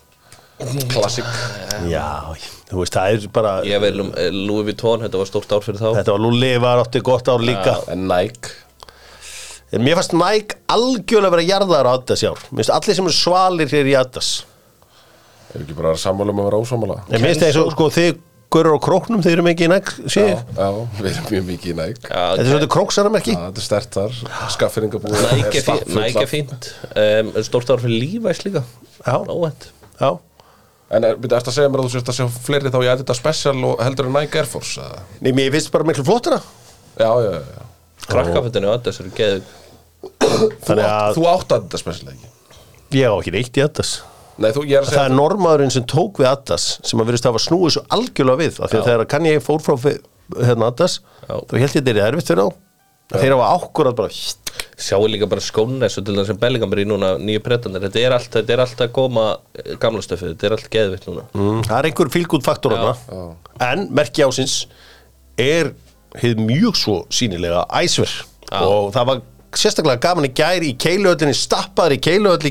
klassik 0.88 1.26
Já, 1.90 2.30
þú 2.70 2.78
veist, 2.78 2.94
það 2.94 3.16
er 3.16 3.24
bara 3.34 3.54
Ég 3.66 3.80
vel 3.82 4.04
um 4.04 4.12
eh, 4.16 4.30
Louis 4.32 4.68
Vuitton, 4.70 5.02
þetta 5.04 5.20
var 5.20 5.28
stórt 5.28 5.52
ár 5.52 5.64
fyrir 5.66 5.82
þá. 5.82 5.88
Þetta 5.98 6.16
var 6.16 6.24
Lulli 6.24 6.52
var 6.62 6.84
átti 6.84 7.04
gott 7.04 7.28
ár 7.28 7.44
líka. 7.44 7.76
En 7.92 8.06
Nike. 8.08 8.54
En 9.74 9.84
mér 9.84 9.98
fannst 9.98 10.16
Nike 10.16 10.62
algjörlega 10.70 11.34
vera 11.34 11.46
jarðar 11.50 11.92
á 11.92 11.94
Adidas 11.98 12.24
í 12.24 12.30
ár. 12.30 12.40
Mér 12.48 12.62
finnst 12.62 12.76
allir 12.78 13.00
sem 13.00 13.08
eru 13.10 13.18
svalir 13.18 13.72
hér 13.74 13.92
í 13.92 13.96
Adidas 14.00 14.32
Er 15.54 15.62
ekki 15.64 15.76
bara 15.78 15.96
sammála 16.00 16.34
um 16.34 16.40
að 16.44 16.48
vera 16.50 16.62
mér 17.08 17.26
finnst 17.28 17.42
það 17.42 17.50
eins 17.50 17.60
og 17.62 17.74
sko 17.76 17.90
þið 17.94 18.14
Görur 18.54 18.76
á 18.78 18.80
króknum, 18.86 19.22
þeir 19.24 19.32
eru 19.34 19.44
mikið 19.48 19.66
í 19.66 19.70
Nike 19.72 20.10
sé 20.12 20.22
Já, 20.22 20.26
ég. 20.30 20.42
já, 20.54 20.66
við 21.00 21.08
erum 21.10 21.24
mjög 21.32 21.46
mikið 21.48 21.70
í 21.72 21.74
Nike. 21.80 22.04
Já, 22.06 22.20
Þetta 22.22 22.42
er 22.44 22.50
svolítið 22.52 22.70
króksaramerki 22.74 23.32
Já, 23.34 23.40
Þetta 23.40 23.62
er 23.62 23.66
stert 23.66 23.96
þar, 23.96 24.20
skaffingabúið 24.54 25.24
Nike 25.96 26.22
er 26.22 26.30
fínt, 26.30 26.68
er 26.94 27.18
um, 27.24 27.32
Stórt 27.48 27.72
ár 27.74 27.82
fyrir 27.82 27.98
Levi's 28.04 28.44
líka. 28.46 28.62
Já. 29.00 29.16
Óvænt. 29.26 29.66
Já, 29.98 30.10
En 30.94 31.08
er, 31.08 31.18
byrja, 31.18 31.40
eftir 31.40 31.50
að 31.50 31.56
segja 31.58 31.72
mér 31.72 31.82
að 31.82 31.88
þú 31.88 31.92
sést 31.96 32.12
að 32.12 32.18
sjá 32.20 32.26
fleiri 32.46 32.70
þá 32.70 32.78
í 32.84 32.90
Adidas 32.92 33.18
Special 33.18 33.56
og 33.72 33.82
heldur 33.82 34.10
en 34.12 34.14
Nike 34.20 34.38
Air 34.38 34.50
Force 34.54 34.84
eða? 34.84 35.02
Nei, 35.24 35.32
mér 35.34 35.50
finnst 35.56 35.72
bara 35.74 35.88
miklu 35.88 36.06
flottara. 36.06 36.38
Já, 36.94 37.10
já, 37.24 37.32
já, 37.40 37.62
Krakkafötinu 38.06 38.70
og 38.70 38.76
Adidas 38.78 39.00
eru 39.02 39.10
geðu 39.18 39.42
Þú, 40.04 40.48
Þannig 40.68 40.84
átt, 40.84 40.94
að 40.94 41.16
þú 41.18 41.26
átt 41.32 41.54
Adidas 41.58 41.82
Special 41.82 42.12
ekki? 42.12 42.30
Ég 43.00 43.10
á 43.10 43.14
ekki 43.16 43.34
neitt 43.34 43.58
í 43.58 43.64
Adidas 43.64 43.96
Nei, 44.38 44.50
þú, 44.54 44.64
ég 44.66 44.80
er 44.80 44.86
að 44.86 44.96
Það 44.96 45.08
er 45.08 45.14
normaðurinn 45.14 45.74
sem 45.74 45.86
tók 45.90 46.18
við 46.22 46.30
Adidas 46.30 46.66
sem 46.82 47.00
að 47.00 47.10
verðist 47.10 47.28
hafa 47.28 47.42
snúið 47.42 47.76
svo 47.76 47.84
algjörlega 47.94 48.40
við 48.40 48.60
af 48.60 48.72
því 48.72 48.80
að 48.80 48.88
þegar 48.90 49.10
kann 49.12 49.28
ég 49.28 49.44
fór 49.44 49.62
frá 49.62 49.74
hérna 49.84 50.70
Adidas 50.70 51.00
Já. 51.28 51.36
þá 51.38 51.54
held 51.60 51.68
ég 51.68 51.76
þetta 51.78 51.94
er 51.94 52.00
erfitt 52.08 52.32
fyrir 52.32 52.48
þá. 52.48 52.60
Þeir 53.14 53.34
hafa 53.36 53.50
ákvörðat 53.58 53.98
bara 53.98 54.10
Sjáu 54.80 55.06
líka 55.06 55.26
bara 55.30 55.42
skónes 55.44 55.98
og 56.00 56.06
til 56.06 56.16
þess 56.16 56.32
að 56.32 56.38
Bellingham 56.42 56.72
er 56.74 56.80
í 56.82 56.86
núna 56.88 57.10
nýju 57.20 57.42
pretanir 57.44 57.82
Þetta 57.84 58.00
er 58.00 58.14
allt, 58.16 58.30
þetta 58.32 58.54
er 58.54 58.62
allt 58.64 58.80
að 58.82 58.92
koma 58.96 59.24
eh, 59.60 59.74
gamla 59.82 60.02
stöfið 60.02 60.32
Þetta 60.32 60.48
er 60.48 60.54
allt 60.56 60.70
geðvitt 60.72 61.06
núna. 61.10 61.26
Mm, 61.36 61.60
það 61.66 61.76
er 61.76 61.88
einhver 61.90 62.10
fílgút 62.14 62.46
faktor 62.46 62.74
hana 62.74 62.94
en 63.68 63.84
merki 63.94 64.24
ásins 64.24 64.56
er 65.38 65.74
hefð 66.18 66.42
mjög 66.46 66.78
svo 66.80 66.96
sínilega 67.12 67.66
æsver. 67.82 68.10
Og 68.64 68.90
það 68.94 69.10
var 69.10 69.22
sérstaklega 69.54 70.02
gaman 70.02 70.28
í 70.28 70.32
gær 70.34 70.66
í 70.66 70.72
keiluöllinni 70.80 71.36
stappaður 71.38 71.98
í 71.98 72.00
keiluöll 72.02 72.50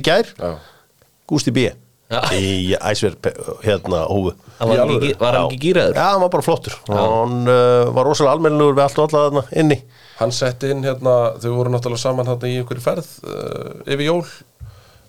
Gústi 1.30 1.54
B. 1.56 1.72
Já. 2.14 2.20
í 2.36 2.76
æsver 2.78 3.16
hérna 3.64 4.04
hófu. 4.06 4.34
Var 4.60 4.78
hann 4.78 4.92
ekki, 4.98 5.14
var 5.18 5.38
hann 5.38 5.48
ekki 5.48 5.60
gýraður 5.64 5.98
Já, 5.98 6.06
hann 6.12 6.22
var 6.22 6.32
bara 6.36 6.46
flottur. 6.46 6.76
Hann 6.92 7.50
uh, 7.50 7.90
var 7.96 8.06
rosalega 8.06 8.36
almennilegur 8.38 8.78
við 8.78 8.84
allt 8.86 9.00
og 9.00 9.08
alla 9.08 9.24
þarna 9.26 9.44
inni. 9.64 9.78
Hann 10.20 10.34
setti 10.36 10.70
inn 10.74 10.84
hérna, 10.86 11.16
þau 11.42 11.50
voru 11.56 11.74
náttúrulega 11.74 12.04
saman 12.04 12.30
hérna 12.30 12.52
í 12.52 12.60
einhverju 12.60 12.86
ferð 12.86 13.10
uh, 13.24 13.72
yfir 13.88 14.06
jól. 14.12 14.26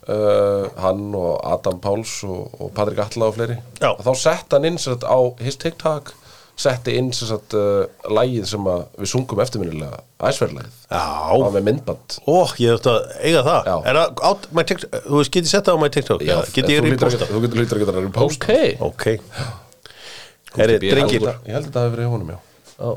Uh, 0.05 0.69
Hann 0.81 1.15
og 1.17 1.39
Adam 1.49 1.79
Páls 1.81 2.19
og, 2.29 2.51
og 2.61 2.73
Patrik 2.77 3.01
Atla 3.05 3.31
og 3.31 3.39
fleiri. 3.39 3.57
Já. 3.81 3.91
Þá 4.05 4.13
setti 4.21 4.57
hann 4.57 4.69
inn 4.69 4.81
sagt, 4.81 5.05
á 5.05 5.19
his 5.45 5.61
TikTok 5.61 6.13
setti 6.57 6.95
inn 7.01 7.09
sem 7.15 7.27
sagt, 7.29 7.55
uh, 7.59 7.83
lægið 8.15 8.45
sem 8.47 8.67
að 8.71 8.85
við 9.03 9.11
sungum 9.11 9.41
eftirminnilega 9.43 9.99
æsverðlægið 10.23 10.77
Það 10.87 11.43
Já, 11.43 11.51
með 11.57 11.65
myndband. 11.69 12.17
Ó, 12.31 12.37
ég 12.63 12.77
ætti 12.79 12.93
að 12.93 13.01
eiga 13.27 13.43
það. 13.49 13.67
Já. 13.67 13.75
Er 13.91 13.99
það 13.99 14.23
á 14.23 14.31
my 14.55 14.65
TikTok, 14.71 14.95
þú 15.09 15.19
veist, 15.19 15.33
get 15.35 15.49
ég 15.49 15.51
sett 15.51 15.67
það 15.67 15.75
á 15.75 15.81
my 15.83 15.91
TikTok? 15.97 16.25
Já, 16.29 16.37
get 16.55 16.71
ég 16.71 16.85
reposta 16.87 17.29
Þú 17.31 17.43
getur 17.45 17.61
lítur 17.63 17.81
að 17.81 17.85
geta 17.85 17.97
reposta 17.99 18.31
Ok. 18.39 18.89
Ok. 18.89 19.07
Herri, 20.55 20.79
drengir, 20.79 21.27
Ég 21.49 21.57
held 21.57 21.67
að 21.67 21.75
það 21.75 21.87
hefur 21.89 21.97
verið 21.97 22.07
í 22.07 22.13
honum, 22.13 22.31
já. 22.31 22.39
Já. 22.75 22.91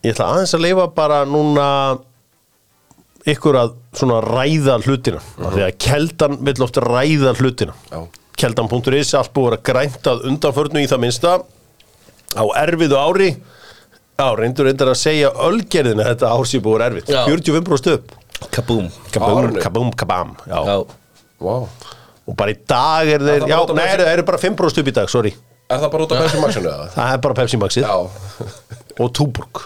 ég 0.00 0.14
ætla 0.14 0.28
aðeins 0.34 0.54
að 0.56 0.64
leifa 0.64 0.86
bara 0.96 1.20
núna 1.28 1.66
ykkur 3.30 3.58
að 3.60 3.76
svona 3.94 4.18
ræða 4.24 4.78
hlutina. 4.82 5.20
Af 5.38 5.54
því 5.54 5.64
að 5.68 5.78
keldan 5.86 6.38
vill 6.48 6.66
oft 6.66 6.82
ræða 6.82 7.34
hlutina. 7.38 7.76
Já. 7.92 8.00
keldan.is 8.40 9.14
allt 9.18 9.32
búið 9.36 9.46
að 9.46 9.50
vera 9.50 9.64
grænt 9.70 10.06
að 10.08 10.22
undanförnu 10.30 10.82
í 10.82 10.88
það 10.90 11.02
minnsta 11.04 11.32
á 12.36 12.44
erfiðu 12.62 12.98
ári. 13.00 13.30
Já, 14.20 14.26
reyndur 14.36 14.66
reyndar 14.68 14.90
að 14.92 14.98
segja 15.00 15.30
ölgerðina 15.46 16.04
þetta 16.10 16.30
ár 16.34 16.44
sér 16.48 16.60
búið 16.64 16.84
erfitt. 16.90 17.08
Já. 17.14 17.22
45% 17.26 17.94
upp. 17.96 18.12
Kaboom. 18.52 18.88
Kabum, 19.12 19.38
Árinu. 19.40 19.60
kabum, 19.64 19.90
kabam 19.96 20.34
já. 20.48 20.60
Já, 20.64 20.76
Vá. 21.40 21.54
Og 22.28 22.36
bara 22.36 22.52
í 22.52 22.58
dag 22.68 23.08
er 23.08 23.22
þeir, 23.24 23.42
það 23.46 23.50
já, 23.50 23.58
nei, 23.74 23.86
þeir 23.96 24.02
eru 24.12 24.24
bara 24.28 24.38
5% 24.40 24.82
upp 24.82 24.90
í 24.90 24.94
dag, 24.96 25.08
sorry. 25.12 25.32
Er 25.70 25.80
það 25.80 25.90
bara 25.94 26.04
út 26.06 26.12
af 26.14 26.20
Pepsi 26.24 26.40
Maxinu 26.42 26.68
eða? 26.70 26.86
það 26.94 27.12
er 27.14 27.20
bara 27.24 27.36
Pepsi 27.40 27.60
Maxið. 27.60 27.86
Já. 27.88 28.50
Og 29.00 29.12
Túborg. 29.16 29.62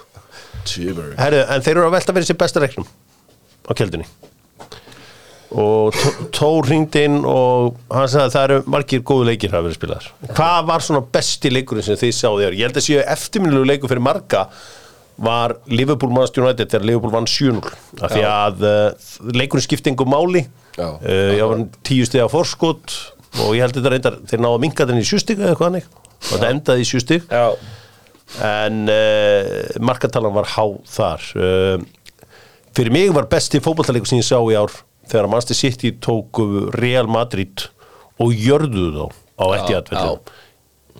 Herru, 0.64 1.40
en 1.44 1.60
þeir 1.64 1.74
eru 1.76 1.86
að 1.90 1.94
velta 1.98 2.14
fyrir 2.16 2.28
sér 2.30 2.38
besta 2.40 2.62
reiknum 2.62 2.86
á 3.68 3.72
keldunni 3.76 4.06
og 5.54 5.94
Tó- 5.94 6.28
Tór 6.34 6.66
hringdi 6.68 7.04
inn 7.06 7.20
og 7.28 7.76
hann 7.94 8.08
sagði 8.10 8.24
að 8.26 8.32
það 8.34 8.44
eru 8.48 8.62
margir 8.74 9.02
góðu 9.06 9.26
leikir 9.30 9.52
að 9.54 9.68
vera 9.68 9.76
spilaðar. 9.78 10.08
Hvað 10.34 10.64
var 10.70 10.84
svona 10.86 11.02
besti 11.14 11.52
leikurinn 11.54 11.86
sem 11.86 11.98
þið 12.00 12.14
sáðu 12.18 12.40
þér? 12.44 12.56
Ég 12.58 12.66
held 12.68 12.80
að 12.80 12.86
séu 12.88 13.04
eftirminnilegu 13.14 13.68
leikur 13.70 13.92
fyrir 13.92 14.02
marga 14.04 14.44
var 15.24 15.54
Liverpool 15.70 16.10
Manchester 16.10 16.42
United 16.42 16.72
þegar 16.72 16.86
Liverpool 16.88 17.12
vann 17.14 17.28
7-0 17.30 17.68
af 18.02 18.10
því 18.16 18.24
að 18.26 18.64
uh, 18.66 19.10
leikurinn 19.38 19.62
skipti 19.68 19.92
engum 19.92 20.10
máli. 20.10 20.42
Já. 20.74 20.88
uh, 20.90 21.34
ég 21.38 21.44
var 21.46 21.62
tíu 21.86 22.06
steg 22.08 22.24
á 22.26 22.28
forskot 22.32 22.96
og 23.44 23.52
ég 23.54 23.62
held 23.62 23.76
þetta 23.78 23.92
reyndar 23.94 24.16
þeir 24.26 24.42
náðu 24.42 24.58
að 24.58 24.64
minka 24.64 24.86
þenni 24.90 25.04
í 25.04 25.06
sjústig 25.06 25.38
eða 25.38 25.52
eitthvað 25.52 25.68
hannig 25.70 25.86
og 25.94 26.32
þetta 26.32 26.50
endaði 26.50 26.82
í 26.82 26.88
sjústig 26.88 27.28
já, 27.30 27.44
en 28.48 28.80
uh, 28.90 29.78
markatalan 29.86 30.34
var 30.34 30.50
há 30.56 30.64
þar. 30.96 31.28
Fyrir 32.74 32.90
mig 32.94 33.12
var 33.14 33.28
besti 33.30 33.60
fótballtalegur 33.62 34.10
sem 34.10 34.18
ég 34.18 34.26
sá 34.26 34.38
í 34.50 34.58
ár 34.58 34.74
þegar 35.10 35.30
Manchester 35.32 35.58
City 35.58 35.92
tóku 36.02 36.70
Real 36.74 37.10
Madrid 37.10 37.66
og 38.22 38.32
jörðuðu 38.34 39.08
þá 39.10 39.20
á 39.34 39.44
Etihad 39.58 39.92
vellum 39.92 40.34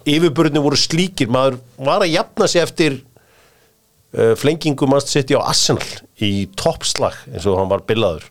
yfirburðinu 0.05 0.63
voru 0.65 0.79
slíkir 0.79 1.31
maður 1.33 1.59
var 1.81 2.05
að 2.05 2.13
jafna 2.13 2.49
sig 2.51 2.63
eftir 2.65 2.97
uh, 3.01 4.35
flengingu 4.39 4.89
Manchester 4.91 5.23
City 5.23 5.37
á 5.39 5.43
Arsenal 5.43 5.87
í 6.23 6.47
toppslag 6.59 7.17
eins 7.33 7.47
og 7.49 7.59
hann 7.61 7.71
var 7.73 7.85
billaður 7.89 8.27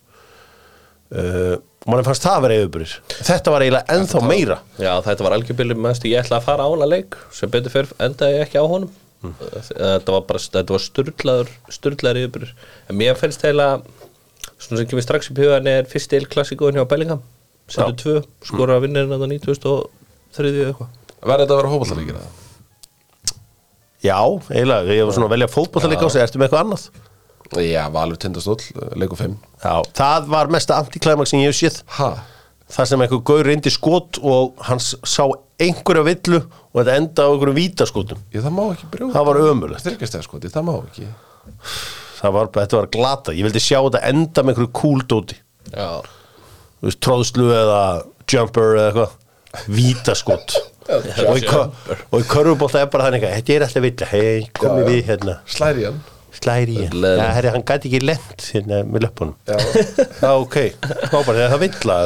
uh, 1.13 1.55
mann 1.89 2.05
fannst 2.05 2.23
það 2.23 2.35
að 2.37 2.43
vera 2.45 2.57
yfirburðir. 2.61 2.91
Þetta 3.27 3.53
var 3.53 3.63
eiginlega 3.65 3.95
ennþá 3.97 4.19
meira. 4.23 4.59
Já, 4.79 4.91
þetta 5.03 5.25
var 5.25 5.33
algjörbilið 5.37 5.81
mest 5.83 6.05
ég 6.07 6.21
ætla 6.21 6.39
að 6.39 6.45
fara 6.45 6.67
á 6.67 6.71
hana 6.71 6.87
leik 6.87 7.17
sem 7.35 7.51
betur 7.51 7.73
fyrir 7.73 7.95
endaði 8.05 8.39
ekki 8.45 8.61
á 8.61 8.65
honum. 8.69 8.93
Þetta 9.23 10.15
var 10.15 10.23
bara, 10.27 10.39
þetta 10.53 10.75
var 10.75 10.83
sturlaður 10.83 11.51
sturlaður 11.71 12.21
yfirbyrður 12.21 12.55
en 12.91 12.97
mér 12.99 13.19
finnst 13.19 13.43
heila 13.47 13.67
svona 14.63 14.81
sem 14.81 14.89
kemur 14.91 15.05
strax 15.05 15.29
upp 15.31 15.39
í 15.41 15.45
hugan 15.47 15.67
er 15.71 15.87
fyrst 15.91 16.13
eil 16.17 16.25
klassíkóin 16.31 16.77
hjá 16.79 16.85
Bellingham 16.89 17.21
setur 17.71 17.95
tvö, 18.01 18.15
skora 18.47 18.77
að 18.79 18.85
vinna 18.87 19.03
hérna 19.05 19.27
9003 19.31 20.53
eitthvað 20.67 20.99
Verði 21.23 21.45
þetta 21.45 21.53
að 21.55 21.59
vera 21.61 21.71
hópaðalíkir 21.71 22.17
eða? 22.19 22.31
já, 24.03 24.17
eiginlega, 24.51 24.91
ég 24.97 25.05
var 25.07 25.15
svona 25.15 25.29
að 25.29 25.33
velja 25.37 25.47
fótballtaleik 25.53 26.03
á 26.03 26.07
sig, 26.11 26.21
ertu 26.25 26.39
með 26.41 26.49
eitthvað 26.49 26.63
annað? 26.65 26.85
Já, 27.63 27.83
Valur 27.93 28.17
Tindastóll, 28.19 28.59
leiku 28.99 29.15
5 29.19 29.35
Já, 29.63 29.75
það 29.95 30.27
var 30.33 30.49
mesta 30.51 30.79
antiklæmak 30.81 31.29
sem 31.29 31.39
ég 31.43 31.51
hef 31.53 31.59
séð 31.61 31.77
Ha? 31.99 32.09
Það 32.73 32.87
sem 32.89 33.03
einhver 33.05 33.21
gaur 33.29 33.45
reyndi 33.45 33.69
skot 33.71 34.17
og 34.25 34.55
hann 34.67 34.79
s- 34.81 34.95
sá 35.05 35.23
einhverja 35.61 36.03
villu 36.07 36.39
og 36.41 36.79
þetta 36.79 36.95
enda 36.97 37.27
á 37.27 37.31
einhverju 37.31 37.55
vítaskotum 37.59 38.23
Ég, 38.33 38.41
það 38.41 38.55
má 38.57 38.63
ekki 38.73 38.89
brjóta 38.95 39.13
Það 39.19 39.27
var 39.29 39.41
ömurlegt. 39.45 39.85
Þyrkjastega 39.85 40.25
sko, 40.25 40.39
það 40.49 40.65
má 40.67 40.73
ekki 40.81 41.07
Það 42.23 42.31
var, 42.37 42.47
þetta 42.55 42.77
var 42.79 42.87
glata, 42.95 43.29
ég 43.35 43.43
vildi 43.47 43.61
sjá 43.63 43.79
þetta 43.81 43.99
enda 44.07 44.39
með 44.43 44.49
einhverju 44.53 44.71
kúldóti 44.79 45.37
veist, 46.83 46.99
tróðslu 47.03 47.45
eða 47.51 47.81
jumper 48.31 48.67
eða 48.77 48.85
eitthvað. 48.87 49.11
Vítaskot 49.69 50.49
og 50.93 51.37
í, 51.37 51.39
í 51.43 51.45
körfubólta 52.31 52.77
er 52.81 52.87
bara 52.91 53.03
þannig 53.09 53.21
eitthvað, 53.21 53.37
þetta 53.37 53.53
er 53.53 53.61
alltaf 53.67 53.83
vilja, 53.85 54.05
hei, 54.09 54.39
já. 54.49 54.69
við 54.87 55.01
hérna. 55.11 55.33
Slæri 55.51 55.83
hann 55.89 55.99
slæri 56.33 56.73
Leðilegt. 56.79 57.19
já, 57.21 57.25
herri, 57.35 57.49
hann 57.53 57.65
gæti 57.67 57.85
ekki 57.89 57.99
lent 58.07 58.39
hérna 58.55 58.77
með 58.87 58.99
löpunum 59.05 59.35
Já. 59.45 59.57
Já, 60.23 60.31
ok, 60.31 60.57
þá 60.81 61.13
bara 61.13 61.37
þegar 61.37 61.51
það 61.53 61.63
vilja 61.63 61.97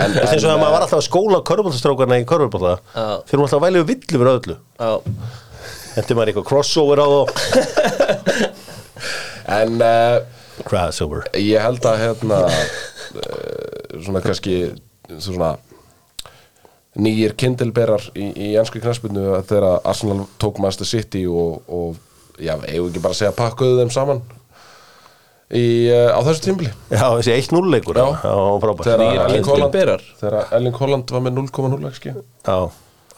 en, 0.00 0.10
og 0.16 0.22
að 0.32 0.62
maður 0.62 0.74
var 0.74 0.82
alltaf 0.86 0.96
að 0.96 1.04
skóla 1.06 1.38
körfubóltastrákarna 1.50 2.16
í 2.22 2.24
körfubólta 2.30 2.72
eru 2.96 3.40
alltaf 3.44 3.58
að 3.58 3.64
væli 3.66 3.76
við 3.82 3.90
villu 3.92 4.16
fyrir 4.22 4.32
öllu. 4.32 4.56
Þetta 5.90 6.12
maður 6.16 6.28
eitthvað 6.32 6.48
crossover 6.50 6.98
á 7.04 7.06
þá 7.10 7.20
En 9.50 9.80
uh, 9.82 10.20
Crossover 10.68 11.24
ég 11.40 11.58
held 11.62 11.86
að 11.88 12.02
hérna 12.04 12.42
uh, 12.46 12.58
Svona 14.04 14.22
kannski 14.24 14.58
Svona 15.18 15.54
Nýjir 17.00 17.36
kindilberar 17.38 18.02
í, 18.18 18.28
í 18.34 18.48
ennsku 18.58 18.80
knaspinu 18.82 19.40
Þegar 19.46 19.80
Arsenal 19.86 20.24
tók 20.42 20.58
Master 20.62 20.88
City 20.88 21.24
Og, 21.30 21.60
og 21.70 21.96
já, 22.42 22.56
eigum 22.66 22.90
ekki 22.90 23.02
bara 23.04 23.14
að 23.14 23.20
segja 23.22 23.34
Pakkuðu 23.38 23.78
þeim 23.82 23.92
saman 23.94 24.22
í, 25.50 25.64
uh, 25.90 26.10
Á 26.14 26.20
þessu 26.26 26.44
tímbili 26.48 26.70
Já, 26.90 27.06
þessi 27.20 27.34
1-0 27.38 27.64
leikur 27.74 27.98
Já. 27.98 28.06
Já, 28.26 28.34
frábært. 28.62 28.86
Þegar 30.20 30.38
Erling 30.58 30.78
Holland 30.82 31.14
var 31.16 31.24
með 31.26 31.40
0,0 31.42 31.90
XG 31.94 32.12
Já, 32.14 32.58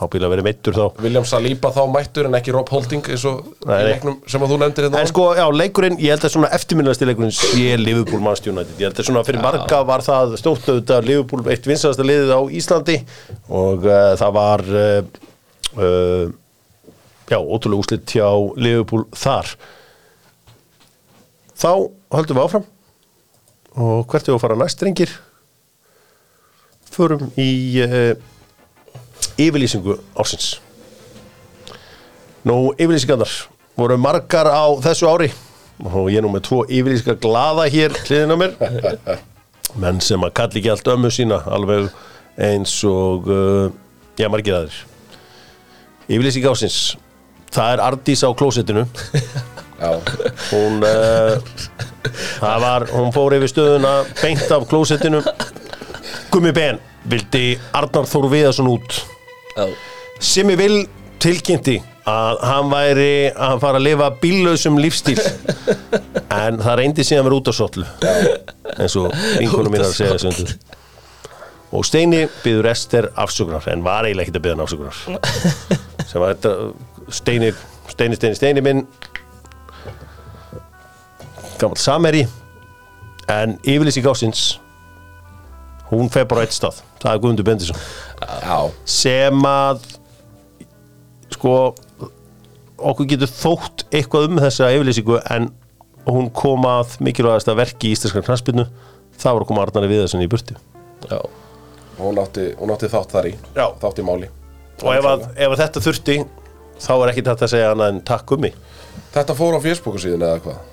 ábíla 0.05 0.29
að 0.29 0.35
vera 0.35 0.45
meittur 0.47 0.77
þá. 0.77 0.85
William 1.05 1.27
Saliba 1.29 1.71
þá 1.75 1.81
mættur 1.93 2.29
en 2.29 2.37
ekki 2.39 2.55
Rob 2.55 2.71
Holding 2.73 3.09
eins 3.13 3.25
og 3.29 3.41
í 3.63 3.97
sem 4.31 4.45
að 4.45 4.53
þú 4.53 4.59
nefndir 4.63 4.87
hérna 4.87 5.03
En 5.03 5.11
sko, 5.11 5.27
já, 5.39 5.45
leikurinn, 5.55 5.99
ég 6.03 6.15
held 6.15 6.27
að 6.27 6.35
svona 6.35 6.51
eftirminnilegasti 6.57 7.09
leikurinn 7.09 7.35
sé 7.37 7.77
Liverpool 7.81 8.23
Manchester 8.25 8.55
United. 8.55 8.75
Ég 8.79 8.89
held 8.89 9.03
að 9.03 9.09
svona 9.09 9.25
fyrir 9.27 9.45
marga 9.45 9.83
var 9.89 10.05
það 10.07 10.37
stórt 10.41 10.69
auðvitað 10.69 11.09
Liverpool 11.09 11.47
eitt 11.53 11.69
vinsalasta 11.69 12.07
liðið 12.07 12.35
á 12.35 12.41
Íslandi 12.61 12.99
og 13.49 13.87
uh, 13.89 14.13
það 14.21 14.37
var 14.39 14.65
uh, 14.73 15.23
uh, 15.79 16.27
já, 17.31 17.39
ótrúlega 17.39 17.83
úslit 17.83 18.17
hjá 18.17 18.29
Liverpool 18.59 19.07
þar. 19.17 19.55
Þá 21.63 21.73
höldum 22.19 22.39
við 22.39 22.47
áfram 22.47 22.69
og 23.73 24.09
hvert 24.11 24.29
er 24.29 24.37
að 24.37 24.43
fara 24.43 24.59
næst, 24.61 24.81
drengir? 24.83 25.13
Förum 26.93 27.31
í 27.41 27.49
yfirlýsingu 29.41 29.97
ársins. 30.19 30.55
Nú, 32.47 32.73
yfirlýsingarnar 32.77 33.33
voru 33.79 33.99
margar 34.01 34.51
á 34.51 34.67
þessu 34.85 35.09
ári 35.09 35.31
og 35.83 36.11
ég 36.13 36.21
er 36.21 36.25
nú 36.25 36.31
með 36.33 36.47
tvo 36.49 36.63
yfirlýsingar 36.69 37.21
glaða 37.23 37.69
hér 37.73 37.95
hliðin 38.05 38.35
á 38.35 38.37
mér. 38.39 38.57
Menn 39.83 40.03
sem 40.05 40.21
að 40.23 40.35
kalli 40.37 40.61
ekki 40.61 40.73
allt 40.75 40.91
ömmu 40.93 41.11
sína 41.13 41.41
alveg 41.49 41.89
eins 42.41 42.75
og 42.89 43.29
uh, 43.31 43.71
já, 44.19 44.29
margir 44.33 44.59
aðrir. 44.59 44.83
Yfirlýsing 46.11 46.47
ásins 46.51 46.79
það 47.53 47.75
er 47.75 47.85
Ardís 47.87 48.25
á 48.25 48.31
klósettinu. 48.37 48.85
Hún 50.53 50.85
uh, 50.87 51.41
það 52.39 52.67
var, 52.67 52.87
hún 52.93 53.13
fór 53.15 53.37
yfir 53.39 53.51
stöðuna 53.51 53.95
beint 54.21 54.45
af 54.55 54.69
klósettinu. 54.71 55.23
Gummi 56.33 56.53
Ben 56.57 56.81
vildi 57.09 57.57
Arnar 57.77 58.07
Þór 58.09 58.29
Viðarsson 58.33 58.71
út 58.71 59.01
já, 59.57 59.65
Simmi 60.23 60.59
Vil 60.59 60.77
tilkynnti 61.23 61.79
að 62.09 62.41
hann 62.43 62.71
væri 62.73 63.13
að 63.31 63.61
fara 63.63 63.79
að 63.79 63.87
lifa 63.87 64.09
bíllausum 64.23 64.79
lífstíl. 64.83 65.19
En 66.33 66.57
það 66.65 66.79
reyndi 66.81 67.05
síðan 67.05 67.27
vera 67.27 67.37
út 67.37 67.49
á 67.49 67.55
sotlu 67.55 67.85
eins 68.81 68.95
og 68.97 69.11
vinkunum 69.37 69.75
mín 69.75 69.83
að 69.85 69.91
segja 69.99 70.15
þessu 70.17 70.55
og 71.73 71.85
Steini 71.85 72.23
byður 72.43 72.69
Ester 72.71 73.09
afsökunar 73.21 73.67
en 73.73 73.85
var 73.85 74.09
eiginlega 74.09 74.29
ekkert 74.29 74.39
að 74.41 74.47
byða 74.47 74.57
hann 74.57 74.65
afsökunar. 74.65 74.97
Sem 76.09 76.23
var 76.23 76.35
þetta 76.35 77.13
Steini, 77.13 77.53
Steini, 77.93 78.17
Steini, 78.17 78.39
Steini 78.39 78.65
minn. 78.65 78.83
Gammal 81.61 81.81
sameri 81.81 82.25
en 83.33 83.57
yfirlýsing 83.63 84.09
ásins 84.09 84.47
hún 85.93 86.11
fer 86.13 86.27
bara 86.29 86.45
eitt 86.47 86.55
stað. 86.57 86.81
Það 87.03 87.13
er 87.13 87.23
Guðmundur 87.23 87.49
Bendisson 87.49 87.77
sem 88.89 89.47
að 89.49 89.85
sko 91.33 91.55
okkur 92.83 93.09
getur 93.13 93.31
þótt 93.31 93.87
eitthvað 93.95 94.29
um 94.29 94.41
þessa 94.43 94.71
yfirlýsingu 94.75 95.21
en 95.35 95.49
hún 96.09 96.29
kom 96.35 96.67
að 96.67 96.97
mikilvægast 97.05 97.51
að 97.51 97.61
verki 97.63 97.91
í 97.91 97.97
íslenskar 97.97 98.25
knaspinu 98.27 98.67
það 99.21 99.37
var 99.37 99.45
að 99.45 99.49
koma 99.53 99.65
Arnari 99.67 99.91
Viðarsson 99.93 100.25
í 100.25 100.31
burti 100.31 100.57
Já, 101.11 101.19
hún 101.99 102.19
átti, 102.23 102.53
hún 102.59 102.71
átti 102.75 102.91
þátt 102.91 103.11
þar 103.15 103.27
í. 103.27 103.33
Já. 103.57 103.65
Þátt 103.83 103.99
í 103.99 104.05
máli. 104.07 104.29
Og 104.83 104.93
ef 104.95 105.07
að, 105.07 105.25
ef 105.35 105.55
að 105.55 105.61
þetta 105.63 105.83
þurfti 105.83 106.17
þá 106.83 106.93
er 106.95 107.11
ekki 107.13 107.25
þetta 107.27 107.47
að 107.47 107.53
segja 107.55 107.73
annað 107.73 107.91
en 107.93 108.05
takk 108.07 108.35
um 108.35 108.45
mig 108.47 108.55
Þetta 109.13 109.37
fór 109.39 109.59
á 109.59 109.61
Facebooku 109.63 110.01
síðan 110.03 110.25
eða 110.27 110.43
hvað 110.47 110.72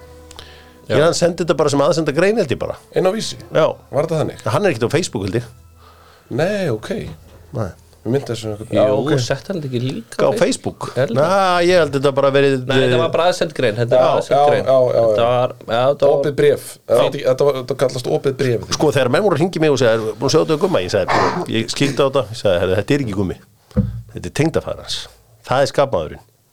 ég 0.97 1.03
hann 1.03 1.13
sendi 1.17 1.43
þetta 1.43 1.55
bara 1.57 1.69
sem 1.69 1.81
aðsenda 1.85 2.11
grein 2.15 2.37
held 2.41 2.49
ég 2.51 2.57
bara. 2.59 2.75
Inn 2.95 3.05
á 3.05 3.11
vísi, 3.13 3.35
já, 3.53 3.67
var 3.91 4.03
þetta 4.07 4.17
þannig? 4.23 4.41
hann 4.45 4.65
er 4.65 4.69
ekkert 4.73 4.87
á 4.89 4.91
Facebook 4.95 5.23
held 5.27 5.35
ég. 5.41 5.45
Nei, 6.29 6.69
ok. 6.69 6.89
Nei. 7.53 7.69
Við 7.99 8.11
myndum 8.13 8.31
þessu 8.31 8.47
einhvern 8.47 8.71
Jú, 8.71 8.79
ok. 8.95 9.11
sett 9.19 9.43
hann 9.51 9.59
ekki 9.59 9.75
líka 9.83 10.23
á 10.23 10.31
Facebook? 10.39 10.95
Næ, 10.95 11.59
ég 11.67 11.75
held 11.81 11.91
þetta 11.97 12.11
bara 12.15 12.29
verið 12.31 12.63
Nei, 12.69 12.77
þetta 12.85 12.95
var 13.01 13.09
bara 13.11 13.25
aðsend 13.27 13.51
grein 13.57 13.75
Þetta 13.75 13.91
Já, 13.91 13.99
var 13.99 14.15
aðsend 14.21 14.39
já, 14.39 14.43
grein. 14.47 14.63
já, 14.63 14.71
já, 14.71 14.79
já. 14.95 15.03
Þetta 15.09 15.25
var, 15.27 15.51
já, 15.67 15.83
þetta 15.89 16.05
var 16.07 16.15
Opið 16.15 16.31
bref 16.39 16.63
Þetta 16.87 16.95
var- 16.95 17.11
Þetta 17.11 17.43
var- 17.49 17.57
þetta 17.59 17.75
kallast 17.83 18.07
opið 18.07 18.33
bref 18.39 18.63
sko 18.77 18.87
þegar 18.95 19.11
menn 19.11 19.19
voru 19.27 19.35
að 19.35 19.43
ringi 19.43 19.59
mig 19.59 19.67
og 19.75 19.79
segja 19.83 19.99
búin 20.15 20.29
að 20.29 20.31
sjá 20.31 20.39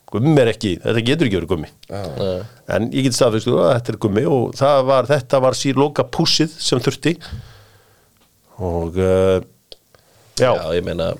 á 0.06 0.18
á 0.18 0.22
þetta 0.22 0.36
ég 0.36 0.36
sagði, 0.36 0.36
"Herra, 0.36 0.36
þetta 0.36 0.36
er 0.36 0.36
gummi 0.36 0.36
þetta 0.36 0.42
er 0.42 0.52
ekki, 0.52 0.72
þetta 0.84 1.04
getur 1.06 1.26
ekki 1.26 1.38
verið 1.40 1.52
gummi. 1.52 1.70
Nei. 1.90 2.42
en 2.68 2.90
ég 2.92 3.02
get 3.06 3.16
staðfyrstu 3.16 3.56
að 3.58 3.72
þetta 3.74 3.92
er 3.92 3.98
gummi 3.98 4.24
og 4.26 4.54
það 4.54 4.84
var, 4.86 5.06
þetta 5.06 5.40
var 5.42 5.52
sír 5.52 5.74
loka 5.74 6.04
pússið 6.04 6.50
sem 6.58 6.80
þurfti. 6.80 7.16
Og 8.58 8.96
uh, 8.96 9.40
já, 10.38 10.54
Já, 10.56 10.72
ég 10.74 10.84
meina 10.84 11.14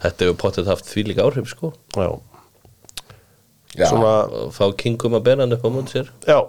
Þetta 0.00 0.24
hefur 0.24 0.36
pottet 0.40 0.66
haft 0.66 0.86
því 0.88 1.02
líka 1.10 1.26
áhrif 1.26 1.50
sko. 1.50 1.74
Já, 1.92 2.08
Já, 3.76 3.84
svona 3.90 4.24
og 4.32 4.54
fá 4.56 4.72
kingum 4.72 5.12
að 5.12 5.26
bena 5.26 5.44
hann 5.44 5.52
upp 5.52 5.60
á 5.60 5.68
múnd 5.68 5.90
sér. 5.92 6.08
Já. 6.24 6.40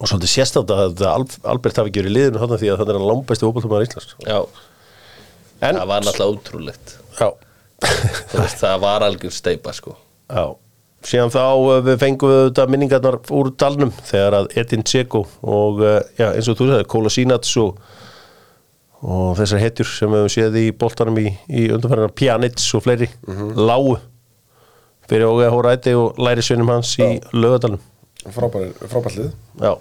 Og 0.00 0.08
svolítið 0.08 0.32
sérst 0.32 0.56
að 0.56 1.04
Al- 1.04 1.28
Albert 1.44 1.76
hafi 1.76 1.92
í 1.92 2.08
liðinu 2.08 2.40
þarna 2.40 2.56
því 2.56 2.70
að 2.72 2.78
þetta 2.80 2.94
er 2.94 2.98
hann 2.98 3.10
langbæsti 3.10 3.44
fótballtumar 3.44 3.84
Íslands. 3.84 4.16
Já, 4.24 4.40
en, 5.60 5.76
það 5.76 5.90
var 5.90 6.06
náttúrulega 6.06 6.34
ótrúlegt 6.34 6.94
já 7.20 7.28
það 8.60 8.76
var 8.82 9.04
algjör 9.04 9.34
steipa 9.34 9.72
sko 9.76 9.96
Já, 10.30 10.44
síðan 11.10 11.32
þá 11.34 11.42
uh, 11.42 11.78
við 11.86 11.96
fengum 12.02 12.30
við 12.30 12.42
þetta 12.44 12.66
minningarnar 12.70 13.16
úr 13.34 13.50
dalnum 13.58 13.90
þegar 14.06 14.36
að 14.40 14.52
Edin 14.62 14.84
Dzeko 14.86 15.24
og 15.42 15.82
uh, 15.82 15.96
já, 16.18 16.28
eins 16.28 16.50
og 16.50 16.58
þú 16.60 16.68
sagði, 16.70 16.86
Kóla 16.92 17.12
Sínats 17.14 17.56
og, 17.60 17.80
og 19.02 19.32
þessar 19.40 19.64
hetjur 19.64 19.90
sem 19.90 20.12
við 20.12 20.22
höfum 20.22 20.34
séð 20.36 20.60
í 20.60 20.66
boltanum 20.82 21.18
í, 21.22 21.32
í 21.48 21.66
undanfærinar 21.74 22.14
Pjanic 22.14 22.62
og 22.76 22.84
fleiri 22.86 23.10
lágu 23.58 23.96
fyrir 25.10 25.26
Ógeða 25.26 25.54
Hóræti 25.56 25.96
og 25.98 26.20
læri 26.22 26.44
sveinum 26.46 26.70
hans 26.70 26.92
í 27.02 27.16
lögadalum 27.34 27.82
frábær, 28.28 28.70
frábær 28.84 29.16
lið. 29.16 29.34
Já, 29.58 29.72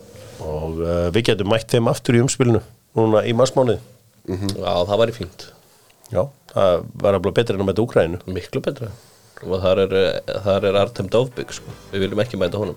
og 0.42 0.82
uh, 0.82 1.06
við 1.14 1.30
getum 1.30 1.52
mætt 1.52 1.70
þeim 1.76 1.92
aftur 1.92 2.18
í 2.18 2.24
umspilinu 2.24 2.64
núna 2.98 3.22
í 3.28 3.36
marsmánuði. 3.38 3.82
Já, 4.30 4.74
það 4.88 4.98
var 5.02 5.12
í 5.12 5.16
fínt. 5.16 5.46
Já, 6.10 6.24
það 6.54 6.90
var 7.04 7.18
alveg 7.20 7.36
betra 7.38 7.58
en 7.58 7.64
að 7.64 7.70
mæta 7.70 7.84
Úkrænu 7.86 8.20
Miklu 8.34 8.62
betra 8.66 8.90
Og 9.48 9.62
þar 9.64 9.86
er, 9.86 9.94
þar 10.44 10.66
er 10.68 10.80
Artem 10.82 11.08
Dovbygg 11.12 11.54
sko. 11.56 11.72
Við 11.94 12.04
viljum 12.04 12.22
ekki 12.24 12.40
mæta 12.40 12.60
honum. 12.60 12.76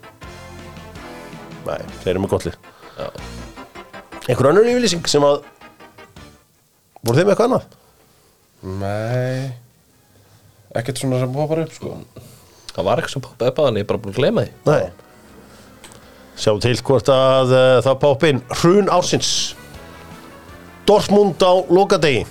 Nei, 1.66 1.78
þeir 2.02 2.12
eru 2.14 2.22
með 2.24 2.32
gott 2.32 2.46
lið 2.48 2.56
Já, 2.98 3.06
Einhver 4.26 4.48
önnur 4.50 4.66
yfirlýsing 4.66 5.06
sem 5.10 5.24
að 5.26 5.44
voru 7.02 7.18
þeim 7.18 7.30
eitthvað 7.32 7.46
annað? 7.48 7.78
Nei. 8.82 9.52
Ekkert 10.78 11.02
svona 11.02 11.18
sem 11.22 11.32
poppar 11.34 11.64
upp 11.64 11.72
sko. 11.74 11.96
Það 12.72 12.86
var 12.86 13.00
eitthvað 13.00 13.14
sem 13.16 13.24
poppaði 13.24 13.52
upp 13.52 13.62
hann 13.62 13.80
Ég 13.80 13.84
er 13.84 13.88
bara 13.90 14.02
búin 14.02 14.14
að 14.14 14.20
gleyma 14.20 14.44
því. 14.44 14.52
Nei. 14.70 15.96
Sjáum 16.42 16.62
til 16.62 16.76
hvort 16.86 17.10
að 17.12 17.54
uh, 17.56 17.78
það 17.84 17.98
poppa 18.06 18.30
inn. 18.30 18.44
Hrun 18.62 18.92
ásins 18.94 19.32
Dortmund 20.86 21.42
á 21.42 21.52
lokadegi. 21.70 22.22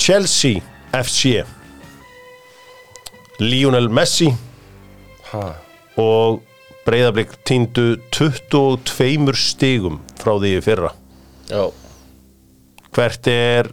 Chelsea 0.00 0.60
FC 0.94 1.42
Lionel 3.42 3.88
Messi 3.90 4.28
Ha, 5.32 5.46
og 5.98 6.42
Breiðablík 6.84 7.32
týndu 7.48 7.96
22 8.14 9.32
stigum 9.40 9.96
frá 10.20 10.34
því 10.36 10.50
í 10.58 10.62
fyrra. 10.62 10.90
Já, 11.48 11.64
Hvert 12.94 13.26
er 13.32 13.70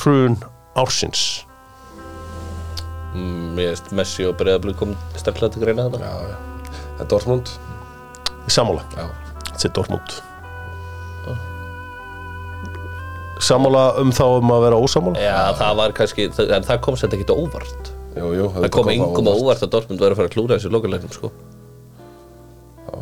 hrun 0.00 0.38
ársins? 0.74 1.44
mm, 3.14 3.52
ég 3.60 3.70
veist 3.70 3.92
Messi 3.94 4.26
og 4.26 4.34
Breiðablík 4.40 4.80
kom 4.80 4.96
sterklega 5.20 5.54
til 5.54 5.62
greina 5.62 5.86
þetta 5.86 6.00
já, 6.02 6.32
já. 6.32 6.72
Það 6.96 7.04
er 7.04 7.10
Dortmund? 7.12 7.52
Sammála. 8.48 8.82
Já. 8.96 9.06
Þetta 9.52 9.68
er 9.68 9.76
Dortmund 9.78 10.18
Sammála 13.40 13.98
um 14.00 14.10
þá 14.16 14.22
um 14.38 14.50
að 14.54 14.62
vera 14.64 14.76
ósammála? 14.80 15.20
Já, 15.20 15.52
það 15.58 15.76
var 15.76 15.92
kannski, 15.92 16.28
það- 16.32 16.50
en 16.56 16.62
það 16.64 16.80
kom 16.80 16.94
þetta 16.96 17.16
ekki 17.18 17.36
óvart. 17.36 17.90
Jú, 18.16 18.30
jú 18.32 18.46
Það 18.54 18.70
kom 18.70 18.88
engum 18.88 19.26
á 19.28 19.32
óvart. 19.36 19.60
að 19.62 19.70
Dortmund 19.74 20.00
væri 20.00 20.12
að 20.12 20.16
fara 20.16 20.28
að 20.28 20.34
klúra 20.36 20.56
þessu 20.56 20.70
lokulegnum 20.72 21.12
sko. 21.12 21.30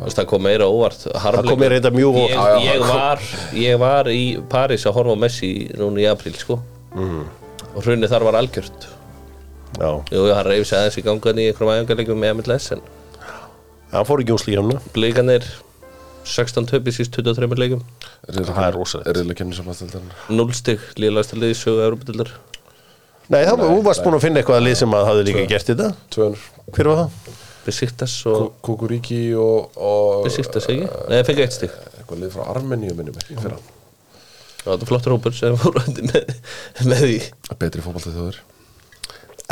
Það 0.05 0.25
kom 0.27 0.41
meira 0.43 0.65
óvart 0.67 1.05
Það 1.13 1.45
kom 1.47 1.59
meira 1.61 1.77
þetta 1.79 1.91
mjög 1.95 2.17
ég, 2.19 2.33
óvart. 2.35 2.65
ég, 2.65 2.79
var, 2.83 3.21
ég 3.53 3.79
var 3.79 4.09
í 4.11 4.23
París 4.49 4.83
að 4.85 4.93
horfa 4.97 5.13
á 5.15 5.17
Messi 5.23 5.51
núna 5.77 6.01
í 6.03 6.07
apríl 6.09 6.35
sko. 6.35 6.59
Mhm. 6.95 7.23
og 7.75 7.83
hrunni 7.83 8.07
þar 8.07 8.23
var 8.23 8.33
algjört. 8.39 8.85
Já, 9.79 9.89
Jú, 10.11 10.33
hann 10.33 10.45
reyfi 10.47 10.65
sig 10.65 10.77
aðeins 10.79 10.97
í 10.97 11.03
gangan 11.03 11.39
í 11.39 11.47
einhverjum 11.51 11.73
æfingarleikum 11.75 12.19
með 12.23 12.35
MLS 12.37 12.71
en 12.71 12.81
hann 13.91 14.05
fór 14.07 14.21
ekki 14.23 14.55
hérna 14.55 14.79
blíkanir 14.95 15.43
16 16.25 16.67
töp 16.71 16.87
í 16.89 16.93
síst 16.95 17.13
23 17.15 17.57
leikum 17.61 17.81
Það 18.25 18.61
er 18.65 18.75
rosalegt. 18.75 19.07
Er 19.11 19.17
riðlega 19.19 19.39
kemni 19.41 19.57
samanstöldarinn 19.57 20.11
0 20.39 20.55
stig, 20.57 20.83
líðlægsta 21.01 21.37
liði 21.39 21.57
sögu 21.59 21.83
Európa-dildar 21.85 22.31
Nei, 23.33 23.41
þá 23.47 23.53
þú 23.57 23.77
varst 23.85 24.03
búin 24.05 24.17
að 24.19 24.25
finna 24.27 24.41
eitthvað 24.41 24.59
að 24.59 24.65
lið 24.67 24.75
sem 24.83 24.91
að 24.93 25.07
hafði 25.09 25.23
líka 25.25 25.43
gert 25.49 25.69
þetta. 25.71 25.87
Tvönur 26.13 26.43
Hver 26.75 26.89
var 26.91 26.99
það? 27.01 27.37
Besiktas 27.65 28.15
og 28.29 28.43
Kukuríki 28.65 29.21
og, 29.41 29.71
og 29.81 30.25
Besiktas 30.27 30.67
ekki? 30.69 30.85
Nei, 30.85 31.15
það 31.15 31.29
fengið 31.31 31.45
eitt 31.47 31.55
stig. 31.57 31.77
Eitthvað 31.97 32.21
lið 32.21 32.35
frá 32.35 32.43
Armeníu 32.53 32.97
minnum 32.97 33.17
ekki 33.21 33.39
fyrir 33.39 33.55
hann 33.57 33.71
Það 34.65 34.69
var 34.73 34.89
flottur 34.91 35.15
hópur 35.15 35.33
sem 35.37 35.57
fór 35.61 35.75
með, 35.81 36.29
með 36.89 37.01
því. 37.05 37.17
Betri 37.61 37.85
fótballtið 37.85 38.15
þjóður 38.19 38.39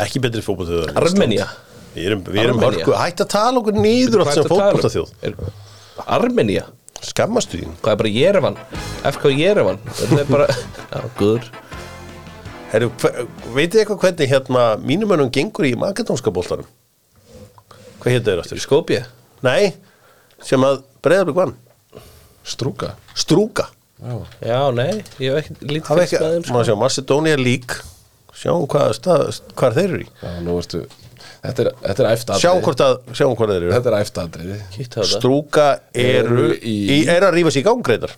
Ekki 0.03 0.21
betri 0.23 0.41
fótboltaþjóður 0.41 0.95
Armenía. 0.97 1.45
Við 1.93 2.07
erum, 2.09 2.23
við 2.25 2.39
erum 2.47 2.61
hörku 2.63 2.95
Hætt 2.97 3.21
að 3.21 3.29
tala 3.35 3.61
okkur 3.61 3.75
nýður 3.77 4.23
allt 4.23 4.37
sem 4.39 4.47
fótboltaþjóð. 4.49 5.11
Er- 5.21 5.37
Armenía? 6.05 6.65
Skammastu 7.03 7.59
því 7.59 7.67
Hvað 7.83 7.91
er 7.93 7.99
bara 8.01 8.13
Jerevan? 8.15 8.57
FK 9.11 9.31
Jerevan? 9.35 9.79
Það 9.99 10.19
er 10.23 10.29
bara, 10.31 10.47
já, 10.93 11.01
guður 11.19 11.49
Herru, 12.73 12.87
þið 13.53 13.75
eitthvað 13.83 13.99
hvernig 14.01 14.31
hérna 14.31 14.63
mínum 14.81 15.11
önum 15.13 15.29
gengur 15.33 15.67
í 15.69 15.75
makedónska 15.77 16.31
boltanum? 16.33 16.65
Hvað 18.01 18.15
hétt 18.15 18.25
þeir 18.29 18.41
aftur? 18.41 18.61
Skopje? 18.63 19.03
Nei, 19.45 19.73
sem 20.43 20.63
að 20.65 20.81
Breiðarblik 21.03 21.37
vann 21.37 21.53
Strúka 22.43 22.95
Strúka 23.15 23.67
Já 24.03 24.15
Já, 24.43 24.59
nei, 24.75 25.03
ég 25.21 25.35
hef 25.35 25.43
ekki 25.43 25.69
lítið 25.69 25.95
með 25.99 26.09
þeim 26.15 26.43
sko. 26.47 26.55
maður 26.55 26.69
sjá, 26.71 26.75
Macedonia 26.81 27.37
League 27.39 27.77
Sjáum 28.33 28.65
hvað, 28.67 28.89
stað, 28.97 29.21
hvað 29.59 29.77
þeir 29.77 29.89
eru 29.93 30.01
í 30.03 30.09
Já, 30.09 30.31
nú 30.43 30.57
veistu 30.57 30.81
Þetta 31.43 31.63
er, 31.65 31.71
þetta 31.83 32.03
er 32.05 32.11
æft 32.13 32.35
Sjáum 32.39 32.61
hvort 32.63 32.83
að, 32.85 32.99
sjáum 33.19 33.33
hvað 33.35 33.49
þeir 33.51 33.63
eru. 33.65 33.71
Þetta 33.75 33.89
er 33.91 33.97
æft 33.99 34.19
atriði. 34.23 34.59
Kíktu 34.77 34.95
á 34.95 35.03
það 35.03 35.09
Strúka 35.17 35.65
eru 35.91 36.45
í, 36.55 36.77
í- 37.01 37.07
er 37.11 37.25
að 37.27 37.35
rífa 37.39 37.51
sér 37.51 37.65
í 37.65 37.67
gangreitar 37.67 38.13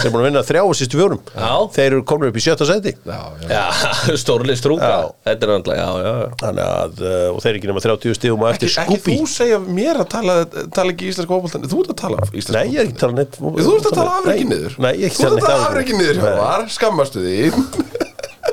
Þeir 0.00 0.06
eru 0.08 0.12
búin 0.14 0.22
að 0.22 0.28
vinna 0.30 0.40
þrjá 0.48 0.60
og 0.64 0.76
sístu 0.78 0.96
fjórum. 0.96 1.18
Já. 1.34 1.48
Þeir 1.74 1.86
eru 1.90 2.04
komin 2.08 2.30
upp 2.30 2.36
í 2.40 2.40
sjötta 2.40 2.64
seti 2.64 2.92
Já, 3.04 3.18
já. 3.42 3.50
Já, 3.50 3.64
stórlið 4.22 4.56
strúka. 4.56 4.88
Já. 4.88 5.10
Þetta 5.28 5.44
er 5.44 5.50
náttúrulega, 5.52 5.82
já, 5.82 5.90
já, 6.06 6.12
já. 6.22 6.30
Þannig 6.40 6.62
að, 6.70 7.02
uh, 7.04 7.26
og 7.34 7.42
þeir 7.44 7.50
eru 7.50 7.60
ekki 7.60 7.68
nema 7.68 7.82
30 7.84 8.16
stigum 8.16 8.44
og 8.46 8.48
eftir 8.54 8.72
Ekki, 8.80 8.96
ekki 8.96 9.18
þú 9.20 9.28
segja 9.34 9.58
mér 9.66 10.00
að 10.00 10.08
tala, 10.14 10.38
tala 10.78 10.94
ekki 10.94 11.10
íslenska 11.12 11.34
fótboltan 11.36 11.68
Þú 11.68 11.82
ert 11.84 11.92
að 11.92 12.00
tala 12.00 12.24
íslenska 12.30 12.56
Nei, 12.56 12.72
ég 12.72 12.80
er 12.80 12.88
ekki 12.88 12.96
að 12.96 13.04
tala 13.04 13.18
neitt 13.20 13.36
Þú 13.42 13.74
ert 13.76 13.90
að 13.90 13.98
tala 14.00 14.16
afreiki 14.22 14.46
Nei, 14.48 14.52
niður. 14.54 14.78
Nei, 14.86 14.92
ég 14.94 15.04
er 15.04 15.10
ekki 15.10 15.20
Þú 15.20 15.28
að 15.28 15.36
ert 15.36 15.36
að 15.36 15.44
tala 15.44 15.52
tala 15.52 15.60
neitt 15.60 15.70
afreiki 15.74 16.00
niður. 16.00 16.22
Hjálmar, 16.24 16.64
skammastu 16.80 17.26
því 17.26 17.36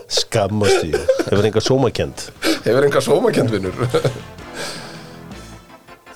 Skammast 0.07 0.81
því 0.83 0.91
Hefur 1.27 1.47
enga 1.49 1.63
sómakend 1.63 2.25
Hefur 2.65 2.87
enga 2.87 3.01
sómakend 3.03 3.51
vinnur 3.53 3.75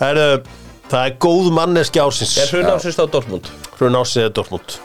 Herru, 0.02 0.42
það 0.90 1.04
er 1.06 1.18
góð 1.22 1.50
manneski 1.54 2.00
ársins. 2.02 2.32
Er 2.42 2.50
hrun 2.50 2.72
ásins 2.72 2.98
á 2.98 3.06
Dortmund? 3.06 3.50
Hrun 3.78 3.98
ársins 4.00 4.24
er 4.26 4.32
Dortmund. 4.34 4.80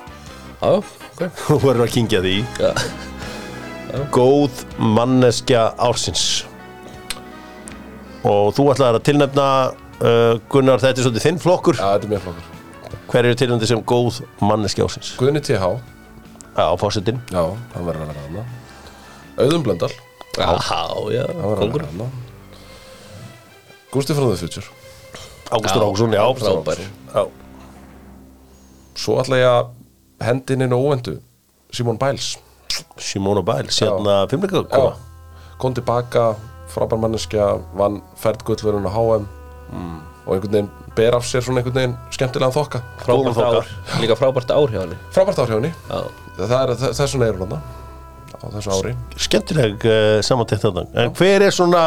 Já, 0.61 0.75
ok. 0.77 1.23
Þú 1.47 1.57
verður 1.63 1.85
að 1.87 1.95
kingja 1.95 2.21
því. 2.21 2.35
Já, 2.61 2.75
Góð 4.13 4.61
manneskja 4.77 5.63
ársins. 5.81 6.27
Og 8.29 8.53
þú 8.59 8.69
ætlaðir 8.75 9.01
að 9.01 9.07
tilnefna 9.09 9.47
uh, 9.71 10.37
Gunnar, 10.53 10.85
þetta 10.85 11.01
er 11.01 11.09
svolítið 11.09 11.27
þinn 11.31 11.41
flokkur. 11.47 11.81
Já, 11.81 11.95
þetta 11.95 12.11
er 12.11 12.13
mér 12.13 12.25
flokkur. 12.27 12.53
Hver 13.07 13.31
eru 13.31 13.39
tilnændi 13.39 13.71
sem 13.71 13.83
góð 13.87 14.21
manneski 14.45 14.83
ásins? 14.85 15.15
Guðni 15.17 15.41
TH 15.41 15.73
Já, 16.57 16.67
fórsetin 16.81 17.21
Já, 17.31 17.43
hann 17.75 17.87
verður 17.87 18.07
að 18.07 18.11
vera 18.11 18.25
hana 18.27 18.45
Auðun 19.37 19.63
Blöndal. 19.63 19.93
Já, 20.37 20.49
já, 21.13 21.25
kongur 21.61 21.85
Gústi 23.93 24.13
frá 24.17 24.29
the 24.29 24.37
future. 24.37 24.67
Ágústur 25.51 25.83
Ágússon, 25.83 26.13
já, 26.13 26.25
Frábær. 26.37 26.81
Svo 28.97 29.21
ætla 29.21 29.39
ég 29.39 29.47
að 29.53 29.71
hendin 30.25 30.65
inn 30.65 30.73
á 30.73 30.79
óvendu 30.79 31.19
Simon 31.71 31.99
Biles. 32.01 32.37
Simona 32.97 33.43
Biles, 33.45 33.79
hérna 33.81 34.27
fimmleika 34.29 34.65
Já, 34.65 34.69
koma 34.73 34.97
kom 35.61 35.77
tilbaka 35.77 36.35
frábær 36.73 37.01
manneskja, 37.01 37.57
vann 37.77 38.03
ferðgullverun 38.21 38.89
á 38.89 38.93
HM 38.93 39.29
og 40.27 40.35
einhvern 40.35 40.53
veginn 40.53 40.71
ber 40.97 41.17
af 41.17 41.29
sér 41.29 41.45
svona 41.45 41.63
einhvern 41.63 41.77
veginn 41.79 41.97
skemmtilegan 42.11 42.57
þokka. 42.57 42.83
Frábært 43.05 43.41
ár, 43.41 43.73
líka 44.03 44.17
frábært 44.19 44.51
ár 44.51 44.73
hjá 44.73 44.83
henni. 44.83 44.99
Frábært 45.15 45.39
ár 45.39 45.53
hjá 45.53 45.61
henni. 45.61 45.73
Já, 45.89 46.01
það 46.41 46.57
er, 46.63 46.75
vegna 46.81 47.05
er 47.05 47.13
hún 47.13 47.45
þarna 47.47 47.86
á 48.43 48.47
þessu 48.57 48.75
ári. 48.77 48.93
Skemmtileg 49.27 49.87
uh, 49.89 50.19
samantekt 50.27 50.67
þarna. 50.67 50.87
En 51.03 51.15
hver 51.17 51.47
er 51.47 51.55
svona 51.55 51.87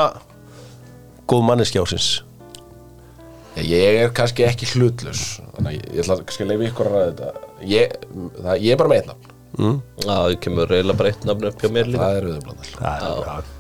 góð 1.30 1.46
manneski 1.50 1.82
ásins? 1.82 2.10
ég 3.60 3.98
er 4.06 4.12
kannski 4.16 4.46
ekki 4.48 4.68
hlutlus 4.72 5.42
þannig 5.58 5.68
að 5.68 5.74
ég, 5.76 5.86
ég 5.92 6.04
ætla 6.06 6.16
kannski 6.22 6.46
að 6.46 6.52
leifa 6.54 6.68
ykkur 6.70 6.90
að 6.90 6.94
ræða 6.96 7.08
þetta. 7.10 7.54
Ég, 7.68 7.96
það, 8.40 8.52
ég 8.64 8.72
er 8.72 8.80
bara 8.80 8.92
með 8.92 9.02
einn 9.02 9.10
nafn. 9.12 9.32
Já, 9.60 10.10
það 10.10 10.36
kemur 10.46 10.76
eiginlega 10.76 11.00
bara 11.02 11.12
eitt 11.12 11.26
nafn 11.28 11.48
upp 11.50 11.64
hjá 11.64 11.72
mér 11.76 11.90
líka. 11.90 12.04
Það 12.04 12.20
er 12.20 12.28
Blöndal 12.46 12.70
Það 12.76 13.08
er. 13.10 13.24
Já, 13.30 13.56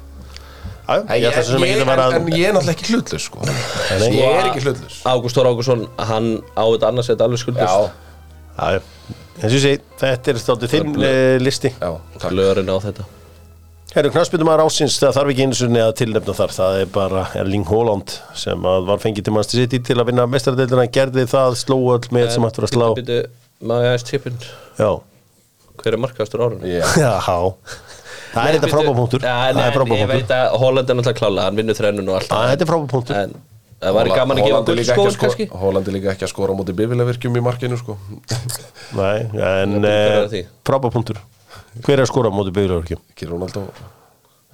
En 0.89 1.05
ég 1.13 1.21
ég, 1.21 1.35
ég, 1.69 1.81
en, 1.85 1.99
en 2.01 2.29
ég 2.33 2.47
er 2.49 2.55
náttúrulega 2.55 2.73
ekki 2.73 2.93
hlutlus 2.95 3.25
sko. 3.27 3.43
ég 3.45 4.23
er 4.25 4.47
ekki 4.47 4.63
hlutlus 4.63 4.95
Ágúst 5.05 5.37
Þór 5.37 5.49
Ágússon, 5.51 5.83
hann 6.09 6.29
á 6.57 6.65
þetta 6.65 6.89
annars 6.89 7.11
þetta 7.11 7.27
alveg 7.27 7.41
skuldust 7.43 8.07
já, 8.59 8.81
Já, 9.39 9.45
eins 9.45 9.53
og 9.53 9.55
ég 9.55 9.63
segi, 9.63 9.79
þetta 10.01 10.31
er 10.33 10.41
státtið 10.43 10.75
þinn 10.75 10.99
uh, 10.99 11.37
listi. 11.39 11.71
Já, 11.79 11.91
Lörin 12.35 12.71
á 12.71 12.77
þetta. 12.83 13.07
Herru, 13.89 14.11
knarspytum 14.13 14.49
ásins, 14.53 14.99
það 15.01 15.15
þarf 15.15 15.31
ekki 15.33 15.45
einu 15.47 15.57
sinni 15.57 15.79
að 15.81 15.95
tilnefna 15.97 16.33
þar, 16.37 16.51
það 16.53 16.75
er 16.83 16.89
bara 16.93 17.23
Erling 17.39 17.65
Haaland 17.65 18.11
sem 18.37 18.67
var 18.85 18.99
fengið 19.01 19.25
til 19.25 19.33
Manchester 19.33 19.63
City 19.63 19.79
til 19.87 19.95
að 19.97 20.11
vinna 20.11 20.27
mestaradeildina, 20.29 20.85
gerði 20.93 21.23
það, 21.31 21.55
sló 21.57 21.79
öll 21.95 22.11
með 22.13 22.27
sem 22.35 22.45
hægt 22.45 22.59
var 22.59 22.67
að 22.67 22.73
slá. 22.75 22.85
Býtu, 22.99 23.17
má 23.65 23.79
ég 23.81 23.87
aðeins 23.89 24.05
tippin 24.07 24.37
Já, 24.77 24.91
Hver 25.79 25.95
er 25.95 26.01
markastur 26.03 26.43
árunni? 26.43 26.75
Já. 26.75 26.85
já, 27.03 27.11
það 28.33 28.43
er 28.43 28.57
þetta 28.57 28.71
frábæðpunktur 28.75 29.25
Já, 29.25 29.35
er 29.49 29.79
en 29.81 29.93
ég 29.95 30.11
veit 30.11 30.33
að 30.35 30.57
Holland 30.61 30.91
er 30.91 30.99
náttúrulega 30.99 31.19
klála 31.23 31.47
Hann 31.47 31.59
vinnur 31.59 31.77
þrennun 31.79 32.11
og 32.11 32.19
allt 32.19 32.31
Það. 32.31 32.53
er 32.53 32.69
frábæðpunktur 32.69 33.19
En 33.23 33.35
það 33.79 33.95
væri 33.99 34.15
gaman 34.15 34.39
að 34.41 34.47
gefa 34.49 34.73
er 34.73 34.87
skora- 34.89 35.19
kannski 35.23 35.45
Holland 35.61 35.87
er 35.87 35.95
líka 35.95 36.11
ekki 36.13 36.25
að 36.27 36.31
skora 36.33 36.51
á 36.51 36.59
móti 36.59 36.75
bifilavirkjum 36.75 37.37
í 37.39 37.43
markinu 37.45 37.77
sko. 37.79 37.95
Nei, 38.99 39.19
en 39.35 39.77
er 39.85 40.23
uh, 40.25 40.27
því? 40.31 40.43
frábæðpunktur 40.67 41.21
Hver 41.85 41.95
er 41.99 42.03
að 42.03 42.09
skora 42.11 42.31
á 42.31 42.33
móti 42.35 42.51
byggjulegurkjum? 42.55 43.01
ekki 43.13 43.29
Ronaldo 43.29 43.63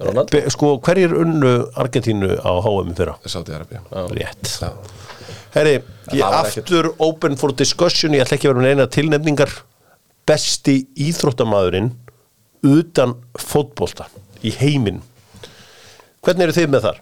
Ronald 0.06 0.30
Be, 0.30 0.42
sko, 0.52 0.74
hverjir 0.84 1.14
unnu 1.16 1.52
Argentínu 1.80 2.34
á 2.44 2.52
HM 2.60 2.90
í 2.92 2.96
fyrra? 2.98 3.14
Saudi 3.26 3.54
Arabi 3.56 3.80
Rétt 4.12 4.50
Já. 4.60 4.70
Herri, 5.56 5.78
ég 5.78 6.20
Það 6.20 6.20
var 6.20 6.50
ekkert- 6.50 6.58
aftur 6.66 6.90
open 7.00 7.36
for 7.40 7.54
discussion 7.56 8.12
Ég 8.14 8.26
ætla 8.26 8.36
ekki 8.36 8.50
að 8.50 8.54
vera 8.54 8.60
með 8.62 8.68
neina 8.76 8.88
tilnefningar 8.92 9.54
Besti 10.28 10.82
íþróttamaðurinn 11.06 11.90
utan 12.66 13.14
fótbolta 13.40 14.08
í 14.44 14.52
heiminn 14.60 15.00
Hvernig 16.26 16.48
eru 16.48 16.56
þið 16.58 16.70
með 16.76 16.86
þar? 16.90 17.00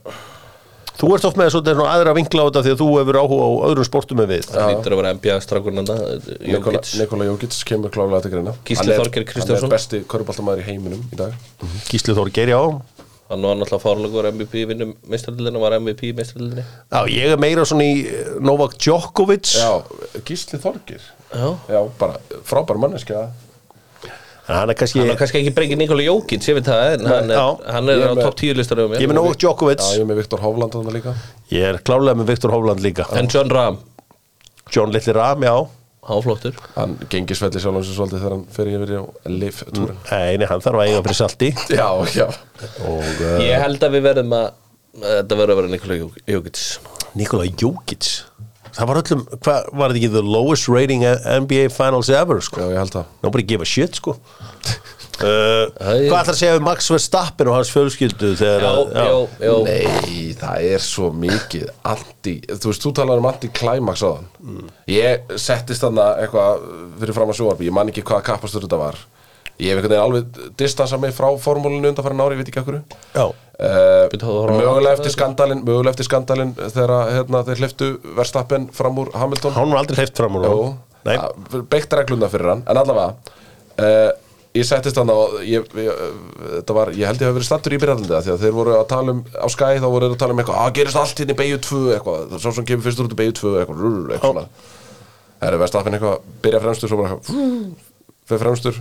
Þú 0.95 1.09
ert 1.17 1.25
oft 1.27 1.39
með 1.41 1.49
svona 1.55 1.87
aðra 1.91 2.13
vinkla 2.15 2.45
á 2.45 2.47
þetta 2.49 2.63
því 2.65 2.73
að 2.75 2.81
þú 2.83 2.89
hefur 3.01 3.17
áhuga 3.19 3.47
á 3.47 3.51
öðrum 3.69 3.87
sportum 3.89 4.21
en 4.23 4.29
við. 4.31 4.45
Það 4.47 4.69
lítur 4.71 4.95
að 4.95 5.01
vera 5.01 5.15
NBA 5.19 5.39
strákurinn 5.43 5.83
enda 5.83 5.97
Nikola, 5.99 6.79
Jókits 6.79 6.93
Nikola 7.01 7.27
Jókits 7.29 7.63
kemur 7.67 7.91
klálega 7.95 8.21
til 8.23 8.33
greina. 8.37 8.55
Gísli 8.69 8.93
er- 8.95 9.01
Þorgeir 9.03 9.27
Kristjánsson. 9.27 9.65
Hann 9.67 9.73
er 9.73 9.75
besti 9.75 10.03
körubaltamæður 10.07 10.63
í 10.63 10.67
heiminum 10.69 11.03
í 11.11 11.19
dag. 11.19 11.35
Gísli 11.91 12.15
Þór 12.15 12.31
Geiri 12.37 12.55
á 12.55 12.63
Hann 13.25 13.41
var 13.43 13.57
náttúrulega 13.57 13.81
fárlegur 13.83 14.27
MVP 14.31 14.55
í 14.61 14.67
vinnum 14.69 14.91
mestrarlildinu 15.09 15.59
Var 15.63 15.79
MVP 15.81 16.11
í 16.11 16.15
mestrarlildinu 16.15 16.63
Já, 16.93 17.01
ég 17.09 17.33
er 17.33 17.41
meira 17.41 17.65
svona 17.65 17.87
í 17.89 18.03
eh, 18.05 18.35
Novak 18.45 18.77
Djokovic. 18.77 19.49
Já, 19.57 19.81
Gísli 20.29 20.61
Þorgir 20.61 21.01
Já. 21.35 21.49
Já, 21.73 21.81
bara 21.99 22.21
frábær 22.47 22.79
manneskja. 22.79 23.25
En 23.25 23.33
Hann 24.49 24.69
er 24.73 24.77
kannski 24.77 25.01
Hann 25.01 25.11
er 25.15 25.17
kannski 25.21 25.41
ekki 25.41 25.53
brengið 25.57 25.79
Nikola 25.81 26.05
Jókits, 26.05 26.49
ég 26.51 26.59
veit 26.59 26.67
það 26.69 26.83
En 26.99 27.07
hann 27.09 27.31
er, 27.31 27.39
Já. 27.39 27.45
hann 27.73 27.89
er 27.89 28.03
er 28.03 28.11
á 28.11 28.15
með- 28.15 28.27
topp 28.27 28.37
10 28.43 28.59
listar 28.59 28.83
Ég 28.83 28.99
er 29.01 29.09
með 29.09 29.17
Novak 29.17 29.39
Djokovic. 29.41 29.81
Já, 29.81 29.95
ég 29.97 30.03
er 30.05 30.11
með 30.11 30.19
Viktor 30.21 30.43
Hovland 30.45 30.73
þarna 30.77 30.93
líka. 30.99 31.15
Ég 31.55 31.63
er 31.71 31.79
klálega 31.81 32.19
með 32.21 32.27
Viktor 32.35 32.51
Hovland 32.53 32.81
líka. 32.85 33.07
En 33.17 33.29
John 33.33 33.49
Rahm, 33.51 33.79
John 34.71 34.93
Little 34.93 35.15
Ram, 35.17 35.41
já. 35.43 35.55
Hann 36.05 36.21
flottur. 36.21 36.53
Hann 36.77 36.99
gengir 37.09 37.39
svelli 37.39 37.61
sjálf 37.63 37.79
hans 37.81 37.89
svolítið 37.97 38.21
þegar 38.21 38.35
hann 38.37 38.45
fer 38.53 38.69
yfir 38.69 38.91
á 39.01 39.05
live-túrin 39.33 39.97
Nei, 40.11 40.37
nei, 40.37 40.47
hann 40.51 40.61
þarf 40.61 40.77
að 40.83 40.91
eiga 40.91 41.01
fyrir 41.07 41.17
salti. 41.17 41.49
Já, 41.73 41.89
já. 42.13 42.27
Og 42.85 43.01
uh, 43.01 43.39
Ég 43.41 43.57
held 43.65 43.81
að 43.89 43.97
við 43.97 44.05
verðum 44.11 44.37
að 44.37 44.51
Þetta 44.95 45.35
verður 45.41 45.55
að 45.55 45.59
vera 45.63 45.71
Nikola 45.73 45.97
Jókits 46.29 46.67
Nikola 47.19 47.47
Jokic 47.49 48.11
Það 48.75 48.89
var 48.91 48.99
öllum, 49.03 49.21
hvað 49.39 49.69
var 49.79 49.93
þetta 49.93 50.01
ekki 50.01 50.13
the 50.17 50.23
lowest 50.27 50.67
rating 50.73 51.05
NBA 51.07 51.69
finals 51.75 52.11
ever 52.11 52.41
sko? 52.43 52.59
Já, 52.63 52.73
ég 52.75 52.81
held 52.83 52.95
það. 52.97 53.13
Nobody 53.23 53.47
give 53.55 53.63
a 53.63 53.69
shit 53.69 54.01
sko. 54.01 54.17
Uh, 55.15 55.69
Æ. 55.79 56.09
Hvað 56.11 56.17
ætlar 56.25 56.33
að 56.33 56.39
segja 56.41 56.55
um 56.59 56.65
Max 56.67 56.89
Verstappen 56.91 57.47
og 57.47 57.55
hans 57.55 57.69
fjölskyldu 57.71 58.33
þegar 58.35 58.65
Já, 58.65 58.71
já, 58.99 59.45
já. 59.47 59.53
Nei, 59.63 60.33
það 60.41 60.65
er 60.73 60.83
svo 60.83 61.11
mikið 61.15 61.69
anti, 61.87 62.33
þú 62.51 62.73
veist, 62.73 62.83
þú 62.83 62.93
talar 62.99 63.23
um 63.23 63.29
anti-climax 63.31 64.03
á 64.03 64.11
þann 64.11 64.73
Ég 64.91 65.31
settist 65.39 65.87
þarna 65.87 66.09
eitthvað 66.25 66.67
fyrir 66.99 67.15
fram 67.21 67.31
að 67.31 67.39
sjóarbi 67.39 67.69
Ég 67.71 67.77
man 67.79 67.93
ekki 67.95 68.03
hvaða 68.03 68.27
kappastur 68.33 68.67
þetta 68.67 68.81
var 68.83 68.99
Ég 69.63 69.71
hef 69.71 69.79
einhvern 69.79 69.93
veginn 69.93 70.05
alveg 70.05 70.53
distansað 70.59 71.03
mig 71.05 71.15
frá 71.15 71.29
formúlinu 71.39 71.93
undanfærin 71.93 72.23
ári, 72.25 72.35
ég 72.35 72.43
veit 72.43 72.51
ekki 72.53 72.63
okkur 72.65 72.81
Já, 73.15 73.27
Uh, 73.55 74.11
á 74.11 74.51
mögulega 74.51 74.97
eftir 74.97 75.13
skandalin 75.15 75.61
mögulega 75.63 75.93
eftir 75.93 76.09
skandalin 76.09 76.49
þegar 76.59 76.91
hérna, 77.07 77.43
þeir 77.47 77.61
hliftu 77.63 77.91
Verstappen 78.17 78.65
fram 78.75 78.99
úr 78.99 79.13
Hamilton. 79.15 79.55
Hann 79.55 79.71
var 79.71 79.85
aldrei 79.85 80.01
hleyft 80.01 80.19
fram 80.19 80.41
úr. 80.41 80.73
Nei, 81.07 81.15
beitt 81.71 81.95
regluna 81.95 82.27
fyrir 82.33 82.51
hann. 82.51 82.65
En 82.67 82.81
allavega 82.81 83.15
uh, 83.79 84.11
ég 84.59 84.67
settist 84.67 84.99
hann 84.99 85.13
og 85.15 85.37
ég, 85.47 85.69
ég, 85.79 86.03
þetta 86.41 86.77
var, 86.77 86.91
ég 86.99 87.07
held 87.07 87.23
ég 87.23 87.31
hef 87.31 87.37
verið 87.39 87.47
stattur 87.47 87.77
í 87.77 87.79
byrjandi 87.85 88.11
því 88.11 88.35
að 88.35 88.43
þeir 88.43 88.57
voru 88.59 88.75
að 88.81 88.85
tala 88.91 89.15
um 89.15 89.23
á 89.23 89.47
Sky 89.55 89.79
þá 89.79 89.87
voru 89.87 90.09
þeir 90.09 90.17
að 90.17 90.21
tala 90.25 90.37
um 90.37 90.43
eitthvað, 90.43 90.61
að 90.65 90.75
gerist 90.81 91.01
allt 91.01 91.23
hérna 91.23 91.35
í 91.35 91.41
beigju 91.41 91.63
2 91.69 91.81
eitthvað, 91.95 92.37
svo 92.43 92.55
sem 92.59 92.69
kemur 92.69 92.87
fyrstur 92.89 93.09
út 93.09 93.15
í 93.15 93.21
beigju 93.23 93.37
2 93.41 93.55
eitthvað, 93.63 93.87
eitthvað 94.19 94.45
er 95.45 95.59
eitthvað, 95.61 96.29
byrja 96.45 96.63
fremstur 96.63 96.91
svo 96.91 97.01
bara 97.01 97.17
eitthvað, 97.17 97.73
fyrir 98.31 98.45
fremstur 98.47 98.79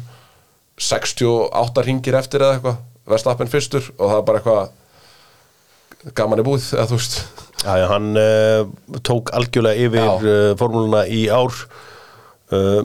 68 0.84 1.86
ringir 1.88 2.18
eftir 2.20 2.44
eða 2.44 2.58
eitthvað 2.58 2.82
Verstappen 3.14 3.52
fyrstur 3.52 3.90
og 3.98 4.06
það 4.08 4.18
er 4.18 4.26
bara 4.28 4.42
eitthvað 4.42 6.14
gaman 6.16 6.42
í 6.44 6.46
búið 6.48 6.70
eða 6.76 6.90
þú 6.92 7.00
veist. 7.00 7.16
Já, 7.64 7.74
já, 7.80 7.86
hann 7.92 8.10
uh, 8.20 9.00
tók 9.08 9.32
algjörlega 9.36 9.88
yfir 9.88 10.28
uh, 10.28 10.52
formúluna 10.60 11.06
í 11.08 11.26
ár. 11.32 11.64
Uh, 12.52 12.84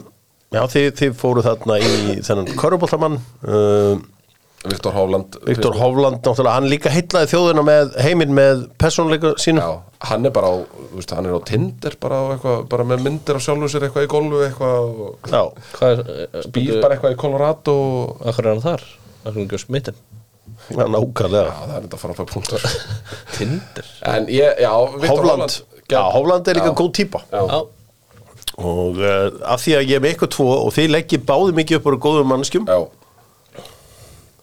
Já, 0.49 0.63
þið, 0.65 0.87
þið 0.97 1.11
fóru 1.17 1.41
þarna 1.45 1.75
í 1.77 2.13
þennan 2.25 2.47
Köruboltamann 2.57 3.19
uh, 3.45 3.99
Viktor 4.67 4.91
Hovland. 4.91 5.37
Viktor 5.47 5.75
Hovland, 5.79 6.17
náttúrulega, 6.19 6.55
hann 6.57 6.67
líka 6.67 6.91
heitlaði 6.91 7.29
þjóðina 7.31 7.63
með 7.63 7.93
heiminn 8.03 8.33
með 8.35 8.65
persónuleika 8.81 9.31
sínu 9.39 9.61
Já, 9.63 9.69
hann 10.09 10.27
er 10.27 10.33
bara 10.35 10.49
á, 10.51 10.55
þú 10.67 10.97
veist, 10.99 11.13
hann 11.15 11.29
er 11.29 11.37
á 11.39 11.41
Tinder 11.47 11.95
bara, 12.03 12.17
á 12.19 12.25
eitthvað, 12.35 12.65
bara 12.73 12.87
með 12.91 13.05
myndir 13.05 13.39
af 13.39 13.45
sjálfur 13.45 13.71
sér 13.71 13.85
eitthvað 13.87 14.07
í 14.09 14.11
golfu 14.11 14.41
eitthvað 14.43 14.89
og 14.89 15.31
Já, 15.31 15.41
Hvað 15.77 16.03
er 16.03 16.51
býr 16.57 16.81
bara 16.83 16.97
eitthvað 16.97 17.15
í 17.15 17.19
Colorado 17.23 17.77
Akkur 18.27 18.49
er 18.49 18.51
hann 18.57 18.65
þar? 18.67 18.83
Akkur 19.23 19.31
er 19.31 19.37
hann 19.39 19.47
ekki 19.47 19.61
á 19.63 19.63
smittin? 19.63 19.99
já, 20.69 20.83
nákvæmlega. 20.91 21.49
Já, 21.49 21.59
það 21.63 21.75
er 21.79 21.83
þetta 21.87 21.97
frábæð 22.03 22.31
punktar. 22.33 22.63
Tinder? 23.37 23.85
En 24.11 24.27
ég, 24.29 24.59
já, 24.59 24.71
Viktor 24.99 25.23
Hovland, 25.23 25.55
já, 25.89 25.99
Hovland 26.13 26.47
er 26.51 26.59
líka 26.59 26.73
Já. 26.73 26.75
góð 26.83 26.91
típa. 26.99 27.21
Já. 27.31 27.41
Já, 27.47 27.59
og 28.59 28.99
uh, 28.99 29.29
af 29.55 29.61
því 29.63 29.75
að 29.79 29.85
ég 29.87 29.95
er 29.95 30.03
með 30.03 30.11
eitthvað 30.13 30.31
tvo 30.35 30.47
og 30.65 30.73
þið 30.75 30.89
leggir 30.91 31.21
báði 31.29 31.53
mikið 31.61 31.79
upp 31.79 31.87
á 31.87 32.03
góðum 32.03 32.27
mannskjum 32.33 32.65
Já, 32.67 32.79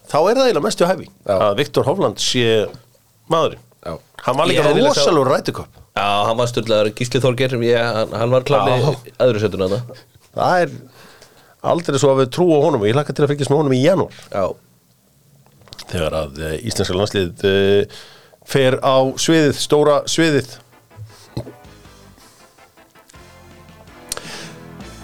þá 0.07 0.19
er 0.19 0.39
það 0.39 0.45
eiginlega 0.47 0.67
mestu 0.67 0.89
hæfi 0.89 1.09
Já. 1.09 1.37
að 1.37 1.57
Viktor 1.61 1.89
Hovland 1.89 2.23
sé 2.23 2.45
maðurinn. 3.33 3.63
Já. 3.87 3.97
Hann 4.27 4.39
var 4.39 4.51
líka 4.51 4.75
rosalur 4.75 5.31
rætikopp 5.31 5.83
Já, 5.97 6.09
hann 6.29 6.37
var 6.37 6.51
styrlaður 6.51 6.93
Gísli 6.99 7.23
Þorgeir 7.25 7.57
ég, 7.65 7.81
hann, 7.81 8.13
hann 8.13 8.35
var 8.35 8.45
í 8.45 9.15
öðru 9.25 9.41
setuna 9.41 9.71
þetta 9.73 10.01
það 10.37 10.63
er 10.67 10.75
aldrei 11.67 11.99
svo 12.01 12.13
að 12.13 12.23
við 12.25 12.35
trúa 12.37 12.61
honum. 12.65 12.85
Og 12.85 12.91
ég 12.91 12.97
hlakka 12.97 13.17
til 13.17 13.25
að 13.25 13.33
fylgjast 13.33 13.53
með 13.53 13.63
honum 13.63 13.77
í 13.77 13.81
janúar. 13.83 14.21
Já, 14.31 14.45
þegar 15.87 16.19
að 16.21 16.43
uh, 16.43 16.55
íslenska 16.61 16.99
landslið 16.99 17.47
uh, 17.49 17.99
fer 18.47 18.79
á 18.83 18.97
sviðið, 19.21 19.59
stóra 19.63 19.99
sviðið. 20.11 20.55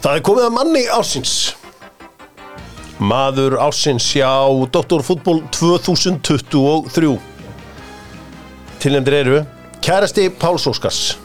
Það 0.03 0.17
er 0.17 0.25
komið 0.27 0.49
að 0.49 0.55
manni 0.57 0.87
ásins 0.91 1.35
Maður 3.03 3.57
ásins 3.59 4.05
já 4.15 4.31
Doktorfútból 4.71 5.43
2023 5.51 7.19
Tilnefndir 8.79 9.17
eru 9.19 9.41
Kærasti 9.83 10.29
Páls 10.31 10.69
Óskars. 10.71 11.17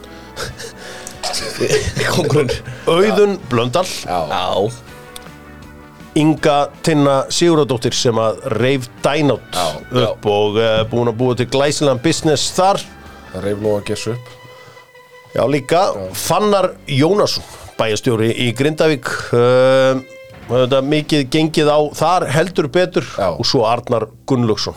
Kongurinn 2.09 2.49
Auðun 2.89 3.38
Blöndal. 3.51 3.86
Já, 3.86 4.71
Inga 6.17 6.57
Tinna 6.82 7.19
Siguradóttir 7.30 7.93
sem 7.93 8.17
að 8.17 8.41
reif 8.57 8.89
dænátt 9.05 9.53
Já, 9.53 9.67
upp 10.07 10.25
og 10.25 10.57
uh, 10.57 10.82
búin 10.89 11.11
að 11.11 11.19
búa 11.21 11.38
til 11.38 11.45
glæsilegan 11.53 12.01
business 12.01 12.49
þar. 12.57 12.82
Reif 13.43 13.61
nú 13.61 13.78
að 13.78 13.86
gessa 13.91 14.15
upp. 14.17 14.36
Já, 15.38 15.45
líka 15.45 15.86
Fannar 16.17 16.71
Jónasson, 16.89 17.45
bæjastjóri 17.78 18.34
í 18.47 18.49
Grindavík. 18.57 19.13
Uh, 19.30 20.16
þetta 20.48 20.80
mikið 20.86 21.30
gengið 21.34 21.70
á 21.72 21.80
þar 21.98 22.28
heldur 22.32 22.68
betur 22.72 23.06
Já. 23.18 23.30
og 23.34 23.45
svo 23.48 23.66
Arnar 23.68 24.08
Gunnlaugsson 24.30 24.76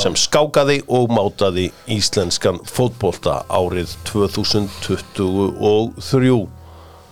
sem 0.00 0.14
skákaði 0.16 0.80
og 0.88 1.10
mátaði 1.12 1.66
íslenskan 1.92 2.58
fótbolta 2.64 3.42
árið 3.52 3.92
2023 4.08 6.46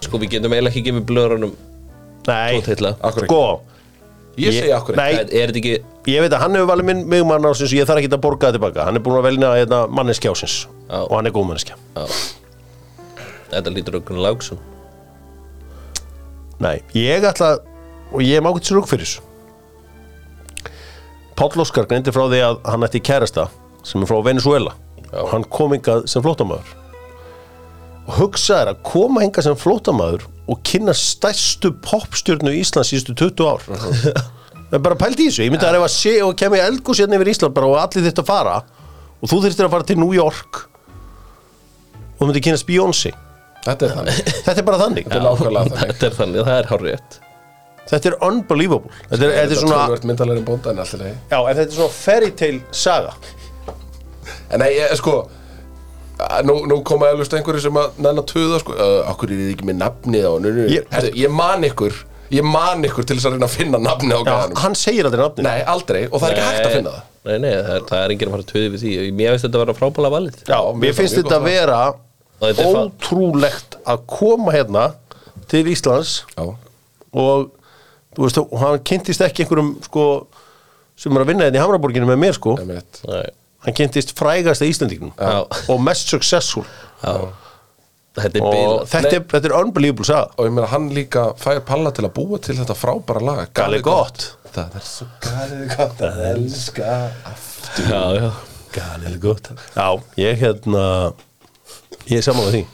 sko 0.01 0.19
við 0.23 0.31
getum 0.37 0.53
eiginlega 0.55 0.73
ekki 0.73 0.87
gefið 0.89 1.05
blöðurunum 1.11 1.53
Nei, 2.29 2.61
sko 2.61 3.43
Ég 4.41 4.55
segi 4.55 4.71
akkur 4.73 4.95
ekki. 4.97 5.73
Ég 6.09 6.21
veit 6.23 6.33
að 6.33 6.41
hann 6.45 6.55
hefur 6.57 6.69
valið 6.71 6.87
minn 6.87 7.03
mig 7.11 7.23
mann 7.27 7.45
á 7.45 7.53
sinns 7.53 7.73
og 7.75 7.79
ég 7.81 7.87
þarf 7.89 8.01
ekki 8.01 8.13
að 8.15 8.23
borga 8.25 8.47
það 8.47 8.55
tilbaka. 8.57 8.85
Hann 8.87 8.97
er 8.97 9.03
búin 9.05 9.19
að 9.19 9.27
velja 9.27 9.49
hérna, 9.59 9.79
manneskja 9.91 10.31
ásins 10.33 10.55
Já. 10.87 10.99
og 11.03 11.15
hann 11.19 11.29
er 11.29 11.35
góð 11.35 11.47
manneskja. 11.51 11.75
Þetta 13.51 13.71
lítur 13.75 13.95
okkur 13.99 14.17
lágsum 14.23 14.59
Nei, 16.61 16.83
ég 16.93 17.25
ætla 17.25 17.55
og 18.11 18.23
ég 18.25 18.43
má 18.43 18.51
ekki 18.51 18.67
til 18.67 18.79
rúk 18.79 18.89
fyrir 18.91 19.07
þessu. 19.07 19.27
Páll 21.39 21.63
Óskar 21.63 21.87
greindi 21.89 22.13
frá 22.13 22.27
því 22.29 22.43
að 22.45 22.59
hann 22.69 22.85
ætti 22.85 23.01
kærasta 23.01 23.47
sem 23.87 24.03
er 24.03 24.11
frá 24.11 24.19
Venezuela 24.25 24.75
og 25.11 25.31
hann 25.33 25.47
kom 25.51 25.73
hingað 25.73 26.05
sem 26.11 26.23
flótamaður 26.23 26.75
og 28.11 28.19
hugsaði 28.19 28.75
að 28.75 28.83
koma 28.87 29.23
hingað 29.25 29.47
sem 29.47 29.57
flótamaður 29.59 30.27
og 30.51 30.61
kynna 30.67 30.93
stærstu 30.97 31.71
popstjörnu 31.85 32.53
í 32.53 32.61
Íslands 32.65 32.91
síðustu 32.91 33.15
20 33.31 33.49
ár. 33.49 33.65
Það 33.65 34.77
er 34.77 34.83
bara 34.85 34.99
pælt 34.99 35.23
í 35.23 35.29
þessu. 35.29 35.47
Ég 35.47 35.55
myndi 35.55 35.67
að 35.67 35.79
ef 35.79 35.87
að 35.87 35.95
sé 35.95 36.13
og 36.27 36.35
kemur 36.39 36.63
eldgús 36.65 37.01
hérna 37.03 37.17
yfir 37.19 37.33
Ísland 37.33 37.57
bara 37.57 37.71
og 37.71 37.79
allir 37.81 38.11
að 38.11 38.27
fara 38.27 38.59
og 39.21 39.31
þú 39.31 39.41
þurftir 39.47 39.69
að 39.69 39.75
fara 39.77 39.89
til 39.89 39.99
New 40.03 40.13
York 40.17 40.63
og 42.19 42.21
þú 42.21 42.29
myndi 42.29 42.45
kynast 42.45 42.69
Beyoncé. 42.69 43.15
Þetta 43.65 43.87
er 43.87 43.97
þannig. 43.97 44.23
Þetta 44.45 44.59
er 44.59 44.69
bara 44.69 44.85
þannig. 44.85 45.09
Þetta 45.09 45.19
er 45.21 45.27
nákvæmlega 45.27 45.67
þannig 45.71 45.83
Þetta 45.91 46.09
er 46.11 46.17
þannig, 46.21 46.47
það 46.47 46.59
er 46.59 46.73
hár 46.75 46.89
rétt 46.91 47.21
þetta 47.91 48.13
er 48.13 48.17
unbelievable. 48.29 48.91
Þetta 49.11 49.27
er, 49.27 49.35
þetta 49.41 49.57
er 49.57 49.61
svona 49.65 50.01
myndalegri 50.13 50.45
bónda 50.47 50.73
en 50.75 50.83
alltaf 50.85 51.05
Já, 51.07 51.39
en 51.41 51.57
þetta 51.59 51.67
er 51.69 51.77
svona 51.77 51.95
fairy 51.97 52.31
tale 52.39 52.61
saga. 52.71 53.15
En 54.51 54.63
nei, 54.63 54.71
ég, 54.79 54.95
sko 55.01 55.19
að 56.21 56.45
Nú, 56.45 56.55
nú 56.69 56.77
koma 56.85 57.09
eflust 57.15 57.33
einhverju 57.33 57.63
sem 57.65 57.77
að 57.81 57.95
nennan 58.05 58.27
töða 58.29 58.59
sko, 58.61 58.75
uh, 58.77 59.07
okkur 59.09 59.31
er 59.33 59.39
þið 59.41 59.53
ekki 59.55 59.67
með 59.71 59.77
nafnið 59.81 60.27
á 60.29 60.33
nu, 60.45 60.51
nu. 60.53 60.65
Ég- 60.69 60.89
Herðu, 60.93 61.13
ég 61.17 61.31
man 61.33 61.65
ykkur 61.65 61.95
ég 62.31 62.45
man 62.47 62.85
ykkur 62.85 63.07
til 63.09 63.17
þess 63.17 63.27
að 63.31 63.33
reyna 63.39 63.47
að 63.49 63.55
finna 63.57 63.79
nafnið 63.81 64.19
á 64.21 64.23
gæðanum. 64.29 64.59
hann 64.61 64.75
segir 64.79 65.09
aldrei 65.09 65.23
nafni 65.25 65.45
Nei, 65.47 65.63
aldrei, 65.73 66.03
og 66.13 66.21
það 66.21 66.27
er 66.29 66.35
ekki 66.37 66.45
hægt 66.51 66.67
að 66.69 66.75
finna 66.77 66.93
það. 66.93 67.07
Nei, 67.25 67.39
nei, 67.43 67.51
það 67.57 67.73
er, 67.79 67.87
það 67.89 68.03
er 68.05 68.13
enginn 68.15 68.29
að 68.29 68.35
fara 68.37 68.45
að 68.45 68.51
töði 68.53 68.69
við 68.75 68.85
því. 68.85 68.93
Mér 69.17 69.33
finnst 69.33 69.47
þetta 69.47 69.59
að 69.59 69.65
vera 69.65 69.77
frábæla 69.81 70.11
valið. 70.15 70.37
Já, 70.53 70.61
mér 70.85 70.95
finnst 71.01 71.17
mjög 71.17 71.25
þetta 71.25 71.33
gott 71.33 71.41
að 71.41 71.49
vera 71.49 71.81
Og 72.41 72.45
þetta 72.45 72.67
er 72.67 72.77
fa- 72.77 72.85
ótrúlegt 72.85 73.79
að 73.95 74.05
koma 74.21 74.53
hérna 74.55 74.85
til 75.51 75.65
Íslands 75.73 76.13
Já, 76.37 76.45
og 77.17 77.51
þú 78.17 78.27
veist, 78.27 78.41
hann 78.63 78.81
kynntist 78.91 79.23
ekki 79.27 79.45
einhverjum 79.45 79.75
sko, 79.87 80.07
sem 80.99 81.15
er 81.17 81.25
að 81.25 81.31
vinna 81.33 81.47
hérna 81.47 81.61
í 81.61 81.63
Hamraborginu 81.65 82.09
með 82.11 82.19
mér 82.25 82.39
sko, 82.39 82.57
ég 82.61 82.71
veit 82.71 83.03
Nei, 83.09 83.23
hann 83.67 83.77
kynntist 83.77 84.15
frægasta 84.19 84.69
Íslandíknum 84.69 85.13
Já. 85.17 85.45
og 85.71 85.81
mest 85.85 86.11
successful. 86.13 86.67
Já. 87.05 87.31
Þetta 88.21 88.41
er 88.41 88.45
og 88.45 88.89
þetta 88.91 89.11
er, 89.15 89.23
þetta 89.31 89.49
er 89.49 89.53
unbelievable 89.55 90.05
saga. 90.09 90.33
Og 90.35 90.49
ég 90.49 90.55
meina, 90.57 90.67
hann 90.73 90.89
líka 90.93 91.29
fær 91.39 91.61
palla 91.65 91.93
til 91.95 92.05
að 92.09 92.15
búa 92.17 92.41
til 92.43 92.57
þetta 92.59 92.75
frábæra 92.75 93.23
laga 93.23 93.45
Galið 93.55 93.85
gott. 93.87 94.25
Það 94.51 94.75
er 94.81 94.87
svo 94.89 95.07
galið 95.23 95.63
gott 95.77 96.03
að 96.09 96.19
elska 96.33 96.89
aftur. 97.31 97.87
Já, 97.87 98.03
já. 98.19 98.31
Galið 98.75 99.17
gott. 99.23 99.53
Já, 99.77 99.87
ég 100.19 100.43
hérna 100.43 100.85
ég 102.11 102.19
er 102.19 102.27
sammála 102.27 102.51
því 102.57 102.65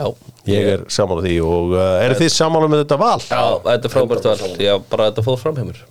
Já, 0.00 0.06
ég 0.48 0.66
er 0.74 0.82
sammála 0.88 1.20
því 1.26 1.32
og 1.44 1.72
uh, 1.76 1.86
eru 2.00 2.14
þið 2.16 2.30
sammála 2.32 2.68
með 2.72 2.84
þetta 2.86 2.96
val? 3.00 3.16
já 3.20 3.42
þetta 3.66 3.88
er 3.88 3.92
frábært 3.92 4.28
val 4.30 4.52
Já, 4.56 4.74
bara 4.88 5.08
þetta 5.10 5.24
fóð 5.26 5.42
fram 5.42 5.58
hjá 5.58 5.66
mér 5.68 5.82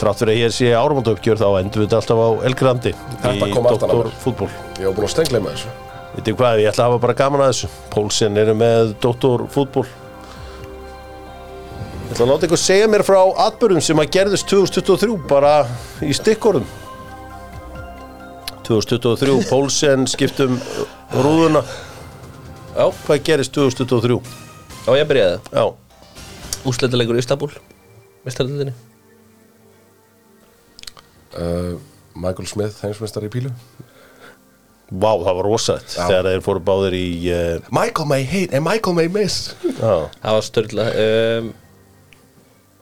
Þrátt 0.00 0.22
fyrir 0.22 0.32
að 0.32 0.40
ég 0.40 0.54
sé 0.56 0.72
áramönda 0.72 1.12
uppgjör 1.12 1.38
þá 1.38 1.46
endur 1.60 1.82
við 1.82 1.86
þetta 1.90 1.98
alltaf 2.00 2.20
á 2.24 2.28
Elgrandi 2.48 2.92
Þetta 3.20 3.48
í 3.50 3.54
kom 3.54 3.66
aftan 3.68 3.90
að 3.92 3.98
Dr. 3.98 4.08
mér. 4.08 4.18
Fútból 4.24 4.50
Ég 4.80 4.86
var 4.88 4.94
búin 4.96 5.06
að 5.06 5.12
stengla 5.14 5.42
með 5.44 5.56
þessu 5.56 5.72
Vitið 6.16 6.38
hvað, 6.40 6.60
ég 6.64 6.70
ætla 6.72 6.86
að 6.86 6.90
hafa 6.90 7.02
bara 7.04 7.18
gaman 7.20 7.44
að 7.44 7.50
þessu 7.52 7.70
Pólsen 7.92 8.40
eru 8.40 8.54
með 8.58 8.94
Dr. 9.04 9.46
Fútból 9.52 9.86
Ég 12.00 12.14
ætla 12.16 12.24
að 12.26 12.32
láta 12.32 12.48
ykkur 12.48 12.62
segja 12.64 12.88
mér 12.90 13.04
frá 13.06 13.20
atbyrðum 13.46 13.84
sem 13.84 14.00
að 14.02 14.12
gerðist 14.16 14.48
2023 14.50 15.20
bara 15.30 15.54
í 16.02 16.16
stikkorðum 16.16 16.66
2023, 18.70 19.48
Pólsen 19.50 20.06
skiptum 20.06 20.54
rúðuna. 21.10 21.62
Já, 22.76 22.84
Hvað 23.06 23.22
gerist 23.26 23.52
2023? 23.56 24.20
já 24.86 24.92
ég 24.96 25.08
byrjaði. 25.10 25.40
Já, 25.50 25.64
Úsleitalegur 26.70 27.16
í 27.18 27.22
Istanbul 27.24 27.50
Mistaröldinni 28.24 28.72
uh, 31.34 31.74
Michael 32.14 32.46
Smith, 32.50 32.76
heimsmeistar 32.84 33.24
í 33.26 33.30
pílu. 33.32 33.50
Vá, 34.90 35.12
það 35.22 35.36
var 35.38 35.46
rosalegt 35.46 35.92
Já. 35.94 36.02
þegar 36.10 36.26
þeir 36.28 36.42
fóru 36.46 36.62
báðir 36.66 36.96
í 36.98 37.04
uh, 37.30 37.68
Michael 37.74 38.08
may 38.10 38.24
hate 38.26 38.54
and 38.56 38.66
Michael 38.66 38.96
may 38.98 39.08
miss. 39.12 39.52
Já, 39.66 40.10
Það 40.20 40.36
var 40.36 40.46
störla 40.46 40.86
um, 41.04 41.52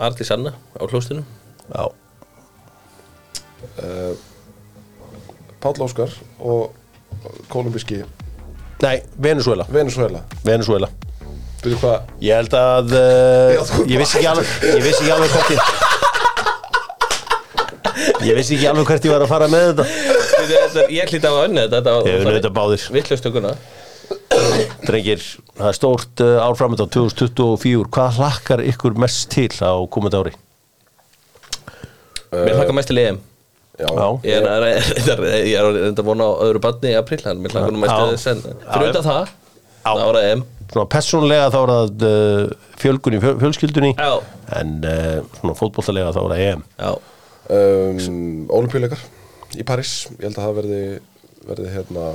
Arli 0.08 0.24
Sanna 0.28 0.52
á 0.76 0.82
hlústinu 0.88 1.24
já 1.68 1.84
Páll 5.68 5.84
Óskar 5.84 6.08
og 6.40 6.72
kolumbíski 7.52 8.00
Nei, 8.80 9.02
Venezuela 9.20 9.66
Venezuela 9.68 10.22
Venezuela 10.46 10.88
Byrju 11.60 11.76
hvað? 11.82 12.06
Ég 12.22 12.38
held 12.38 12.54
að 12.56 12.92
uh, 12.96 13.52
Já, 13.56 13.62
þú- 13.68 13.84
ég 13.90 13.98
vissi 14.00 14.16
ekki 14.20 14.30
alveg 14.30 14.46
ég 14.64 14.82
vissi 14.86 15.02
ekki 15.02 15.12
alveg 15.16 15.30
hvert 15.34 15.50
ég 15.52 15.60
ég 18.30 18.38
vissi 18.38 18.56
ekki 18.56 18.70
alveg 18.70 18.88
hvert 18.88 19.04
ég 19.08 19.12
var 19.12 19.24
að 19.26 19.30
fara 19.30 19.48
með 19.50 19.64
þetta. 19.68 19.84
Ég 20.94 21.10
hlýtti 21.10 21.28
á 21.28 21.32
að 21.34 21.42
önni 21.44 21.64
þetta 21.74 21.92
Ég 22.06 22.14
hef 22.14 22.30
þetta 22.38 22.52
báðir. 22.54 22.82
Vittlustökuna 22.94 23.52
drengir, 24.86 25.20
það 25.58 25.68
er 25.68 25.76
stórt 25.76 26.22
uh, 26.24 26.38
árframönd 26.46 26.80
á 26.80 26.86
2024 26.88 27.88
hvað 27.92 28.20
hlakkar 28.22 28.62
ykkur 28.70 28.96
mest 29.02 29.26
til 29.34 29.50
á 29.60 29.74
komandi 29.92 30.16
ári? 30.22 30.32
Mér 32.32 32.54
hlakka 32.56 32.76
mest 32.76 32.88
til 32.92 33.02
EM 33.02 33.18
Ég 33.78 34.34
er, 34.34 34.46
er, 34.54 34.64
er, 34.66 35.20
er 35.22 35.66
reynda 35.76 36.02
að 36.02 36.08
vona 36.08 36.26
á 36.26 36.32
öðru 36.48 36.62
barni 36.64 36.90
í 36.90 36.96
apríl 36.98 37.20
en 37.30 37.42
mér 37.44 37.52
hlakka 37.54 37.74
nú 37.74 37.82
mest 37.84 38.00
þess 38.12 38.30
en 38.32 38.40
fyrir 38.44 38.88
utan 38.90 39.04
það 39.06 39.28
Já. 39.28 39.90
það 39.92 40.06
var 40.08 40.18
EM 40.24 40.42
svona 40.68 40.88
persónlega 40.92 41.44
þá 41.54 41.58
er 41.60 41.70
það 41.72 42.02
uh, 42.08 42.56
fjölgun 42.82 43.14
í 43.16 43.20
fjöl- 43.22 43.38
fjölskyldunni. 43.40 43.92
Já, 43.96 44.10
en 44.58 44.72
uh, 44.84 45.20
svona 45.38 45.54
fótbolltalega 45.56 46.10
þá 46.12 46.18
er 46.24 46.32
það 46.34 46.42
EM 46.48 46.64
já, 46.82 46.90
um, 47.56 48.02
Olimpíuleikar 48.58 49.04
í 49.56 49.64
París 49.70 49.92
Ég 50.18 50.26
held 50.26 50.34
að 50.36 50.42
það 50.42 50.58
verði, 50.58 50.80
verði 51.48 51.70
hérna, 51.72 52.08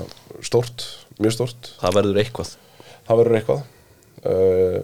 stórt, 0.46 0.86
mjög 1.18 1.34
stórt. 1.40 1.72
Það 1.82 1.98
verður 1.98 2.20
eitthvað. 2.22 2.52
Það 3.08 3.20
verður 3.24 3.40
eitthvað. 3.40 3.64
Uh, 4.24 4.78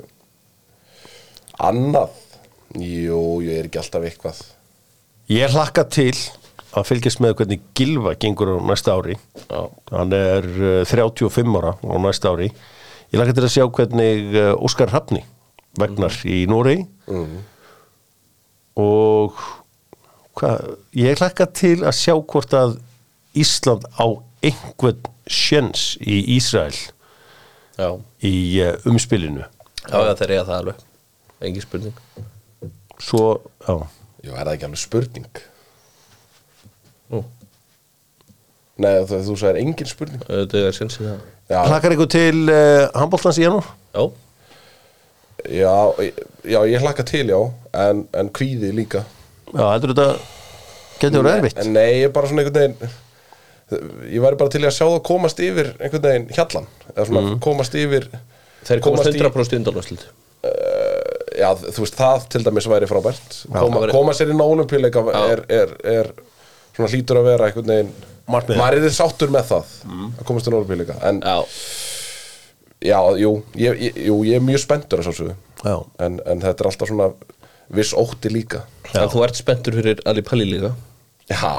Annað? 1.70 2.16
Jú, 2.80 3.20
ég 3.46 3.60
er 3.60 3.68
ekki 3.70 3.80
alltaf 3.82 4.06
eitthvað. 4.08 4.42
Ég 5.30 5.54
hlakka 5.54 5.84
til 5.94 6.16
að 6.78 6.88
fylgjast 6.90 7.22
með 7.24 7.36
hvernig 7.40 7.64
Gilva 7.78 8.14
gengur 8.20 8.54
á 8.54 8.58
næsta 8.70 8.96
ári. 8.98 9.16
Já, 9.50 9.62
hann 9.94 10.14
er 10.16 10.46
uh, 10.46 10.82
35 10.88 11.58
ára 11.60 11.76
á 11.82 11.96
næsta 12.02 12.34
ári. 12.34 12.50
Ég 13.10 13.18
hlakka 13.18 13.36
til 13.38 13.46
að 13.48 13.54
sjá 13.56 13.66
hvernig 13.66 14.36
uh, 14.38 14.52
Óskar 14.62 14.92
Hrafni 14.94 15.24
vegnar 15.80 16.14
í 16.26 16.44
Nóri 16.50 16.82
og 18.80 19.38
hvað, 20.38 20.74
ég 20.98 21.20
hlakka 21.22 21.46
til 21.56 21.78
að 21.84 21.96
sjá 21.98 22.16
hvort 22.18 22.56
að 22.58 22.78
Ísland 23.38 23.86
á 23.98 24.06
einhvern 24.46 25.06
sjens 25.30 25.94
í 26.02 26.18
Ísrael 26.38 26.74
já, 27.78 27.90
í 28.26 28.34
uh, 28.66 28.76
umspilinu. 28.90 29.46
Já, 29.86 29.98
já 30.06 30.14
þeir 30.22 30.36
eiga 30.36 30.48
það 30.50 30.58
alveg. 30.60 30.84
Engin 31.40 31.64
spurning. 31.64 32.02
Svo, 33.00 33.24
já. 33.64 33.78
Jú, 34.20 34.34
er 34.34 34.44
það 34.44 34.54
ekki 34.58 34.68
alveg 34.68 34.82
spurning 34.82 35.40
Nú, 37.10 37.24
Nei, 38.80 38.94
þú, 39.10 39.20
þú 39.28 39.36
sagðir 39.42 39.62
engin 39.64 39.90
spurning. 39.90 40.24
Þetta 40.28 40.66
er 40.70 41.20
Já, 41.50 41.64
hlakkar 41.66 41.96
ykkur 41.96 42.10
til 42.14 42.44
uh, 42.46 42.88
handbóltans 42.94 43.40
í 43.42 43.44
janúar? 43.44 43.66
Já, 43.96 44.04
já, 45.50 45.74
já 46.46 46.60
ég 46.70 46.84
hlakka 46.84 47.06
til, 47.08 47.26
já 47.32 47.40
En, 47.74 48.04
en 48.14 48.30
kvíði 48.36 48.70
líka. 48.76 49.02
Já, 49.50 49.66
er 49.74 49.86
þetta 49.88 50.08
getur 51.02 51.24
verið 51.26 51.40
erfitt? 51.40 51.62
En 51.64 51.74
nei, 51.74 51.88
ég 52.02 52.10
er 52.10 52.14
bara 52.14 52.30
svona 52.30 52.44
einhvern 52.44 52.60
veginn 52.76 52.98
ég 54.10 54.22
væri 54.24 54.38
bara 54.40 54.50
til 54.50 54.64
í 54.64 54.68
að 54.68 54.74
sjá 54.74 54.86
það 54.88 55.04
komast 55.06 55.42
yfir 55.46 55.68
einhvern 55.78 56.06
veginn 56.08 56.32
hjallan 56.34 56.66
eða 56.96 57.06
svona 57.06 57.36
komast 57.46 57.76
yfir 57.78 58.08
Þeir 58.66 58.82
komast 58.82 59.06
komast 59.06 59.20
í- 59.20 59.22
100% 59.22 59.54
í 59.56 59.60
undanlöfslut 59.60 60.06
já, 61.40 61.50
þú 61.56 61.84
veist, 61.84 61.98
það 62.00 62.26
til 62.34 62.42
dæmis 62.46 62.68
væri 62.70 62.88
frábært. 62.90 63.38
Koma, 63.46 63.62
það 63.62 63.84
væri- 63.86 63.96
koma 63.96 64.16
sér 64.18 64.32
inn 64.34 64.42
á 64.42 64.48
olimpíuleika 64.48 65.04
Já. 65.06 65.20
er, 65.34 65.44
er, 65.50 65.74
er 65.84 66.12
svona 66.76 66.90
hlýtur 66.94 67.20
að 67.22 67.30
vera 67.30 67.50
einhvern 67.50 67.72
veginn 67.74 67.94
Markmiðið. 68.30 68.62
maður 68.62 68.88
er 68.90 68.94
sáttur 68.96 69.32
með 69.34 69.48
það 69.50 69.72
að 69.90 70.26
komast 70.28 70.50
á 70.50 70.52
olimpíuleika 70.54 70.98
en 71.10 71.22
Já, 71.26 71.38
já, 72.80 73.00
jú, 73.20 73.32
ég, 73.60 73.82
ég, 73.90 73.98
jú, 74.08 74.20
ég 74.28 74.40
er 74.40 74.44
mjög 74.46 74.64
spenntur 74.64 75.02
að 75.04 75.12
svo 75.12 75.32
Já. 75.60 75.76
en, 76.00 76.20
en 76.24 76.44
þetta 76.44 76.64
er 76.64 76.70
alltaf 76.70 76.88
svona 76.92 77.10
viss 77.76 77.92
ótti 77.94 78.32
líka. 78.32 78.64
Já. 78.94 79.04
en 79.04 79.12
þú 79.12 79.24
ert 79.26 79.40
spenntur 79.40 79.76
fyrir 79.76 80.00
Ali 80.08 80.24
Palli 80.26 80.48
líka 80.48 80.72
já, 81.30 81.52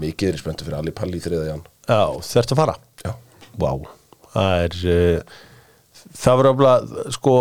mikið 0.00 0.28
er 0.28 0.36
ég 0.36 0.42
spenntur 0.42 0.68
fyrir 0.68 0.78
Ali 0.78 0.92
Palli 0.94 1.18
í 1.18 1.24
þriða 1.24 1.46
jan. 1.48 1.62
Já, 1.88 2.02
þurftu 2.28 2.54
að 2.54 2.60
fara? 2.60 2.76
Já, 3.02 3.14
Vá, 3.60 3.70
það 4.34 4.66
er 4.66 4.76
uh, 4.92 5.38
það 6.20 6.42
verður 6.42 6.52
alveg 6.52 7.16
sko, 7.16 7.34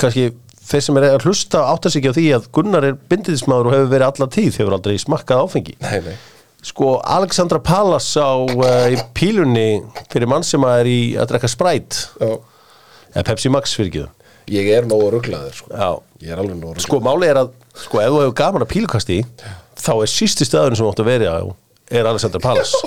kannski 0.00 0.28
þeir 0.64 0.84
sem 0.86 1.00
er 1.00 1.08
að 1.10 1.26
hlusta 1.28 1.64
átta 1.68 1.90
sig 1.92 2.00
ekki 2.00 2.14
á 2.14 2.18
því 2.18 2.28
að 2.38 2.46
Gunnar 2.56 2.86
er 2.88 2.96
bindiðismadur 3.10 3.68
og 3.68 3.76
hefur 3.76 3.90
verið 3.92 4.06
alla 4.08 4.30
tíð 4.38 4.62
hefur 4.62 4.78
aldrei 4.78 4.96
smakkað 5.02 5.42
áfengi. 5.44 5.76
Nei, 5.82 5.98
nei 6.06 6.16
sko, 6.64 6.94
Alexandra 7.04 7.60
Pallas 7.62 8.08
á 8.16 8.32
uh, 8.40 8.88
í 8.92 8.98
pílunni 9.16 9.82
fyrir 10.12 10.28
mann 10.30 10.44
sem 10.46 10.64
að 10.64 10.80
er 10.82 10.90
í 10.90 10.98
að 11.20 11.32
drekka 11.34 11.50
Sprite. 11.52 12.06
Já. 12.20 12.34
eða 13.14 13.26
Pepsi 13.30 13.52
Max 13.52 13.76
fyrir 13.76 13.90
ekki 13.92 14.06
ég 14.54 14.70
er 14.76 14.84
nógu 14.88 15.10
rugglaður 15.14 15.54
sko. 15.56 15.70
Já, 15.72 15.90
er 16.34 16.80
sko 16.84 16.98
máli 17.04 17.28
er 17.30 17.38
að 17.44 17.52
sko, 17.72 18.00
ef 18.02 18.10
þú 18.12 18.18
hefur 18.24 18.34
gaman 18.40 18.64
að 18.66 18.72
pílukasti 18.74 19.18
þá 19.80 19.92
er 19.94 20.10
sísti 20.12 20.44
staðurinn 20.48 20.76
sem 20.80 20.88
átt 20.90 21.00
að 21.04 21.08
vera 21.08 21.36
á 21.40 21.44
er 21.94 22.08
Alexandra 22.10 22.40
Pallas. 22.44 22.74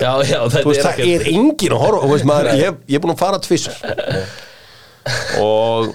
Já, 0.00 0.14
já, 0.24 0.38
þú 0.48 0.62
veist, 0.70 0.80
það 0.80 0.94
ekkert- 0.94 1.10
er 1.12 1.26
engin 1.28 1.72
að 1.76 1.82
horfa 1.82 2.06
þú 2.06 2.12
veist, 2.14 2.24
maður, 2.24 2.46
ég, 2.56 2.76
ég 2.88 2.96
er 2.96 3.02
búin 3.04 3.10
að 3.12 3.18
fara 3.20 3.40
tvissur 3.44 3.74
og 5.44 5.90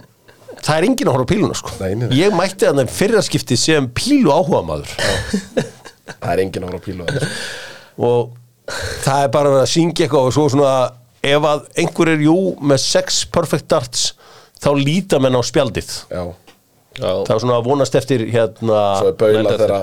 það 0.61 0.75
er 0.75 0.85
engin 0.85 1.09
að 1.09 1.15
horfa 1.15 1.29
píluna 1.31 1.57
sko. 1.57 1.71
Nei, 1.81 2.11
ég 2.19 2.35
mætti 2.37 2.67
að 2.69 2.83
þeim 2.83 2.91
fyrraskipti 2.99 3.57
sem 3.57 3.87
pílu 3.97 4.29
áhuga 4.29 4.61
maður 4.67 4.93
það 6.13 6.31
er 6.33 6.43
engin 6.45 6.67
ára 6.67 6.81
pílu 6.83 7.07
og 8.05 8.35
það 9.05 9.23
er 9.23 9.33
bara 9.33 9.49
að 9.49 9.57
vera 9.57 9.65
að 9.65 9.73
syngja 9.73 10.05
eitthvað 10.05 10.29
og 10.29 10.35
svo 10.35 10.47
svona 10.53 10.71
ef 11.25 11.49
að 11.49 11.67
einhver 11.81 12.13
er 12.13 12.23
jú 12.25 12.39
með 12.61 12.81
sex 12.83 13.23
perfect 13.33 13.69
darts 13.71 14.09
þá 14.61 14.71
líta 14.79 15.19
menn 15.21 15.37
á 15.37 15.41
spjaldið. 15.45 15.89
Já, 16.09 16.23
Já, 16.95 17.09
það 17.27 17.31
er 17.33 17.39
svona 17.43 17.55
að 17.59 17.65
vonast 17.67 17.95
eftir 17.99 18.21
hérna 18.31 18.77
svo 19.01 19.09
er 19.09 19.15
baula 19.19 19.51
þeirra 19.59 19.79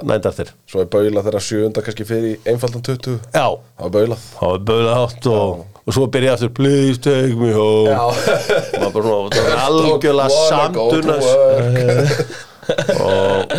svo 0.72 0.80
er 0.80 0.86
baula 0.94 1.20
þeirra 1.26 1.42
sjöunda 1.44 1.82
kannski 1.84 2.06
fyrir 2.08 2.30
í 2.30 2.38
einfaldan 2.48 2.84
20 2.86 3.18
já, 3.36 3.44
það 3.52 3.82
var 3.84 3.92
baulað. 3.98 4.22
Þá 4.38 4.46
er 4.48 4.62
bauðað 4.70 5.02
átt 5.02 5.28
og, 5.34 5.66
og 5.82 5.96
svo 5.98 6.06
byrja 6.14 6.38
aftur 6.38 6.54
please 6.56 7.02
take 7.04 7.36
me 7.36 7.50
home. 7.52 7.92
Bara 7.92 8.94
svona 8.96 9.28
það 9.36 9.50
er 9.50 9.60
algjörlega 9.66 10.30
samdunas 10.48 11.28
og 13.10 13.52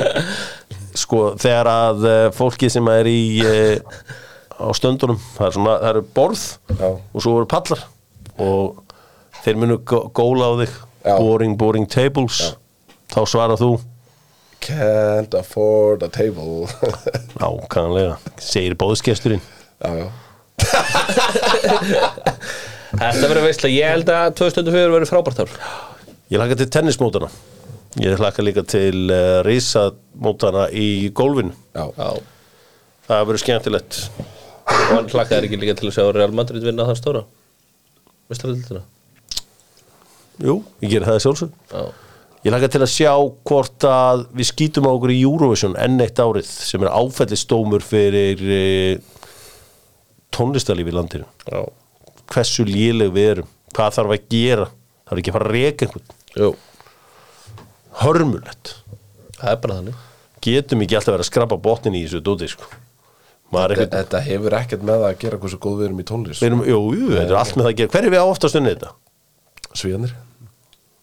sko 0.97 1.23
þegar 1.41 1.69
að 1.71 2.05
eh, 2.09 2.27
fólki 2.35 2.69
sem 2.71 2.87
er 2.93 3.09
í 3.09 3.19
eh, 3.45 3.77
á 4.59 4.69
stöndunum 4.77 5.17
það 5.37 5.47
er 5.47 5.55
svona, 5.57 5.75
það 5.81 5.89
eru 5.93 6.03
borð 6.15 6.43
Já. 6.77 6.89
og 6.93 7.23
svo 7.25 7.33
eru 7.39 7.47
pallar 7.49 7.81
og 8.37 8.83
þeir 9.43 9.57
munu 9.61 9.77
gó- 9.89 10.05
góla 10.15 10.49
á 10.49 10.53
þig. 10.63 10.75
Já. 11.03 11.17
boring, 11.19 11.57
boring 11.59 11.83
tables. 11.91 12.53
Þá 13.11 13.19
svarar 13.27 13.59
þú. 13.59 13.73
Can't 14.63 15.33
afford 15.35 16.05
a 16.05 16.07
table. 16.07 16.63
Nákvæmlega, 17.41 18.13
segir 18.39 18.77
bóðskesturinn 18.79 19.41
já, 19.83 19.89
já. 19.99 20.07
Þetta 22.93 23.27
verður 23.27 23.45
veistla, 23.47 23.71
ég 23.73 23.89
held 23.89 24.09
að 24.13 24.35
2004 24.39 24.93
verður 24.93 25.09
frábært 25.09 25.41
ár. 25.43 25.53
Ég 26.31 26.39
hlakka 26.39 26.57
til 26.61 26.69
tennismótana 26.71 27.29
Ég 28.01 28.17
hlakka 28.17 28.41
líka 28.41 28.63
til 28.65 29.05
uh, 29.13 29.41
risamótana 29.45 30.67
í 30.73 31.11
gólfinu. 31.13 31.53
Já, 31.75 31.85
Já, 31.97 32.09
Það 33.03 33.25
verður 33.27 33.41
skemmtilegt. 33.43 33.97
Og 34.63 34.93
hann 34.93 35.09
hlakkaði 35.11 35.49
ekki 35.49 35.59
líka 35.59 35.75
til 35.77 35.89
að 35.89 35.97
sjá 35.97 36.05
Real 36.15 36.33
Madrid 36.33 36.63
vinna 36.63 36.85
það 36.87 36.99
stóra? 37.01 37.21
Mestradildina 38.31 38.81
Jú, 40.43 40.55
ég 40.81 40.93
gerir 40.93 41.05
það 41.09 41.19
sjálfsög 41.25 41.51
Já, 41.73 41.81
Ég 42.43 42.51
hlakka 42.53 42.69
til 42.71 42.81
að 42.83 42.91
sjá 42.93 43.11
hvort 43.47 43.85
að 43.87 44.23
við 44.39 44.47
skýtum 44.49 44.87
á 44.87 44.91
okkur 44.95 45.11
í 45.13 45.19
Eurovision 45.23 45.75
enn 45.79 45.99
eitt 46.03 46.19
árið 46.19 46.47
sem 46.47 46.83
er 46.83 46.91
áfællistómur 46.95 47.83
fyrir 47.85 48.41
uh, 48.43 49.27
tónlistarlíf 50.33 50.89
í 50.89 50.95
landinu. 50.95 51.27
Já, 51.47 51.61
Hversu 52.33 52.65
léleg 52.67 53.13
við 53.15 53.29
erum. 53.35 53.51
Hvað 53.75 53.95
þarf 53.99 54.15
að 54.15 54.25
gera? 54.33 54.67
Það 55.03 55.13
er 55.15 55.21
ekki 55.21 55.31
að 55.31 55.37
fara 55.37 55.47
að 55.49 55.55
reka 55.55 55.87
einhvern? 55.87 56.15
Jú, 56.39 56.49
Hörmulegt. 58.01 58.73
Það 59.37 59.51
er 59.51 59.61
bara 59.63 59.77
þannig. 59.81 60.01
Getum 60.43 60.83
ekki 60.83 60.97
alltaf 60.97 61.13
verið 61.13 61.25
að 61.25 61.29
skrapa 61.29 61.59
botnin 61.67 61.95
í 61.99 62.03
þessu 62.07 62.23
dóti 62.25 62.49
sko. 62.51 62.67
Þetta, 63.53 63.85
þetta 63.93 64.19
hefur 64.25 64.55
ekkert 64.57 64.83
með 64.85 65.01
það 65.03 65.07
að 65.11 65.17
gera 65.21 65.37
hversu 65.43 65.57
góð 65.61 65.75
við 65.77 65.87
erum 65.91 65.99
í 66.01 66.05
tónlist 66.09 66.41
erum, 66.45 66.61
jú, 66.65 66.77
jú, 66.97 67.09
þetta 67.13 67.27
er 67.27 67.37
allt 67.37 67.57
með 67.59 67.67
það 67.67 67.71
að 67.73 67.79
gera. 67.79 67.91
Hver 67.93 68.07
er 68.07 68.13
við 68.13 68.23
á 68.23 68.25
oftast 68.25 68.57
unni 68.57 68.71
þetta? 68.73 68.93
svíðanir 69.77 70.13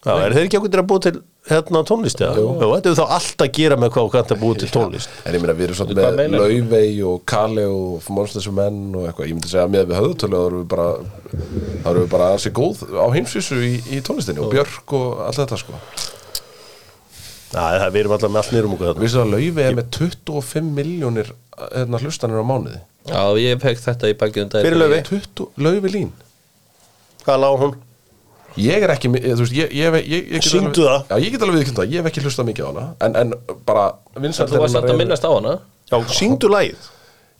Já, 0.00 0.14
er 0.16 0.32
þeir 0.32 0.46
ekki 0.46 0.58
okkur 0.58 0.80
að 0.80 0.86
búa 0.88 1.02
til 1.04 1.12
hérna 1.50 1.82
tónlist 1.84 2.22
eða? 2.24 2.40
Jú, 2.40 2.52
þetta 2.72 2.90
er 2.90 2.96
þá 2.96 3.14
allt 3.18 3.42
að 3.44 3.50
gera 3.58 3.76
með 3.76 3.90
hvað 3.94 4.06
þú 4.06 4.12
kannt 4.14 4.32
að 4.32 4.38
búa 4.40 4.58
til 4.58 4.68
tónlist. 4.72 5.10
En 5.28 5.36
ég 5.36 5.42
meina 5.44 5.56
við 5.58 5.66
erum 5.66 5.78
svona 5.78 5.96
Hvað 5.98 6.16
með? 6.16 6.36
Laufey 6.40 6.94
og 7.10 7.18
Kali 7.28 7.66
og 7.68 8.08
Monsters 8.16 8.48
og 8.48 8.56
Menn 8.56 8.78
og 8.96 9.04
eitthvað, 9.10 9.28
ég 9.28 9.36
myndi 9.36 9.50
segja 9.52 9.66
að 9.66 9.74
með 9.74 9.90
við 9.90 10.00
höfðutölu 10.00 10.40
þá 10.40 10.46
erum 10.48 10.62
við 10.62 10.70
bara 10.72 10.88
þá 11.84 11.90
erum 11.92 12.00
við 12.00 12.10
bara 12.16 12.30
ansi 12.34 12.54
góð 12.56 12.82
á 12.96 13.06
heimsvísu 13.12 13.60
í, 13.60 13.74
í 13.92 14.00
tónlistinni 14.06 14.40
og 14.40 14.54
Björk 14.56 14.96
og 14.96 15.20
allt 15.28 15.42
þetta 15.42 15.60
sko 15.60 15.82
Já, 17.50 17.62
það 17.82 17.90
við 17.90 18.00
erum 18.04 18.14
alltaf 18.14 18.30
með 18.30 18.40
allt 18.40 18.54
nýrum 18.54 18.74
okkur 18.76 18.90
þarna. 18.90 19.04
Vissu 19.04 19.20
að 19.20 19.30
Laufey 19.34 19.66
er 19.66 19.76
með 19.78 19.86
25 19.96 20.72
miljónir 20.76 21.30
hérna, 21.58 22.00
hlustanir 22.00 22.42
á 22.42 22.46
mánuði? 22.46 22.80
Já, 23.10 23.22
ég 23.42 23.62
fekk 23.64 23.80
þetta 23.86 24.10
í 24.10 24.16
bakið 24.20 24.44
um 24.44 24.52
Fyrir 24.54 24.78
Laufey? 24.78 25.02
20, 25.10 25.48
Laufey 25.66 25.94
lín. 25.94 26.12
Hvað 27.24 27.42
lág 27.42 27.64
hún? 27.64 27.74
Ég 28.58 28.82
er 28.82 28.90
ekki, 28.90 29.10
þú 29.14 29.42
veist, 29.44 29.54
ég, 29.54 29.74
ég, 29.78 29.96
ég, 30.10 30.30
ég 30.34 30.46
Sýndu 30.46 30.82
það. 30.86 31.04
Já, 31.10 31.16
ég 31.22 31.34
get 31.34 31.44
alveg 31.46 31.60
viðkynnt 31.60 31.78
það, 31.78 31.92
ég 31.92 32.00
hef 32.02 32.08
ekki 32.10 32.24
hlustað 32.24 32.48
mikið 32.48 32.66
á 32.66 32.70
hana 32.70 32.86
En, 33.06 33.18
en 33.20 33.58
bara 33.68 33.84
þú 34.18 34.58
varst 34.58 34.74
samt 34.74 34.90
að 34.90 34.98
minnast 34.98 35.26
á 35.26 35.30
hana. 35.30 35.52
Já, 35.90 35.96
syngdu 36.18 36.50
lagið. 36.50 36.88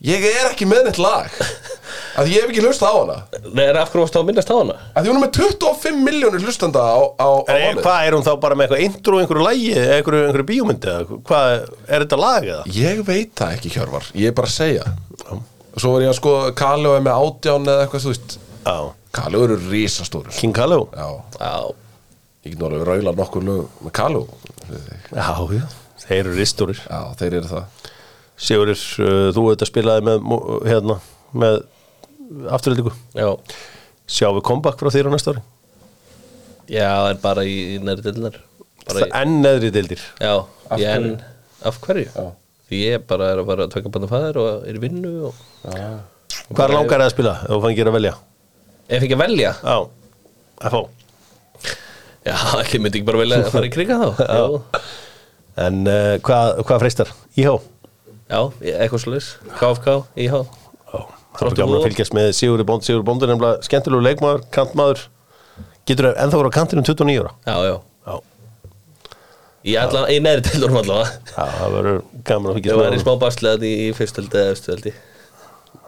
Ég 0.07 0.23
er 0.31 0.47
ekki 0.49 0.67
með 0.69 0.87
neitt 0.87 1.01
lag 1.01 1.35
Að 2.19 2.27
ég 2.31 2.41
hef 2.43 2.49
ekki 2.51 2.63
hlustað 2.65 2.91
á 2.91 2.95
hana. 2.97 3.15
Nei, 3.55 3.63
er 3.69 3.77
af 3.79 3.91
hverju 3.93 4.03
varst 4.03 4.17
að 4.19 4.25
minnast 4.27 4.49
á 4.51 4.55
hana? 4.57 4.73
Að 4.95 5.05
því 5.05 5.11
hún 5.11 5.19
er 5.19 5.23
með 5.23 5.33
25 5.37 6.01
miljónir 6.07 6.43
hlustanda 6.43 6.81
á, 6.83 6.99
á, 7.15 7.27
á 7.47 7.53
er, 7.53 7.61
mánuði 7.61 7.85
Hvað 7.85 8.07
er 8.07 8.17
hún 8.17 8.25
þá 8.25 8.31
bara 8.43 8.57
með 8.59 8.65
eitthvað 8.67 8.83
intro, 8.87 9.19
einhverju 9.21 9.45
lagi 9.45 9.69
eða 9.77 9.95
einhverju, 9.99 10.23
einhverju 10.27 10.47
bíómyndi 10.51 10.91
eða 10.91 11.19
hvað, 11.29 11.53
er 11.87 12.05
þetta 12.05 12.19
lag 12.21 12.47
eða? 12.49 12.65
Ég 12.75 13.01
veit 13.07 13.31
það 13.39 13.55
ekki 13.57 13.71
Hjörvar, 13.77 14.09
ég 14.19 14.31
er 14.33 14.35
bara 14.41 14.51
að 14.51 14.57
segja. 14.57 14.87
Svo 15.79 15.93
var 15.95 16.03
ég 16.03 16.11
að 16.11 16.17
skoða 16.19 16.51
Kaleo 16.59 16.95
er 16.97 17.05
með 17.05 17.21
átján 17.23 17.69
eða 17.71 17.85
eitthvað, 17.85 18.03
þú 18.07 18.11
veist. 18.11 18.35
Já, 18.65 18.75
Kaleo 19.15 19.45
eru 19.47 19.59
risastórir. 19.71 20.35
King 20.35 20.55
Kaleo? 20.55 20.89
Já, 20.91 21.07
Já, 21.39 21.53
ég 22.43 22.51
get 22.55 22.59
nú 22.59 22.67
alveg 22.67 22.83
raula 22.91 23.15
nokkur 23.15 23.45
lög 23.47 23.81
með 23.85 23.95
Kaleo. 23.95 24.27
Já, 25.15 25.31
já, 25.55 25.63
þeir 26.03 26.19
eru 26.25 26.35
ristórir 26.35 26.79
Já, 26.83 26.99
þeir 27.19 27.39
eru 27.39 27.49
það. 27.55 27.89
Sigurður, 28.41 28.83
uh, 29.05 29.27
þú 29.35 29.43
þetta 29.51 29.67
spilaði 29.69 30.05
með 30.07 30.23
mo- 30.25 30.59
hérna, 30.65 30.95
með 31.37 31.59
afturhaldingu. 32.51 32.93
Já. 33.17 33.29
Sjáum 34.11 34.37
við 34.39 34.45
comeback 34.47 34.79
frá 34.81 34.91
þér 34.93 35.09
á 35.09 35.11
næsta 35.13 35.33
ári? 35.35 35.43
Já, 36.71 36.89
en 37.11 37.19
bara 37.23 37.43
í, 37.47 37.55
í 37.75 37.79
dilnar 37.81 38.37
Bara 38.87 39.03
í, 39.05 39.09
Enn 39.21 39.41
neðri 39.43 39.71
deildir. 39.73 40.01
Já, 40.21 40.33
Af 40.71 40.79
ég 40.79 40.95
en 40.95 41.03
hverju? 41.03 41.17
Af 41.69 41.79
hverju? 41.83 42.07
Já. 42.15 42.29
Því 42.71 42.79
ég 42.85 43.03
bara 43.09 43.31
er 43.33 43.41
að 43.41 43.49
fara 43.51 43.65
að 43.67 43.73
tvekja 43.73 43.91
bandu 43.91 44.07
fæður 44.07 44.37
og 44.41 44.67
er 44.69 44.77
í 44.77 44.81
vinnu 44.81 45.11
og 45.27 45.41
Hvað 46.51 46.63
er 46.65 46.73
langar 46.75 47.03
að 47.03 47.11
spila? 47.13 47.33
Ef 47.43 47.51
þú 47.51 47.59
fangir 47.65 47.89
að 47.91 47.95
velja? 47.97 48.13
Ef 48.87 49.03
ekki 49.05 49.17
að 49.17 49.23
velja? 49.25 49.51
Já, 49.59 49.75
FH 50.71 50.81
Já, 52.21 52.35
ekki 52.61 52.79
myndi 52.81 52.99
ekki 53.01 53.07
bara 53.09 53.21
velja 53.23 53.39
að 53.41 53.51
fara 53.51 53.67
í 53.67 53.73
kriga 53.73 53.97
þá. 53.99 54.09
Já, 54.37 54.81
En 55.61 55.81
uh, 55.83 56.15
hvað, 56.23 56.61
hvað 56.63 56.83
freistar? 56.85 57.09
IH? 57.35 57.57
já 58.31 58.39
ég- 58.63 58.77
eitthvað 58.79 59.01
sluðis 59.03 59.25
KFK, 59.59 59.95
IH 60.23 60.37
Já, 60.39 60.45
það 60.95 61.01
er 61.01 61.20
Þróttur 61.37 61.57
gaman 61.61 61.75
að 61.75 61.79
Vog. 61.79 61.85
fylgjast 61.89 62.15
með 62.17 62.29
Sigurður 62.37 62.67
Bónd. 62.71 62.83
Sigurður 62.87 63.05
Bónd 63.07 63.23
er 63.25 63.31
nefnilega 63.31 63.67
skemmtilegu 63.67 64.03
leikmaður, 64.07 64.41
kantmaður. 64.57 65.03
Getur 65.87 66.07
það 66.09 66.19
ennþá 66.25 66.39
voru 66.41 66.51
á 66.51 66.57
kantinum 66.57 66.85
29 66.87 67.21
ára. 67.23 67.31
Já, 67.47 67.55
já. 67.69 67.77
Já, 68.11 68.15
Í, 69.61 69.75
allan, 69.77 70.07
í 70.09 70.17
neðri 70.25 70.41
deildurum 70.49 70.79
allavega. 70.81 71.21
Já, 71.31 71.43
það 71.59 71.73
verður 71.77 71.97
gaman 72.25 72.51
að 72.51 72.55
Ég 72.55 72.61
fylgjast 72.63 72.79
var 72.81 72.87
með 72.91 72.97
í 72.97 73.01
smá 73.03 73.13
basleðan 73.21 73.65
í 73.69 73.73
fyrstöld 73.97 74.37
eða 74.41 74.53
efstöld 74.55 74.87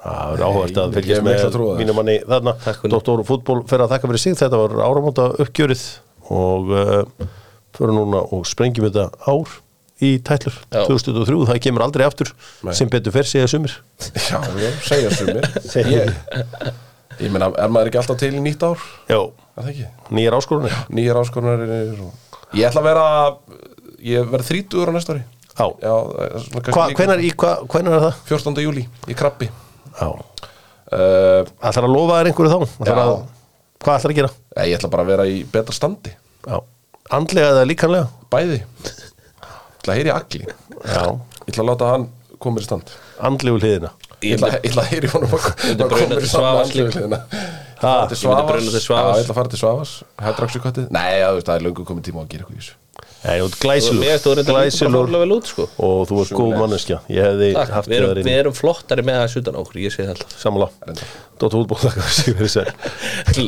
Það 0.03 0.31
verður 0.33 0.43
áhugast 0.47 0.77
að 0.77 0.83
Ég- 0.83 0.95
fylgjast 0.97 1.21
ég 1.21 1.25
með 1.63 1.79
mínum 1.79 1.97
manni 1.97 2.15
þarna. 2.27 2.53
Dóttor 2.93 3.23
fútból 3.27 3.59
fer 3.71 3.83
að 3.85 3.93
þakka 3.95 4.09
fyrir 4.11 4.21
sig. 4.25 4.35
Þetta 4.43 4.59
var 4.61 4.75
áramóta 4.85 5.25
uppgjörið 5.41 5.83
og 6.37 6.73
uh, 6.75 7.27
fyrir 7.77 7.95
núna 7.97 8.21
og 8.35 8.45
sprengjum 8.49 8.89
þetta 8.89 9.07
ár 9.31 9.55
í 10.03 10.11
tætlur 10.25 10.55
Já. 10.73 10.83
2003, 10.89 11.37
það 11.49 11.59
kemur 11.65 11.83
aldrei 11.85 12.05
aftur 12.07 12.31
Nei. 12.63 12.73
sem 12.77 12.89
betur 12.91 13.13
fer 13.15 13.27
segja 13.29 13.49
sumir 13.51 13.75
Já, 14.29 14.39
já, 14.59 14.71
segja 14.87 15.11
sumir 15.15 15.47
Ég, 15.93 16.13
ég 17.21 17.31
meina, 17.33 17.49
er 17.57 17.71
maður 17.73 17.91
ekki 17.91 18.01
alltaf 18.03 18.19
til 18.21 18.33
í 18.37 18.41
nýtt 18.43 18.65
ár? 18.67 18.81
Já, 19.11 19.19
Er 19.53 19.61
það 19.67 19.69
ekki? 19.75 19.87
nýjar 20.17 20.37
áskorunir 20.39 20.77
Nýjar 20.97 21.19
áskorunarir 21.21 21.99
og... 22.01 22.39
Ég 22.57 22.65
ætla 22.69 22.81
að 22.81 22.87
vera 22.89 23.05
Ég 24.03 24.31
verð 24.33 24.49
30 24.49 24.89
á 24.89 24.91
næsta 24.97 25.13
ári 25.15 25.23
Já, 25.53 25.65
Já, 25.85 25.93
það 25.93 26.57
er 26.57 26.73
Hva, 26.73 26.87
hvenar, 26.97 27.21
í, 27.21 27.29
hva, 27.37 27.51
hvenar 27.69 27.97
er 27.99 28.05
það? 28.07 28.21
14. 28.33 28.63
júli 28.65 28.87
í 29.13 29.17
krabbi 29.17 29.49
Já, 29.99 30.07
uh, 30.09 31.41
ætlar 31.61 31.85
að 31.87 31.93
lofa 31.93 32.17
þér 32.19 32.29
einhverju 32.31 32.53
þá? 32.55 32.75
Ætlar 32.81 33.01
að, 33.03 33.13
hvað 33.85 33.99
ætlar 33.99 34.13
að 34.15 34.17
gera? 34.19 34.31
Ég 34.65 34.77
ætla 34.79 34.89
bara 34.95 35.05
að 35.05 35.11
vera 35.13 35.27
í 35.29 35.37
betra 35.53 35.75
standi 35.77 36.15
Já, 36.49 36.57
andlega 37.13 37.53
eða 37.53 37.67
líkanlega? 37.69 38.09
Bæði 38.33 38.59
ætla 39.83 39.93
að 39.93 39.99
heyri 40.01 40.13
agli. 40.15 40.45
Já, 40.87 41.03
Ég 41.43 41.51
ætla 41.53 41.63
að 41.63 41.69
láta 41.73 41.91
hann 41.93 42.07
koma 42.39 42.55
mér 42.57 42.63
í 42.63 42.69
stand. 42.69 42.93
Andlegu 43.29 43.59
hliðina. 43.61 43.91
Ég 44.23 44.37
ætla, 44.37 44.49
ég 44.63 44.69
ætla 44.71 44.83
að 44.85 44.91
heyri 44.93 45.09
honum 45.13 45.33
að 45.35 45.49
að 45.49 45.75
bruna 45.75 45.89
koma 45.93 46.07
mér 46.07 46.15
til 46.15 46.23
í 46.23 46.31
stand 46.31 46.37
Svavars 46.37 46.69
andlegu 46.69 46.87
líka. 46.87 46.99
hliðina. 46.99 47.19
Ha, 47.83 47.93
ég 48.07 48.21
myndi 48.23 48.45
bruna 48.47 48.71
til 48.77 48.83
Svavars. 48.83 49.17
Já, 49.17 49.19
ég 49.19 49.25
ætla 49.25 49.33
að 49.33 49.39
fara 49.41 49.51
til 49.53 49.59
Svavas 49.59 49.91
Hættraksukötti 50.23 50.85
Nei, 50.95 51.09
já, 51.19 51.27
þú 51.27 51.35
veist, 51.41 51.49
það 51.49 51.57
er 51.59 51.65
löngu 51.67 51.83
komið 51.89 52.05
tíma 52.07 52.19
á 52.19 52.23
að 52.23 52.31
gera 52.31 52.45
eitthvað 52.45 52.55
í 52.55 52.63
þessu. 52.63 52.79
Nei, 53.23 53.35
þú 53.39 53.45
ert 53.47 53.57
glæsilur. 53.63 54.01
Mér 54.03 54.17
stóður 54.19 54.39
þetta 54.39 54.43
líka 54.43 54.53
bara 54.53 54.67
Glæsilur. 54.67 54.95
fórlega 54.97 55.21
vel 55.23 55.33
út 55.37 55.47
sko. 55.51 55.65
Og 55.87 56.01
þú 56.09 56.17
ert 56.23 56.33
góð 56.39 56.55
manneskja. 56.59 56.97
Ég 57.11 57.23
hefði 57.27 57.47
Takk, 57.55 57.71
haft 57.77 57.87
við 57.91 57.97
erum, 57.99 58.17
inn 58.19 58.27
við 58.27 58.39
erum 58.41 58.55
flottari 58.57 59.05
með 59.07 59.19
það 59.21 59.37
utan 59.41 59.55
á 59.55 59.59
okkur, 59.63 59.79
ég 59.83 59.93
segi 59.95 60.07
það 60.07 60.13
alltaf. 60.15 60.33
Sammála. 60.43 60.67
Dóttu 61.39 61.61
útbóð 61.63 61.85
þakka 61.87 62.03
fyrir 62.19 62.51
sér 62.51 62.73